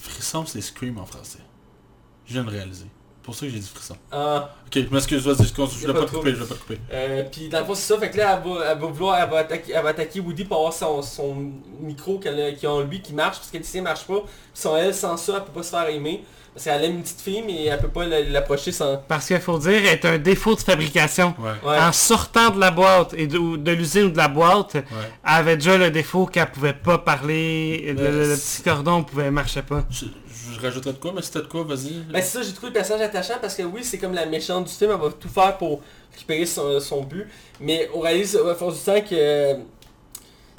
[0.00, 1.40] Frisson, c'est Scream en français.
[2.24, 2.86] Je viens de réaliser.
[3.28, 3.96] Pour ça que j'ai dit frisson.
[4.10, 6.78] Ah, Ok, je m'excuse, vas-y, je vais pas couper, je vais pas te couper.
[6.92, 9.18] euh, puis dans le fond c'est ça, fait que là elle va, elle va vouloir,
[9.22, 11.36] elle va attaquer, elle va attaquer Woody pour avoir son, son
[11.80, 14.20] micro qu'elle a, qui a en lui qui marche, parce qu'elle sien marche pas.
[14.20, 16.24] Puis son elle sans ça, elle peut pas se faire aimer.
[16.54, 18.96] Parce qu'elle aime une petite fille mais elle peut pas la- l'approcher sans...
[19.06, 21.32] Parce qu'il faut dire, est un défaut de fabrication.
[21.38, 21.50] Ouais.
[21.70, 21.78] Ouais.
[21.78, 24.82] En sortant de la boîte et de, de l'usine ou de la boîte, Ouais.
[25.24, 29.84] elle avait déjà le défaut qu'elle pouvait pas parler, le, petit cordon pouvait marchait pas.
[30.58, 32.00] Je, rajouterais de quoi, mais c'était de quoi, vas-y.
[32.10, 34.66] Ben c'est ça, j'ai trouvé le personnage attachant parce que oui, c'est comme la méchante
[34.66, 35.80] du film, elle va tout faire pour
[36.12, 37.26] récupérer son, son but.
[37.60, 39.54] Mais on réalise à force du temps que...
[39.54, 39.60] Tu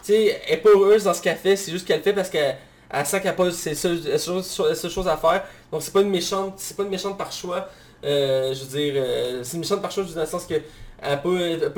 [0.03, 2.29] sais, elle est pas heureuse dans ce qu'elle fait, c'est juste qu'elle le fait parce
[2.29, 2.57] qu'elle
[2.89, 5.43] elle sent qu'elle pas seules, la seule, chose à faire.
[5.71, 7.69] Donc c'est pas une méchante, c'est pas une méchante par choix.
[8.03, 10.55] Euh, je veux dire, euh, c'est une méchante par choix dans le sens que
[11.01, 11.29] elle pas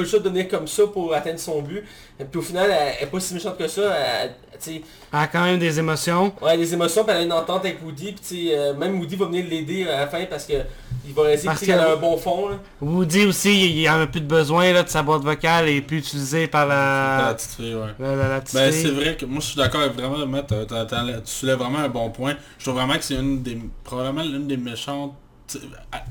[0.01, 1.83] le choix de devenir comme ça pour atteindre son but.
[2.19, 3.81] Et puis au final, elle, elle est pas si méchante que ça.
[3.95, 4.31] Elle,
[5.11, 6.31] a quand même des émotions.
[6.41, 8.13] ouais, les émotions, puis elle a une entente avec Woody.
[8.13, 10.53] Puis euh, même Woody va venir l'aider à la fin parce que
[11.07, 12.49] il va essayer qu'elle que- a un bon fond.
[12.49, 12.55] Là.
[12.79, 15.97] Woody aussi, il en a plus de besoin là, de sa boîte vocale et plus
[15.97, 17.87] utilisée par La la, petite fille, ouais.
[17.99, 21.57] la, la- Ben c'est vrai que moi je suis d'accord avec vraiment t'as- tu soulèves
[21.57, 22.35] vraiment un bon point.
[22.59, 25.13] Je trouve vraiment que c'est une des probablement l'une des méchantes.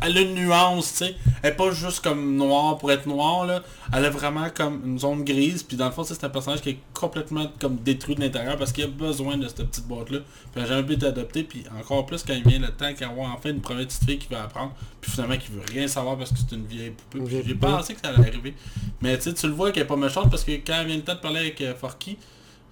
[0.03, 1.17] Elle a une nuance, tu sais.
[1.43, 3.62] Elle est pas juste comme noire pour être noire là.
[3.93, 5.62] Elle a vraiment comme une zone grise.
[5.62, 8.73] Puis dans le fond c'est un personnage qui est complètement comme détruit de l'intérieur parce
[8.73, 10.19] qu'il a besoin de cette petite boîte là.
[10.19, 11.45] Puis elle a jamais pu adoptée.
[11.45, 14.19] Puis encore plus quand il vient le temps qu'il voit enfin une première petite fille
[14.19, 14.75] qui va apprendre.
[15.01, 17.25] Puis finalement qui veut rien savoir parce que c'est une vieille poupée.
[17.25, 18.55] Puis J'ai pensé que ça allait arriver.
[19.01, 20.97] Mais tu sais, tu le vois qu'elle est pas méchante parce que quand elle vient
[20.97, 22.19] le temps de parler avec euh, Forky,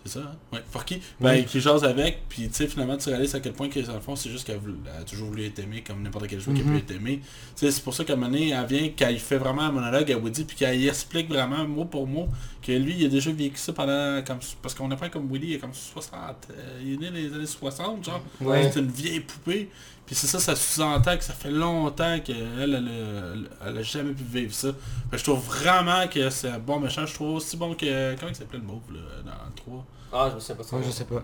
[0.05, 0.37] c'est ça, hein?
[0.53, 1.45] Ouais, Forky, ben, Oui.
[1.45, 4.01] qui jase avec, puis tu sais, finalement, tu réalises à quel point que, dans le
[4.01, 4.61] fond, c'est juste qu'elle
[4.99, 6.73] a toujours voulu être aimée comme n'importe quel joueur qui Mhm.
[6.73, 7.21] peut être aimé.
[7.23, 9.73] Tu sais, c'est pour ça qu'à un moment donné, elle vient, qu'elle fait vraiment un
[9.73, 12.29] monologue à Woody, puis qu'elle explique vraiment, mot pour mot,
[12.63, 15.49] que lui, il a déjà vécu ça pendant, comme, parce qu'on a pas comme Woody,
[15.49, 18.23] il a comme 60, euh, il est né dans les années 60, genre.
[18.41, 18.71] Ouais.
[18.73, 19.69] C'est une vieille poupée.
[20.09, 24.13] Puis c'est ça, ça sous-entend que ça fait longtemps qu'elle, elle, elle, elle a jamais
[24.13, 24.69] pu vivre ça.
[24.69, 27.05] Fait que je trouve vraiment que c'est un bon méchant.
[27.05, 28.17] Je trouve aussi bon que...
[28.19, 30.77] Comment il s'appelait le mauve, là, dans le 3 Ah, je sais pas ça.
[30.77, 31.23] Ouais, je sais pas.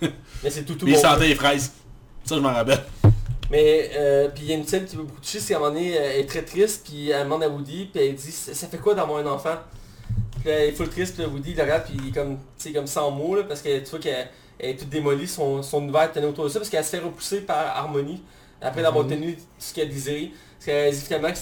[0.42, 1.00] Mais c'est tout tout Il bon.
[1.02, 1.70] sentait les fraises.
[2.24, 2.82] Ça, je m'en rappelle.
[3.50, 5.60] Mais, euh, puis il y a une scène qui m'a beaucoup touché, c'est qu'à un
[5.60, 8.66] moment donné, elle est très triste, puis elle demande à Woody, puis elle dit, ça
[8.68, 9.56] fait quoi d'avoir un enfant?
[10.40, 12.36] Puis là, elle est full triste, puis Woody il la regarde, puis il est comme,
[12.36, 15.26] tu sais, comme sans mots, là, parce que tu vois qu'elle elle est toute démolie,
[15.28, 18.22] son, son univers tenait autour de ça, parce qu'elle se fait repousser par Harmony,
[18.60, 20.30] après d'avoir tenu ce qu'elle désirait.
[20.58, 21.32] Parce qu'elle dit finalement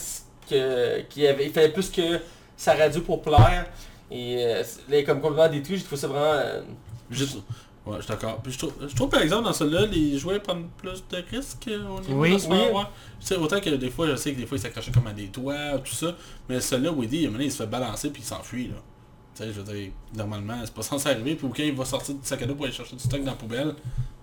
[0.46, 2.20] qu'il avait- il fallait plus que
[2.56, 3.66] sa radio pour plaire,
[4.10, 6.32] et euh, là, elle est comme complètement détruite, j'ai trouvé ça vraiment...
[6.32, 6.62] euh,
[7.10, 7.38] Juste...
[7.84, 8.38] Ouais, je suis d'accord.
[8.40, 11.66] Puis je trouve, je trouve par exemple dans celui-là, les joueurs prennent plus de risques
[11.66, 12.32] euh, au niveau Oui.
[12.34, 12.56] de ce Oui.
[12.72, 12.82] ouais.
[13.18, 15.12] Tu sais, autant que des fois, je sais que des fois, ils s'accrochaient comme à
[15.12, 16.14] des toits, tout ça.
[16.48, 18.76] Mais celui-là, Woody, à un moment donné, il se fait balancer puis il s'enfuit, là.
[19.34, 21.34] Tu sais, je veux dire, normalement, c'est pas censé arriver.
[21.36, 23.30] Puis quand il va sortir du sac à dos pour aller chercher du stock dans
[23.32, 23.74] la poubelle,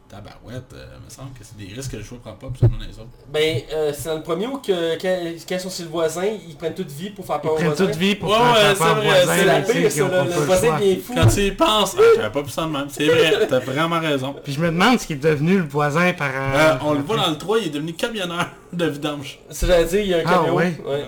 [0.08, 2.78] tabarouette, euh, me semble que c'est des risques que le joueur prend pas, puis seulement
[2.80, 3.10] les autres.
[3.32, 5.18] Ben, euh, c'est dans le premier où que, quand,
[5.48, 7.56] quand ils sont chez le voisin, ils prennent toute vie pour faire Ils peur au
[7.58, 7.86] prennent voisin.
[7.86, 9.92] toute vie pour Ouais, faire ouais, faire c'est peur aux vrai, voisins, C'est la pire,
[9.92, 11.14] ça, le, le voisin bien fou.
[11.16, 12.88] Quand tu y penses, ah, j'avais pas pu ça de même.
[12.90, 14.36] C'est vrai, t'as vraiment raison.
[14.44, 16.32] Puis je me demande ce qui est devenu le voisin par...
[16.34, 19.40] Euh, euh, on le voit dans le 3, il est devenu camionneur de vidange.
[19.52, 20.54] Ça j'allais dire, il y a un Ah, caméo.
[20.56, 20.78] ouais?
[20.88, 21.06] ouais.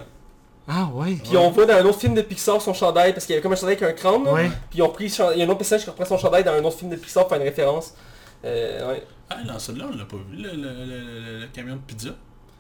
[0.73, 1.17] Ah ouais.
[1.21, 3.43] Puis on voit dans un autre film de Pixar son chandail, parce qu'il y avait
[3.43, 4.25] comme un chandail avec un crâne.
[4.27, 4.47] Ouais.
[4.69, 6.53] Puis ils ont pris, il y a un autre personnage qui reprend son chandail dans
[6.53, 7.93] un autre film de Pixar pour faire une référence.
[8.45, 9.03] Euh, ouais.
[9.29, 12.09] Ah, dans celui-là, on l'a pas vu, le, le, le, le- le camion de pizza.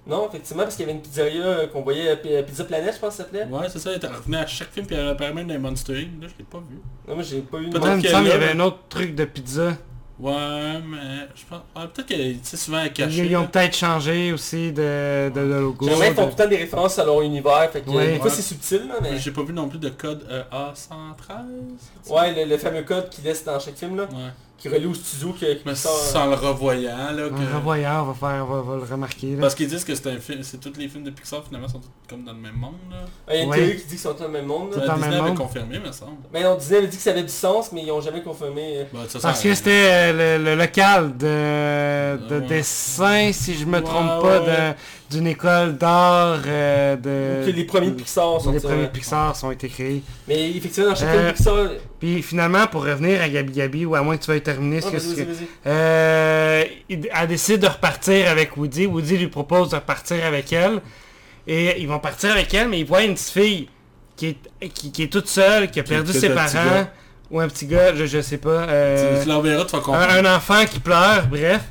[0.07, 2.99] Non, effectivement, parce qu'il y avait une pizzeria euh, qu'on voyait, euh, Pizza Planet, je
[2.99, 3.45] pense que ça s'appelait.
[3.45, 5.93] Ouais, c'est ça, il revenait à chaque film, puis il apparaît même dans les Monster
[5.93, 6.21] Inc.
[6.21, 6.79] Là, je l'ai pas vu.
[7.07, 9.77] Non, moi j'ai pas eu de Peut-être qu'il y avait un autre truc de pizza.
[10.21, 11.61] Ouais, mais je pense...
[11.73, 15.41] ah, peut-être que, sais, souvent, est Ils, ils ont peut-être changé aussi de, de, de
[15.41, 15.87] logo.
[15.87, 18.11] Qu'ils font tout le temps des références à leur univers, fait que Ouais.
[18.13, 18.31] des fois Ouais.
[18.31, 19.17] c'est subtil, là, mais...
[19.17, 22.11] J'ai pas vu non plus de code euh, A113.
[22.13, 24.29] Ouais, le, le fameux code qu'ils laissent dans chaque film, là, Ouais.
[24.61, 25.91] Qui relie au studio, qui, qui Mais sort...
[25.97, 27.25] sans le revoyant, là.
[27.25, 27.55] En Que...
[27.55, 29.31] revoyant, on va, faire, on va, on va le remarquer.
[29.35, 29.41] Là.
[29.41, 31.79] Parce qu'ils disent que c'est un film, c'est tous les films de Pixar finalement sont
[31.79, 32.97] tous comme dans le même monde là.
[33.27, 33.57] Ah, Il y a une Ouais.
[33.57, 34.85] théorie qui dit qu'ils sont dans le même monde, là.
[34.85, 35.37] dans le Disney même avait monde.
[35.39, 36.11] confirmé, me semble.
[36.31, 38.85] Mais on Disney avait dit que ça avait du sens, mais ils ont jamais confirmé.
[38.93, 42.47] Bah, ça, Parce que c'était euh, le, le local de, de Ouais.
[42.47, 44.45] dessin, si je me Ouais, trompe ouais, pas, ouais.
[44.73, 44.75] de-
[45.11, 47.45] d'une école d'art euh, de...
[47.45, 50.01] que les premiers Pixar sont les premiers Pixar sont été créés.
[50.27, 51.55] Mais effectivement, dans chaque Euh, Pixar...
[51.99, 54.87] Puis finalement, pour revenir à Gabi Gabi, ou à moins que tu veuilles terminer ce
[54.87, 55.27] que vas-y, ce que-.
[55.67, 58.85] Euh, elle décide de repartir avec Woody.
[58.87, 60.81] Woody lui propose de repartir avec elle.
[61.45, 63.67] Et ils vont partir avec elle, mais ils voient une petite fille
[64.15, 64.27] qui
[64.61, 66.87] est, qui, qui est toute seule, qui a perdu ses parents.
[67.29, 68.49] Ou un petit gars, je, je sais pas.
[68.49, 70.11] euh, Tu, tu l'enverras, tu vas comprendre.
[70.11, 71.61] un, un enfant qui pleure, bref.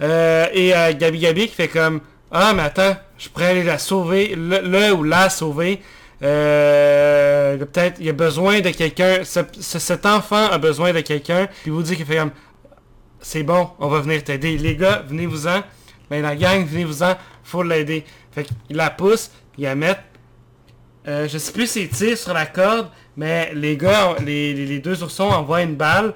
[0.00, 2.00] Euh, et Gabi Gabi qui fait comme
[2.36, 5.80] Ah mais attends, je pourrais aller la sauver, le, ou la sauver.
[6.22, 9.22] Euh, Peut-être il a besoin de quelqu'un.
[9.24, 11.48] ce- ce- cet enfant a besoin de quelqu'un.
[11.62, 12.32] Puis vous dit qu'il fait comme
[13.20, 14.58] C'est bon, on va venir t'aider.
[14.58, 15.62] Les gars, venez-vous-en.
[16.10, 18.04] Ben la gang, venez-vous-en, faut l'aider.
[18.32, 19.96] Fait qu'il la pousse, il la met.
[21.08, 25.02] Euh, je sais plus s'il tire sur la corde, mais les gars, les- les deux
[25.02, 26.12] oursons envoient une balle,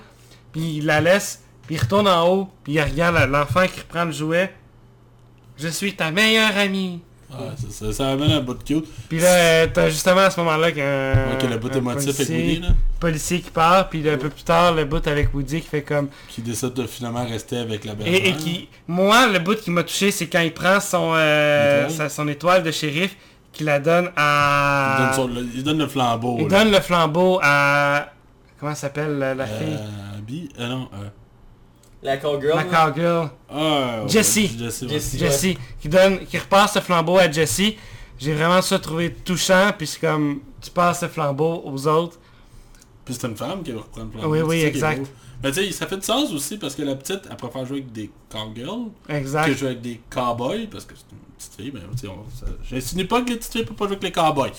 [0.52, 4.04] puis il la laisse, puis il retourne en haut, puis il regarde l'enfant qui reprend
[4.04, 4.52] le jouet.
[5.58, 7.00] Je suis ta meilleure amie.
[7.30, 7.36] Ça,
[7.70, 8.86] ça, ça amène un bout de cute.
[9.08, 12.36] Puis là, t'as justement à ce moment-là qu'un Ouais, que le bout émotif avec policier,
[12.38, 12.68] Woody, là.
[12.98, 16.08] policier qui part, puis un peu plus tard, le bout avec Woody qui fait comme...
[16.30, 18.68] Qui décide de finalement rester avec la belle Et, et qui...
[18.86, 21.96] Moi, le bout qui m'a touché, c'est quand il prend son, euh, Étoile.
[21.96, 23.14] sa- son étoile de shérif,
[23.52, 24.96] qu'il la donne Il à...
[24.98, 26.36] donne, son- le, il donne le flambeau.
[26.40, 26.64] Il là.
[26.64, 28.06] donne le flambeau à...
[28.58, 29.76] Comment elle s'appelle la, la fille?
[29.78, 30.48] Euh, Bi...
[30.58, 31.08] Euh, non, euh...
[32.02, 32.56] La cowgirl.
[32.56, 33.30] La cowgirl.
[33.50, 34.56] Ah, ouais, Jessie.
[34.58, 34.90] Jessie, ouais.
[34.90, 35.18] Jessie.
[35.18, 35.58] Jessie.
[35.80, 37.76] Qui donne, qui repasse le flambeau à Jessie.
[38.18, 42.18] J'ai vraiment ça trouvé touchant, puis c'est comme, tu passes le flambeau aux autres.
[43.04, 44.28] Puis c'est une femme qui reprend le plan.
[44.28, 45.06] Oui, oui, exact.
[45.42, 47.78] Mais tu sais, ça fait du sens aussi parce que la petite, elle préfère jouer
[47.78, 48.88] avec des cowgirls
[49.46, 51.70] que jouer avec des cowboys parce que c'est une petite fille.
[51.72, 54.02] Mais tu sais, on- ça- j'insinue pas que les petites filles peuvent pas jouer avec
[54.02, 54.50] les cowboys.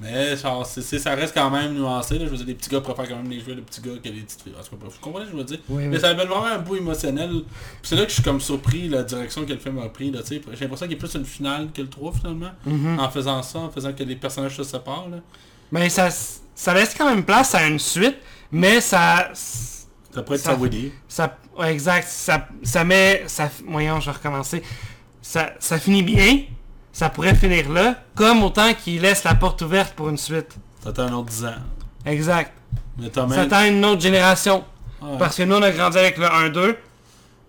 [0.00, 2.18] Mais genre, ça reste quand même nuancé.
[2.18, 2.24] Là.
[2.24, 4.08] Je veux dire, les petits gars préfèrent quand même les jouer de petits gars que
[4.08, 4.54] les petites filles.
[4.58, 5.58] En tout cas, bref, vous comprenez ce que je veux dire?
[5.68, 7.42] Oui, Mais ça avait vraiment un bout émotionnel.
[7.84, 10.10] C'est là que je suis comme surpris la direction que le film a pris.
[10.10, 10.18] Tu.
[10.28, 12.50] J'ai l'impression qu'il y a plus une finale que le 3 finalement.
[12.64, 12.98] Mhm.
[12.98, 15.08] En faisant ça, en faisant que les personnages se séparent.
[15.08, 15.18] Là.
[15.70, 16.08] Mais ça,
[16.54, 18.16] ça laisse quand même place à une suite,
[18.50, 19.30] mais ça...
[20.16, 20.92] Ça pourrait être Ça- ça, Woody.
[21.08, 24.62] Ça, ouais, exact, ça, ça met, ça, voyons, je vais recommencer.
[25.20, 26.38] Ça, ça finit bien,
[26.92, 30.56] ça pourrait finir là, comme autant qu'il laisse la porte ouverte pour une suite.
[30.82, 31.54] T'attends un autre 10 ans.
[32.06, 32.52] Exact.
[32.98, 33.40] Mais t'as Ça même...
[33.40, 34.64] attend une autre génération.
[35.02, 35.18] Ouais.
[35.18, 36.76] Parce que nous, on a grandi avec le 1-2,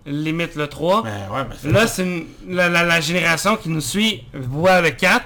[0.05, 1.03] limite le 3.
[1.03, 4.81] Mais ouais, mais c'est Là, c'est une- la, la- la génération qui nous suit voit
[4.81, 5.23] le 4.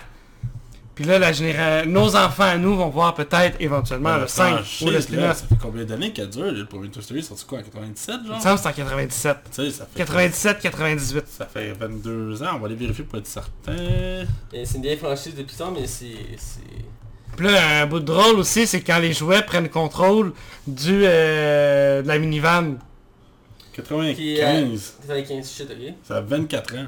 [0.93, 4.89] Puis là, la généra- nos enfants à nous vont voir peut-être éventuellement le 5 ou
[4.89, 5.37] le spin-off.
[5.37, 7.23] ça fait combien d'années qu'elle dure le premier Toy Story?
[7.23, 9.37] Sorti quoi en 97 Il genre me semble que c'est en 97.
[9.55, 11.23] Tu sais, ça fait 97-98.
[11.27, 13.73] ça fait 22 ans, on va aller vérifier pour être certain.
[14.53, 16.07] Et C'est une vieille franchise depuis temps, mais c'est...
[17.37, 20.33] Puis là, un bout de drôle aussi, c'est quand les jouets prennent contrôle
[20.67, 22.75] du, euh, de la minivan.
[23.73, 25.93] 95, Qui est, euh, C'est avec 15 shit, ok.
[26.03, 26.85] ça a 24 ans.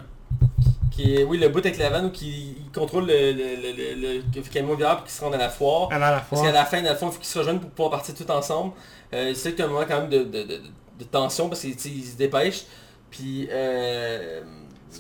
[0.96, 4.18] Qui est, oui, le bout avec la vanne où qui il contrôle le, le, le,
[4.18, 5.92] le, le camion virable pour qu'il se rende à la foire.
[5.92, 7.72] À la Parce qu'à la fin, dans le fond, il faut qu'ils se rejoignent pour
[7.72, 8.74] pouvoir partir tout ensemble.
[9.14, 10.62] Euh, c'est qu'il y a un moment quand même de, de, de,
[11.00, 12.64] de tension parce qu'ils se dépêchent.
[13.10, 14.42] Puis, euh...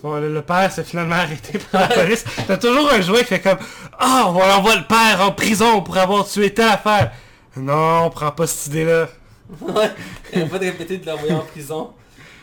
[0.02, 2.26] Bon, le, père s'est finalement arrêté par la police.
[2.48, 3.60] T'as toujours un jouet qui fait comme
[4.00, 7.12] Ah, on envoie le père en prison pour avoir tué telle affaire.
[7.56, 9.08] Non, on prend pas cette idée-là.
[9.62, 9.92] ouais,
[10.32, 11.92] il n'y a pas de répéter de l'envoyer en prison.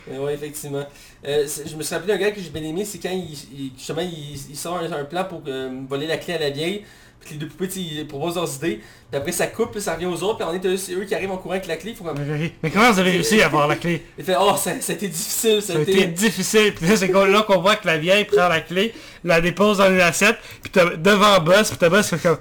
[0.09, 0.85] Euh, ouais, effectivement.
[1.27, 3.71] Euh, je me suis rappelé d'un gars que j'ai bien aimé, c'est quand il, il-
[3.77, 6.83] justement il, il sort un, un plan pour euh, voler la clé à la vieille,
[7.19, 8.81] puis les deux poupées, ils proposent leurs idées,
[9.11, 11.13] puis après ça coupe, puis ça revient aux autres, puis on est c'est eux qui
[11.13, 12.15] arrivent en courant avec la clé, comme...
[12.63, 14.03] Mais comment vous avez réussi à avoir la clé?
[14.17, 16.73] Il fait, oh, ça, ça a été difficile, ça, Ça a été difficile.
[16.73, 18.91] Puis là, c'est là qu'on voit que la vieille prend la clé,
[19.23, 22.37] la dépose dans une assiette, puis devant Boss, puis t'as Boss fait comme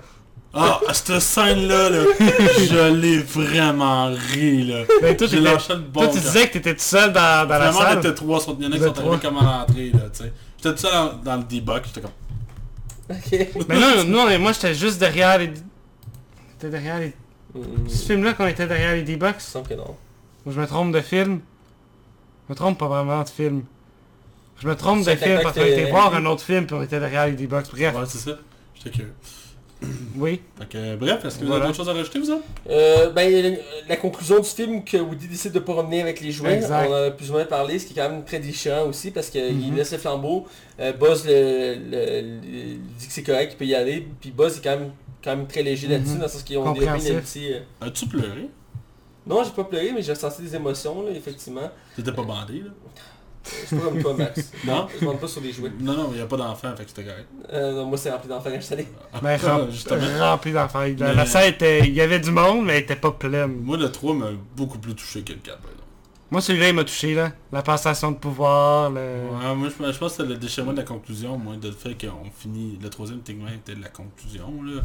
[0.52, 4.82] Ah, cette scène-là, là, je l'ai vraiment ri, là.
[5.00, 7.46] Ben, toi, J'ai t'étais- lâché le bon Toi, tu disais que t'étais tout seul dans,
[7.46, 7.98] dans la Vraiment, on salle.
[7.98, 9.30] était trois, sur- il y en a qui sont êtes arrivés trois.
[9.30, 10.32] comme à l'entrée, là, tu sais.
[10.56, 12.10] J'étais tout seul dans, dans le debug, j'étais comme...
[13.10, 13.66] Ok.
[13.68, 15.52] Mais là, nous, on moi, j'étais juste derrière les...
[16.52, 17.14] J'étais derrière les...
[17.54, 19.96] Hmm, Ce film-là qu'on était derrière les semble que non.
[20.46, 21.40] Ou je me trompe de film
[22.48, 23.62] Je me trompe pas vraiment de film.
[24.60, 26.98] Je me trompe de film parce qu'on était voir un autre film puis on était
[27.00, 27.70] derrière les D-Box.
[27.70, 28.32] Bref, Ouais, c'est ça.
[28.74, 29.14] J'étais curieux.
[30.16, 30.40] oui.
[30.68, 31.64] Que, bref, est-ce que vous Voilà.
[31.64, 32.44] avez d'autres choses à rajouter, vous autres?
[32.68, 33.56] Euh, ben,
[33.88, 36.86] la, conclusion du film que Woody décide de pas revenir avec les jouets, Exact.
[36.88, 39.10] on en a plus ou moins parlé, ce qui est quand même très déchirant aussi
[39.10, 39.76] parce qu'il Mhm.
[39.76, 40.46] laisse le flambeau,
[40.80, 44.58] euh, Buzz le, le- le- dit que c'est correct, qu'il peut y aller, puis Buzz
[44.58, 44.90] est quand même,
[45.24, 46.18] quand même très léger là-dessus, Mhm.
[46.18, 47.10] dans le sens qu'ils ont Compréhensif.
[47.10, 47.54] amitié.
[47.56, 47.86] euh.
[47.86, 48.48] As-tu pleuré?
[49.26, 51.70] Non, j'ai pas pleuré, mais j'ai ressenti des émotions, là, effectivement.
[51.94, 52.70] T'étais pas bandé, là?
[53.42, 54.52] Je suis pas comme toi, Max.
[54.66, 54.86] Non?
[55.00, 55.72] Je monte pas sur les jouets.
[55.80, 57.26] Non, non, il n'y a pas d'enfant, fait que c'était correct.
[57.52, 58.86] Euh, non, moi, c'est rempli d'enfants quand je suis allé.
[59.22, 60.00] Mais Ah, rem- justement.
[60.18, 60.80] rempli d'enfants.
[60.80, 61.80] La, Mais- la salle était...
[61.80, 63.60] Il y avait du monde, mais elle était pas pleine.
[63.62, 64.26] Moi, le 3 m'a
[64.56, 65.76] beaucoup plus touché que le 4, par exemple.
[66.30, 67.32] Moi, celui-là, il m'a touché, là.
[67.50, 69.00] La passation de pouvoir, le...
[69.00, 71.74] Ouais, moi, je, je pense que c'est le déchirement de la conclusion, moi, de le
[71.74, 72.78] fait qu'on finit...
[72.80, 74.82] Le troisième, techniquement, était de la conclusion, là.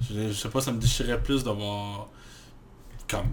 [0.00, 2.08] Je, je sais pas, ça me déchirait plus d'avoir...
[3.08, 3.30] Comme...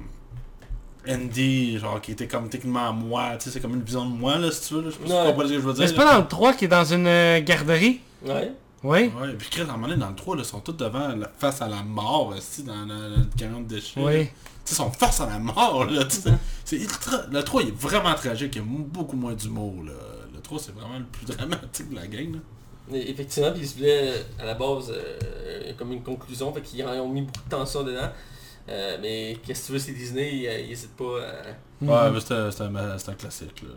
[1.08, 4.38] Andy, genre, qui était comme techniquement moi, tu sais, c'est comme une vision de moi,
[4.38, 4.90] là, si tu veux, là.
[4.90, 5.36] Je sais pas Ouais.
[5.38, 5.82] ce que je veux dire.
[5.82, 8.02] Mais c'est pas dans le 3 qui est dans une euh, garderie?
[8.26, 8.52] Ouais.
[8.84, 9.12] Oui.
[9.20, 11.10] Ouais, puis Chris, à un moment donné, dans le 3, là, ils sont tous devant,
[11.38, 14.00] face à la mort, aussi, dans, le- le camion de déchets.
[14.02, 14.28] Oui.
[14.28, 14.30] Tu
[14.66, 16.32] sais, ils sont face à la mort, là, tu sais.
[16.66, 17.18] C'est ultra...
[17.32, 19.92] Le 3, il est vraiment tragique, il y a beaucoup moins d'humour, là.
[20.34, 22.40] Le 3, c'est vraiment le plus dramatique de la gang, là.
[22.98, 27.08] Effectivement, puis ils se voulaient à la base euh, comme une conclusion, fait qu'ils ont
[27.10, 28.10] mis beaucoup de tension dedans.
[28.70, 31.34] Euh, mais qu'est-ce que tu veux, c'est Disney, ils, euh, ils hésitent pas à...
[31.82, 31.90] Mhm.
[31.90, 33.70] Ouais, mais c'est un, c'est un- classique, là.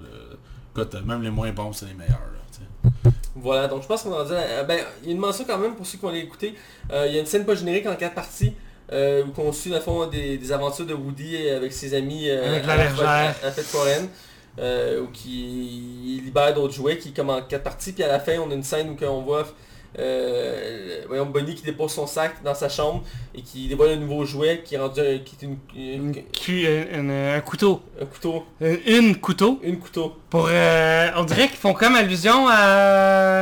[0.74, 3.10] Écoute, même les moins bons, c'est les meilleurs, là.
[3.34, 4.32] Voilà, donc je pense qu'on en dit...
[4.34, 6.54] euh, ben, il y a une mention quand même pour ceux qui vont l'écouter.
[6.92, 8.52] Euh, il y a une scène pas générique en quatre parties.
[8.92, 12.46] Euh, où on suit le fond des, des aventures de Woody avec ses amis euh,
[12.46, 14.08] Avec la à à- à fête foraine.
[14.58, 17.92] Euh, où qui il libère d'autres jouets qui comme en quatre parties.
[17.92, 19.46] Puis à la fin, on a une scène où on voit
[19.98, 23.02] euh, voyons, Bonnie qui dépose son sac dans sa chambre
[23.34, 26.22] et qui dévoile un nouveau jouet qui est rendu un, qui est une, une- Une
[26.32, 27.82] cu- une- un couteau.
[28.00, 28.44] un couteau.
[28.86, 29.60] Une, couteau?
[29.62, 30.16] Une couteau.
[30.30, 33.40] Pour, euh, on dirait qu'ils font comme allusion à,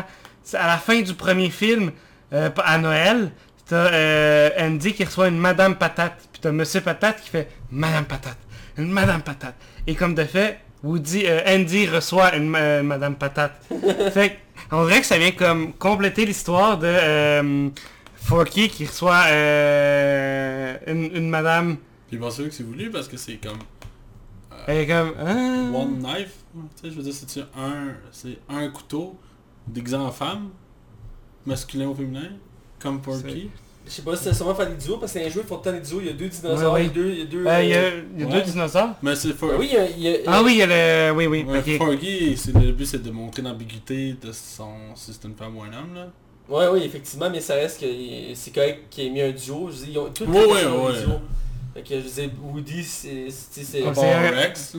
[0.53, 1.93] à la fin du premier film,
[2.33, 3.31] euh, à Noël.
[3.69, 6.17] T'as euh, Andy qui reçoit une Madame Patate.
[6.33, 8.39] Puis t'as Monsieur Patate qui fait Madame Patate.
[8.77, 9.55] Une Madame Patate.
[9.87, 12.49] Et comme de fait, Woody, euh, Andy reçoit une
[12.83, 13.53] Madame Patate.
[14.13, 14.39] fait
[14.73, 17.69] On dirait que ça vient comme compléter l'histoire de euh,
[18.15, 21.77] Forky qui reçoit euh, une, une madame.
[22.09, 23.59] Puis vrai que c'est voulu parce que c'est comme
[24.67, 25.15] Elle est comme...
[25.19, 25.77] ah.
[25.77, 26.35] one knife.
[26.53, 29.19] Tu sais, je veux dire, c'est un, c'est un couteau
[29.67, 30.51] déguisé en femme,
[31.47, 32.31] masculin ou féminin,
[32.79, 33.51] comme Porky.
[33.87, 35.49] Je sais pas si c'est sûrement faire des duos, parce que c'est un jeu, il
[35.49, 36.93] faut tout le temps des duos, il y a deux dinosaures, Ouais, il y a
[36.93, 37.11] deux...
[37.11, 38.33] Il y a deux Euh, Il y a, euh, il y a Ouais.
[38.35, 38.91] deux dinosaures.
[39.03, 39.49] Mais c'est for...
[39.51, 39.91] ben oui, il y a...
[39.91, 40.67] il y a- Ah oui, il y a
[41.11, 41.17] le...
[41.17, 41.79] Oui, oui, Ouais, ok.
[41.79, 45.63] Porky, c'est le but c'est de montrer l'ambiguïté de son si c'est une femme ou
[45.63, 46.07] un homme là.
[46.49, 47.87] Ouais, oui, effectivement, mais ça reste que
[48.35, 49.71] c'est correct qu'il ait mis un duo.
[49.71, 50.93] Je dis, ils ont tous Ouais, les ouais, ont ouais.
[50.95, 51.21] des duos.
[51.75, 53.27] Fait que je disais, Woody, c'est...
[53.31, 54.77] c'est- c'est- Comme Bon, c'est Rex.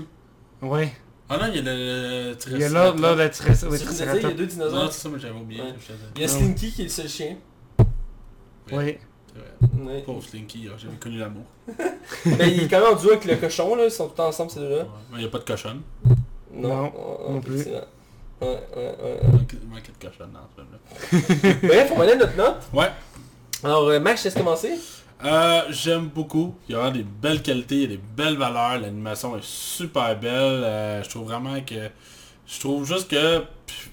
[0.61, 0.87] Oui.
[1.29, 4.31] Ah non, il y a le Il y a là, là, le il y a
[4.31, 4.91] deux Non, dinosaures.
[4.93, 5.61] c'est ça, mais j'avais oublié.
[5.61, 5.67] Ouais.
[5.79, 5.93] je.
[6.17, 7.37] Il y a Slinky qui est le seul chien.
[8.71, 8.97] Oui.
[9.77, 10.01] Ouais.
[10.05, 11.45] Pauvre Slinky, ah, j'avais connu l'amour.
[12.25, 13.85] Mais il est quand même en duo avec le cochon, là.
[13.85, 14.79] Ils sont tout le temps ensemble, ces deux-là.
[14.83, 14.89] Ouais.
[15.11, 15.81] Mais il n'y a pas de cochonne.
[16.53, 16.91] Non,
[17.29, 17.61] non plus.
[17.61, 17.81] effectivement.
[18.41, 19.19] Ouais, ouais, ouais.
[19.23, 21.59] Il manque- de cochonne dans ce film-là.
[21.67, 22.57] Bref, on va aller notre note.
[22.73, 22.89] Ouais.
[23.63, 24.73] Alors, euh, Max, je te laisse commencer.
[25.23, 26.55] Euh, j'aime beaucoup.
[26.67, 28.79] Il y a vraiment des belles qualités, il y a des belles valeurs.
[28.79, 30.31] L'animation est super belle.
[30.63, 31.89] Euh, je trouve vraiment que...
[32.47, 33.39] Je trouve juste que...
[33.39, 33.89] pff,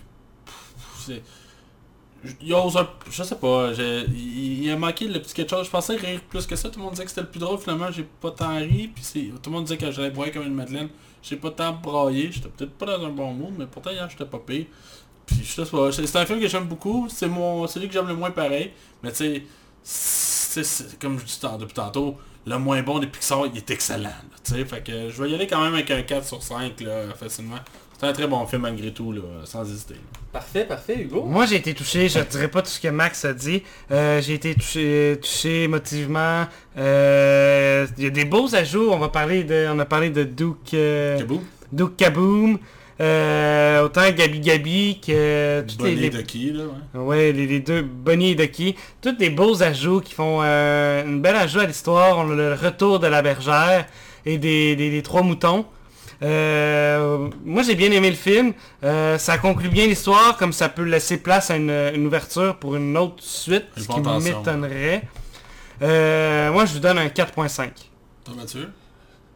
[0.47, 1.23] pff, c'est...
[2.41, 2.89] Il a un...
[3.11, 5.67] Je sais pas, il, a manqué le petit quelque chose.
[5.67, 6.69] Je pensais rire plus que ça.
[6.69, 7.59] Tout le monde disait que c'était le plus drôle.
[7.59, 8.91] Finalement, j'ai pas tant ri.
[8.95, 10.89] Puis tout le monde disait que j'allais broyer comme une madeleine.
[11.23, 12.31] J'ai pas tant braillé.
[12.33, 14.67] J'étais peut-être pas dans un bon mood, mais pourtant hier, j'étais pas pire.
[15.27, 17.07] Puis je sais pas, c'est un film que j'aime beaucoup.
[17.09, 17.67] C'est mon...
[17.67, 18.73] C'est lui que j'aime le moins pareil.
[19.03, 19.45] Mais tu
[19.83, 20.97] sais...
[21.01, 22.17] comme je dis tant- depuis tantôt,
[22.47, 24.11] le moins bon des Pixar, il est excellent.
[24.43, 26.81] tu sais, fait que je vais y aller quand même avec un 4 sur 5
[26.81, 27.59] là, facilement.
[28.01, 29.97] C'est un très bon film malgré tout, là, sans hésiter.
[30.33, 31.25] Parfait, parfait, Hugo.
[31.25, 33.63] Moi j'ai été touché, je dirais pas tout ce que Max a dit.
[33.91, 36.47] Euh, j'ai été touché, touché émotivement.
[36.77, 39.67] Euh, Il y a des beaux ajouts, on va parler de.
[39.73, 40.75] On a parlé de Duke.
[40.75, 41.43] euh, Kaboo,
[41.73, 42.59] Duke Kaboom.
[43.01, 46.65] Euh, autant Gabi Gabi que toutes Bonnie les- Ducky, là,
[46.95, 47.01] ouais.
[47.01, 48.75] Ouais, les, les deux, Bonnie et Ducky.
[49.01, 52.19] Tous des beaux ajouts qui font euh, une belle ajout à l'histoire.
[52.19, 53.87] On a le retour de la bergère
[54.27, 55.65] et des, des- des trois moutons.
[56.23, 58.53] Euh, moi j'ai bien aimé le film.
[58.85, 62.77] Euh, ça conclut bien l'histoire, comme ça peut laisser place à une, une ouverture pour
[62.77, 65.03] une autre suite, ce qui m'étonnerait.
[65.83, 67.71] Euh, moi je vous donne un 4.5.
[68.25, 68.69] Toi, Mathieu?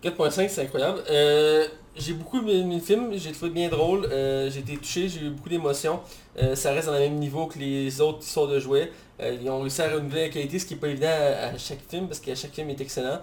[0.02, 1.02] 4.5, c'est incroyable.
[1.09, 5.20] Euh, j'ai beaucoup aimé le film, j'ai trouvé bien drôle, euh, j'ai été touché, j'ai
[5.26, 6.00] eu beaucoup d'émotions.
[6.42, 8.90] Euh, ça reste dans le même niveau que les autres histoires de jouets.
[9.20, 11.59] Euh, ils ont réussi à renouveler la qualité, ce qui n'est pas évident à, à
[11.59, 13.20] chaque film, parce que chaque film est excellent.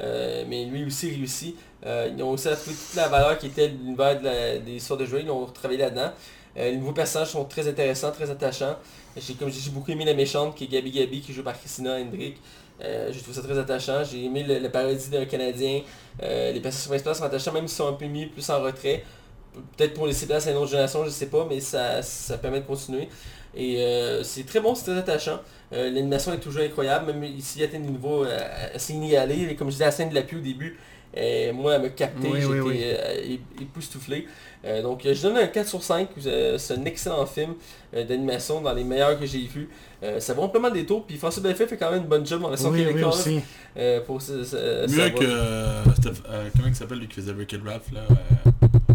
[0.00, 1.56] Euh, mais lui aussi réussi.
[1.86, 5.06] Euh, ils ont aussi à trouver toute la valeur qui était l'univers des histoires de
[5.06, 6.10] jouets, ils ont travaillé là-dedans.
[6.56, 8.76] Euh, les nouveaux personnages sont très intéressants, très attachants.
[9.16, 11.58] J'ai comme j'ai beaucoup aimé la méchante qui est Gabi Gabi qui est jouée par
[11.58, 12.36] Christina Hendrick.
[12.82, 14.02] Euh, j'ai trouvé ça très attachant.
[14.04, 15.82] J'ai aimé le, le parodie d'un Canadien.
[16.22, 19.04] Euh, les personnages principaux sont attachants, même s'ils sont un peu mis plus en retrait.
[19.52, 22.38] Pe- Peut-être pour laisser place à une autre génération, je sais pas, mais ça, ça
[22.38, 23.08] permet de continuer.
[23.54, 23.82] Et
[24.22, 25.40] c'est très bon, c'est très attachant.
[25.72, 28.38] L'animation est toujours incroyable, même ici il atteint des niveaux euh,
[28.74, 29.56] assez inégalés.
[29.56, 30.78] Comme je disais, la scène de la pluie au début,
[31.16, 32.80] euh, moi elle me capté, Oui, j'étais oui, oui.
[32.84, 34.26] euh, ép- époustouflé.
[34.64, 37.54] Euh, donc je donne un 4 sur 5, Euh, c'est un excellent film
[37.94, 39.68] euh, d'animation, dans les meilleurs que j'ai vus.
[40.02, 42.44] Euh, ça vaut amplement des tours, puis François Bellefeuille fait quand même une bonne job
[42.44, 43.20] en oui québécoise.
[43.20, 43.40] aussi.
[43.76, 45.24] Euh, pour ce- ce- Mieux que...
[45.24, 45.82] euh,
[46.30, 48.50] euh, comment il s'appelle lui qui faisait Rick and Ralph, là euh,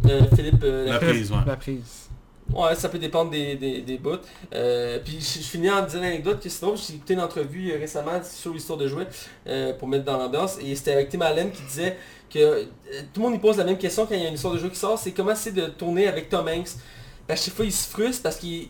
[0.08, 1.38] Euh, Philippe, euh, La la- prise, ouais.
[1.48, 2.10] La prise.
[2.54, 4.12] Ouais, ça peut dépendre des, des, des bouts.
[4.54, 8.22] Euh, puis je, finis en disant l'anecdote que sinon j'ai écouté une entrevue euh, récemment
[8.24, 9.08] sur l'histoire de jouets
[9.48, 11.98] euh, pour mettre dans l'ambiance et c'était avec Tim Allen qui disait
[12.30, 12.64] que
[13.14, 14.60] tout le monde y pose la même question quand il y a une histoire de
[14.60, 16.70] jeu qui sort, c'est comment c'est de tourner avec Tom Hanks?
[17.28, 18.70] À chaque fois il se frustre parce qu'il il-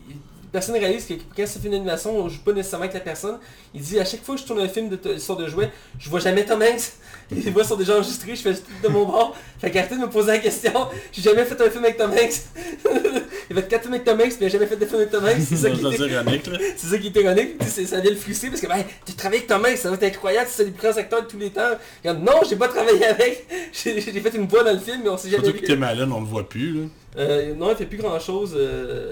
[0.56, 3.38] personne ne réalise que quand fait une animation, on joue pas nécessairement avec la personne.
[3.74, 6.08] Il dit à chaque fois que je tourne un film de histoire de jouets, je
[6.08, 6.92] vois jamais Tom Hanks.
[7.30, 9.36] Les voix sont déjà enregistrées, je fais tout de mon bord.
[9.60, 10.72] Fait qu'arrêtez de me poser la question.
[11.12, 12.40] J'ai jamais fait un film avec Tom Hanks.
[13.50, 15.10] il a fait 4 films avec Tom Hanks, mais il jamais fait de film avec
[15.10, 15.42] Tom Hanks.
[15.46, 17.58] C'est ça, qui C'est était- ironique, c'est ça qui est ironique.
[17.58, 19.90] Puis c'est- Ça vient le frustrer parce que ben, tu travailles avec Tom Hanks, ça
[19.90, 21.72] va être incroyable, c'est le plus grand acteur de tous les temps.
[22.02, 23.46] Regarde, non, j'ai pas travaillé avec.
[23.74, 26.10] J'ai fait une voix dans le film, mais on s'est jamais Surtout que Tim Allen,
[26.10, 26.86] on le voit plus, là.
[27.18, 28.54] Euh, non, il fait plus grand chose.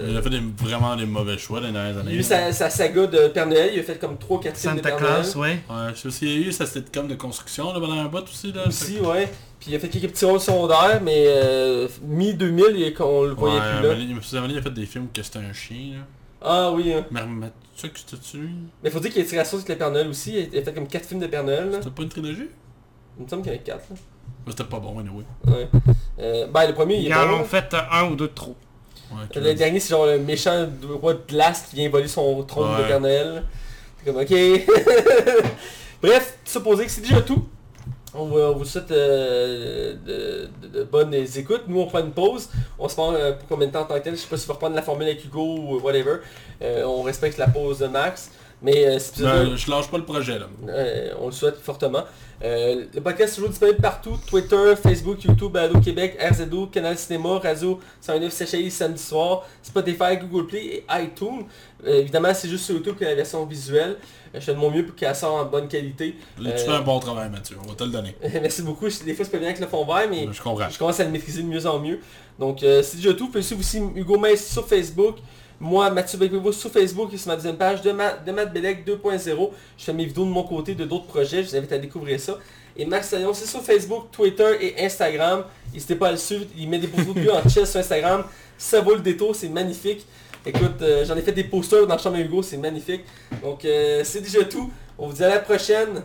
[0.07, 2.13] Il a fait des- vraiment des mauvais choix les dernières il a années.
[2.13, 4.81] eu sa, sa saga de Père Noël, il a fait comme 3-4 films de Santa
[4.81, 5.13] Père Noël.
[5.21, 5.59] Claus, ouais.
[5.69, 8.23] Ouais, je sais il y a eu sa sitcom de construction, là, pendant un bout
[8.23, 8.67] aussi, là.
[8.67, 9.27] Aussi, ouais.
[9.59, 13.55] Puis il a fait quelques petits rôles secondaires, mais euh, mi-2000, il- on le voyait
[13.55, 13.95] Ouais, plus là.
[13.95, 14.03] mais
[14.51, 16.03] il- a fait des films que c'était un chien, là.
[16.47, 17.05] Ah oui, hein.
[17.09, 18.49] Mais tu sais que c'était lui
[18.83, 20.61] mais faut dire qu'il a tiré la sauce avec le Père Noël aussi, il a
[20.61, 21.69] fait comme 4 films de Père Noël.
[21.73, 22.49] C'était pas une trilogie?
[23.17, 23.83] Il me semble qu'il y en a 4.
[23.89, 23.95] Là.
[24.47, 25.23] C'était pas bon, anyway.
[25.47, 25.67] Ouais.
[26.19, 27.39] Euh, ben le premier, il est Ils en bon.
[27.39, 28.55] ont fait euh, un ou deux de trop.
[29.11, 32.43] Ouais, Le dernier, c'est genre le méchant de- roi de glace qui vient voler son
[32.43, 32.87] trône de Ouais.
[32.87, 33.43] Père Noël.
[34.03, 34.31] C'est comme, ok.
[36.01, 36.37] Bref,
[36.75, 37.47] dire que c'est déjà tout.
[38.13, 41.63] On, vous- on vous souhaite euh, de, de- de bonnes écoutes.
[41.67, 42.49] Nous, on prend une pause.
[42.79, 44.15] On se prend euh, pour combien de temps en tant que tel.
[44.15, 46.17] Je sais pas si on va reprendre la formule avec Hugo ou whatever.
[46.61, 48.31] Euh, on respecte la pause de Max.
[48.61, 50.45] Mais euh, Ben, je lâche pas le projet là.
[50.69, 52.03] euh, on le souhaite fortement.
[52.43, 54.17] Euh, le podcast est toujours disponible partout.
[54.27, 60.47] Twitter, Facebook, YouTube, Balado Québec, RZO, Canal Cinéma, Radio 109 CHI samedi soir, Spotify, Google
[60.47, 61.45] Play et iTunes.
[61.85, 63.97] Euh, évidemment, c'est juste sur YouTube que la version visuelle.
[64.33, 66.15] Euh, je fais de mon mieux pour qu'elle sorte en bonne qualité.
[66.37, 68.15] Tu fais un bon travail Mathieu, on va te le donner.
[68.41, 68.87] Merci beaucoup.
[68.87, 70.69] Des fois, c'est pas bien avec le fond vert, mais Je comprends.
[70.69, 71.99] je commence à le maîtriser de mieux en mieux.
[72.37, 73.31] Donc, c'est déjà tout.
[73.41, 75.17] Suivre aussi Hugo Mace sur Facebook.
[75.59, 78.85] Moi, Mathieu Becquevo sur Facebook et sur ma deuxième page de, Ma de Matt Bellec
[78.85, 79.49] 2.0.
[79.77, 81.43] Je fais mes vidéos de mon côté, de d'autres projets.
[81.43, 82.37] Je vous invite à découvrir ça.
[82.77, 85.45] Et Max Saillon, c'est sur Facebook, Twitter et Instagram.
[85.73, 86.45] N'hésitez pas à le suivre.
[86.57, 88.23] Il met des photos de lui en chess sur Instagram.
[88.57, 90.05] Ça vaut le détour, c'est magnifique.
[90.45, 93.01] Écoute, euh, j'en ai fait des posters dans la chambre à Hugo, c'est magnifique.
[93.41, 94.69] Donc, euh, c'est déjà tout.
[94.97, 96.03] On vous dit à la prochaine.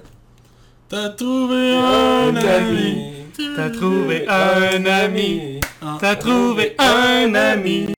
[0.88, 3.12] T'as trouvé un ami.
[3.56, 5.60] T'as trouvé un ami.
[6.00, 7.92] T'as trouvé un ami.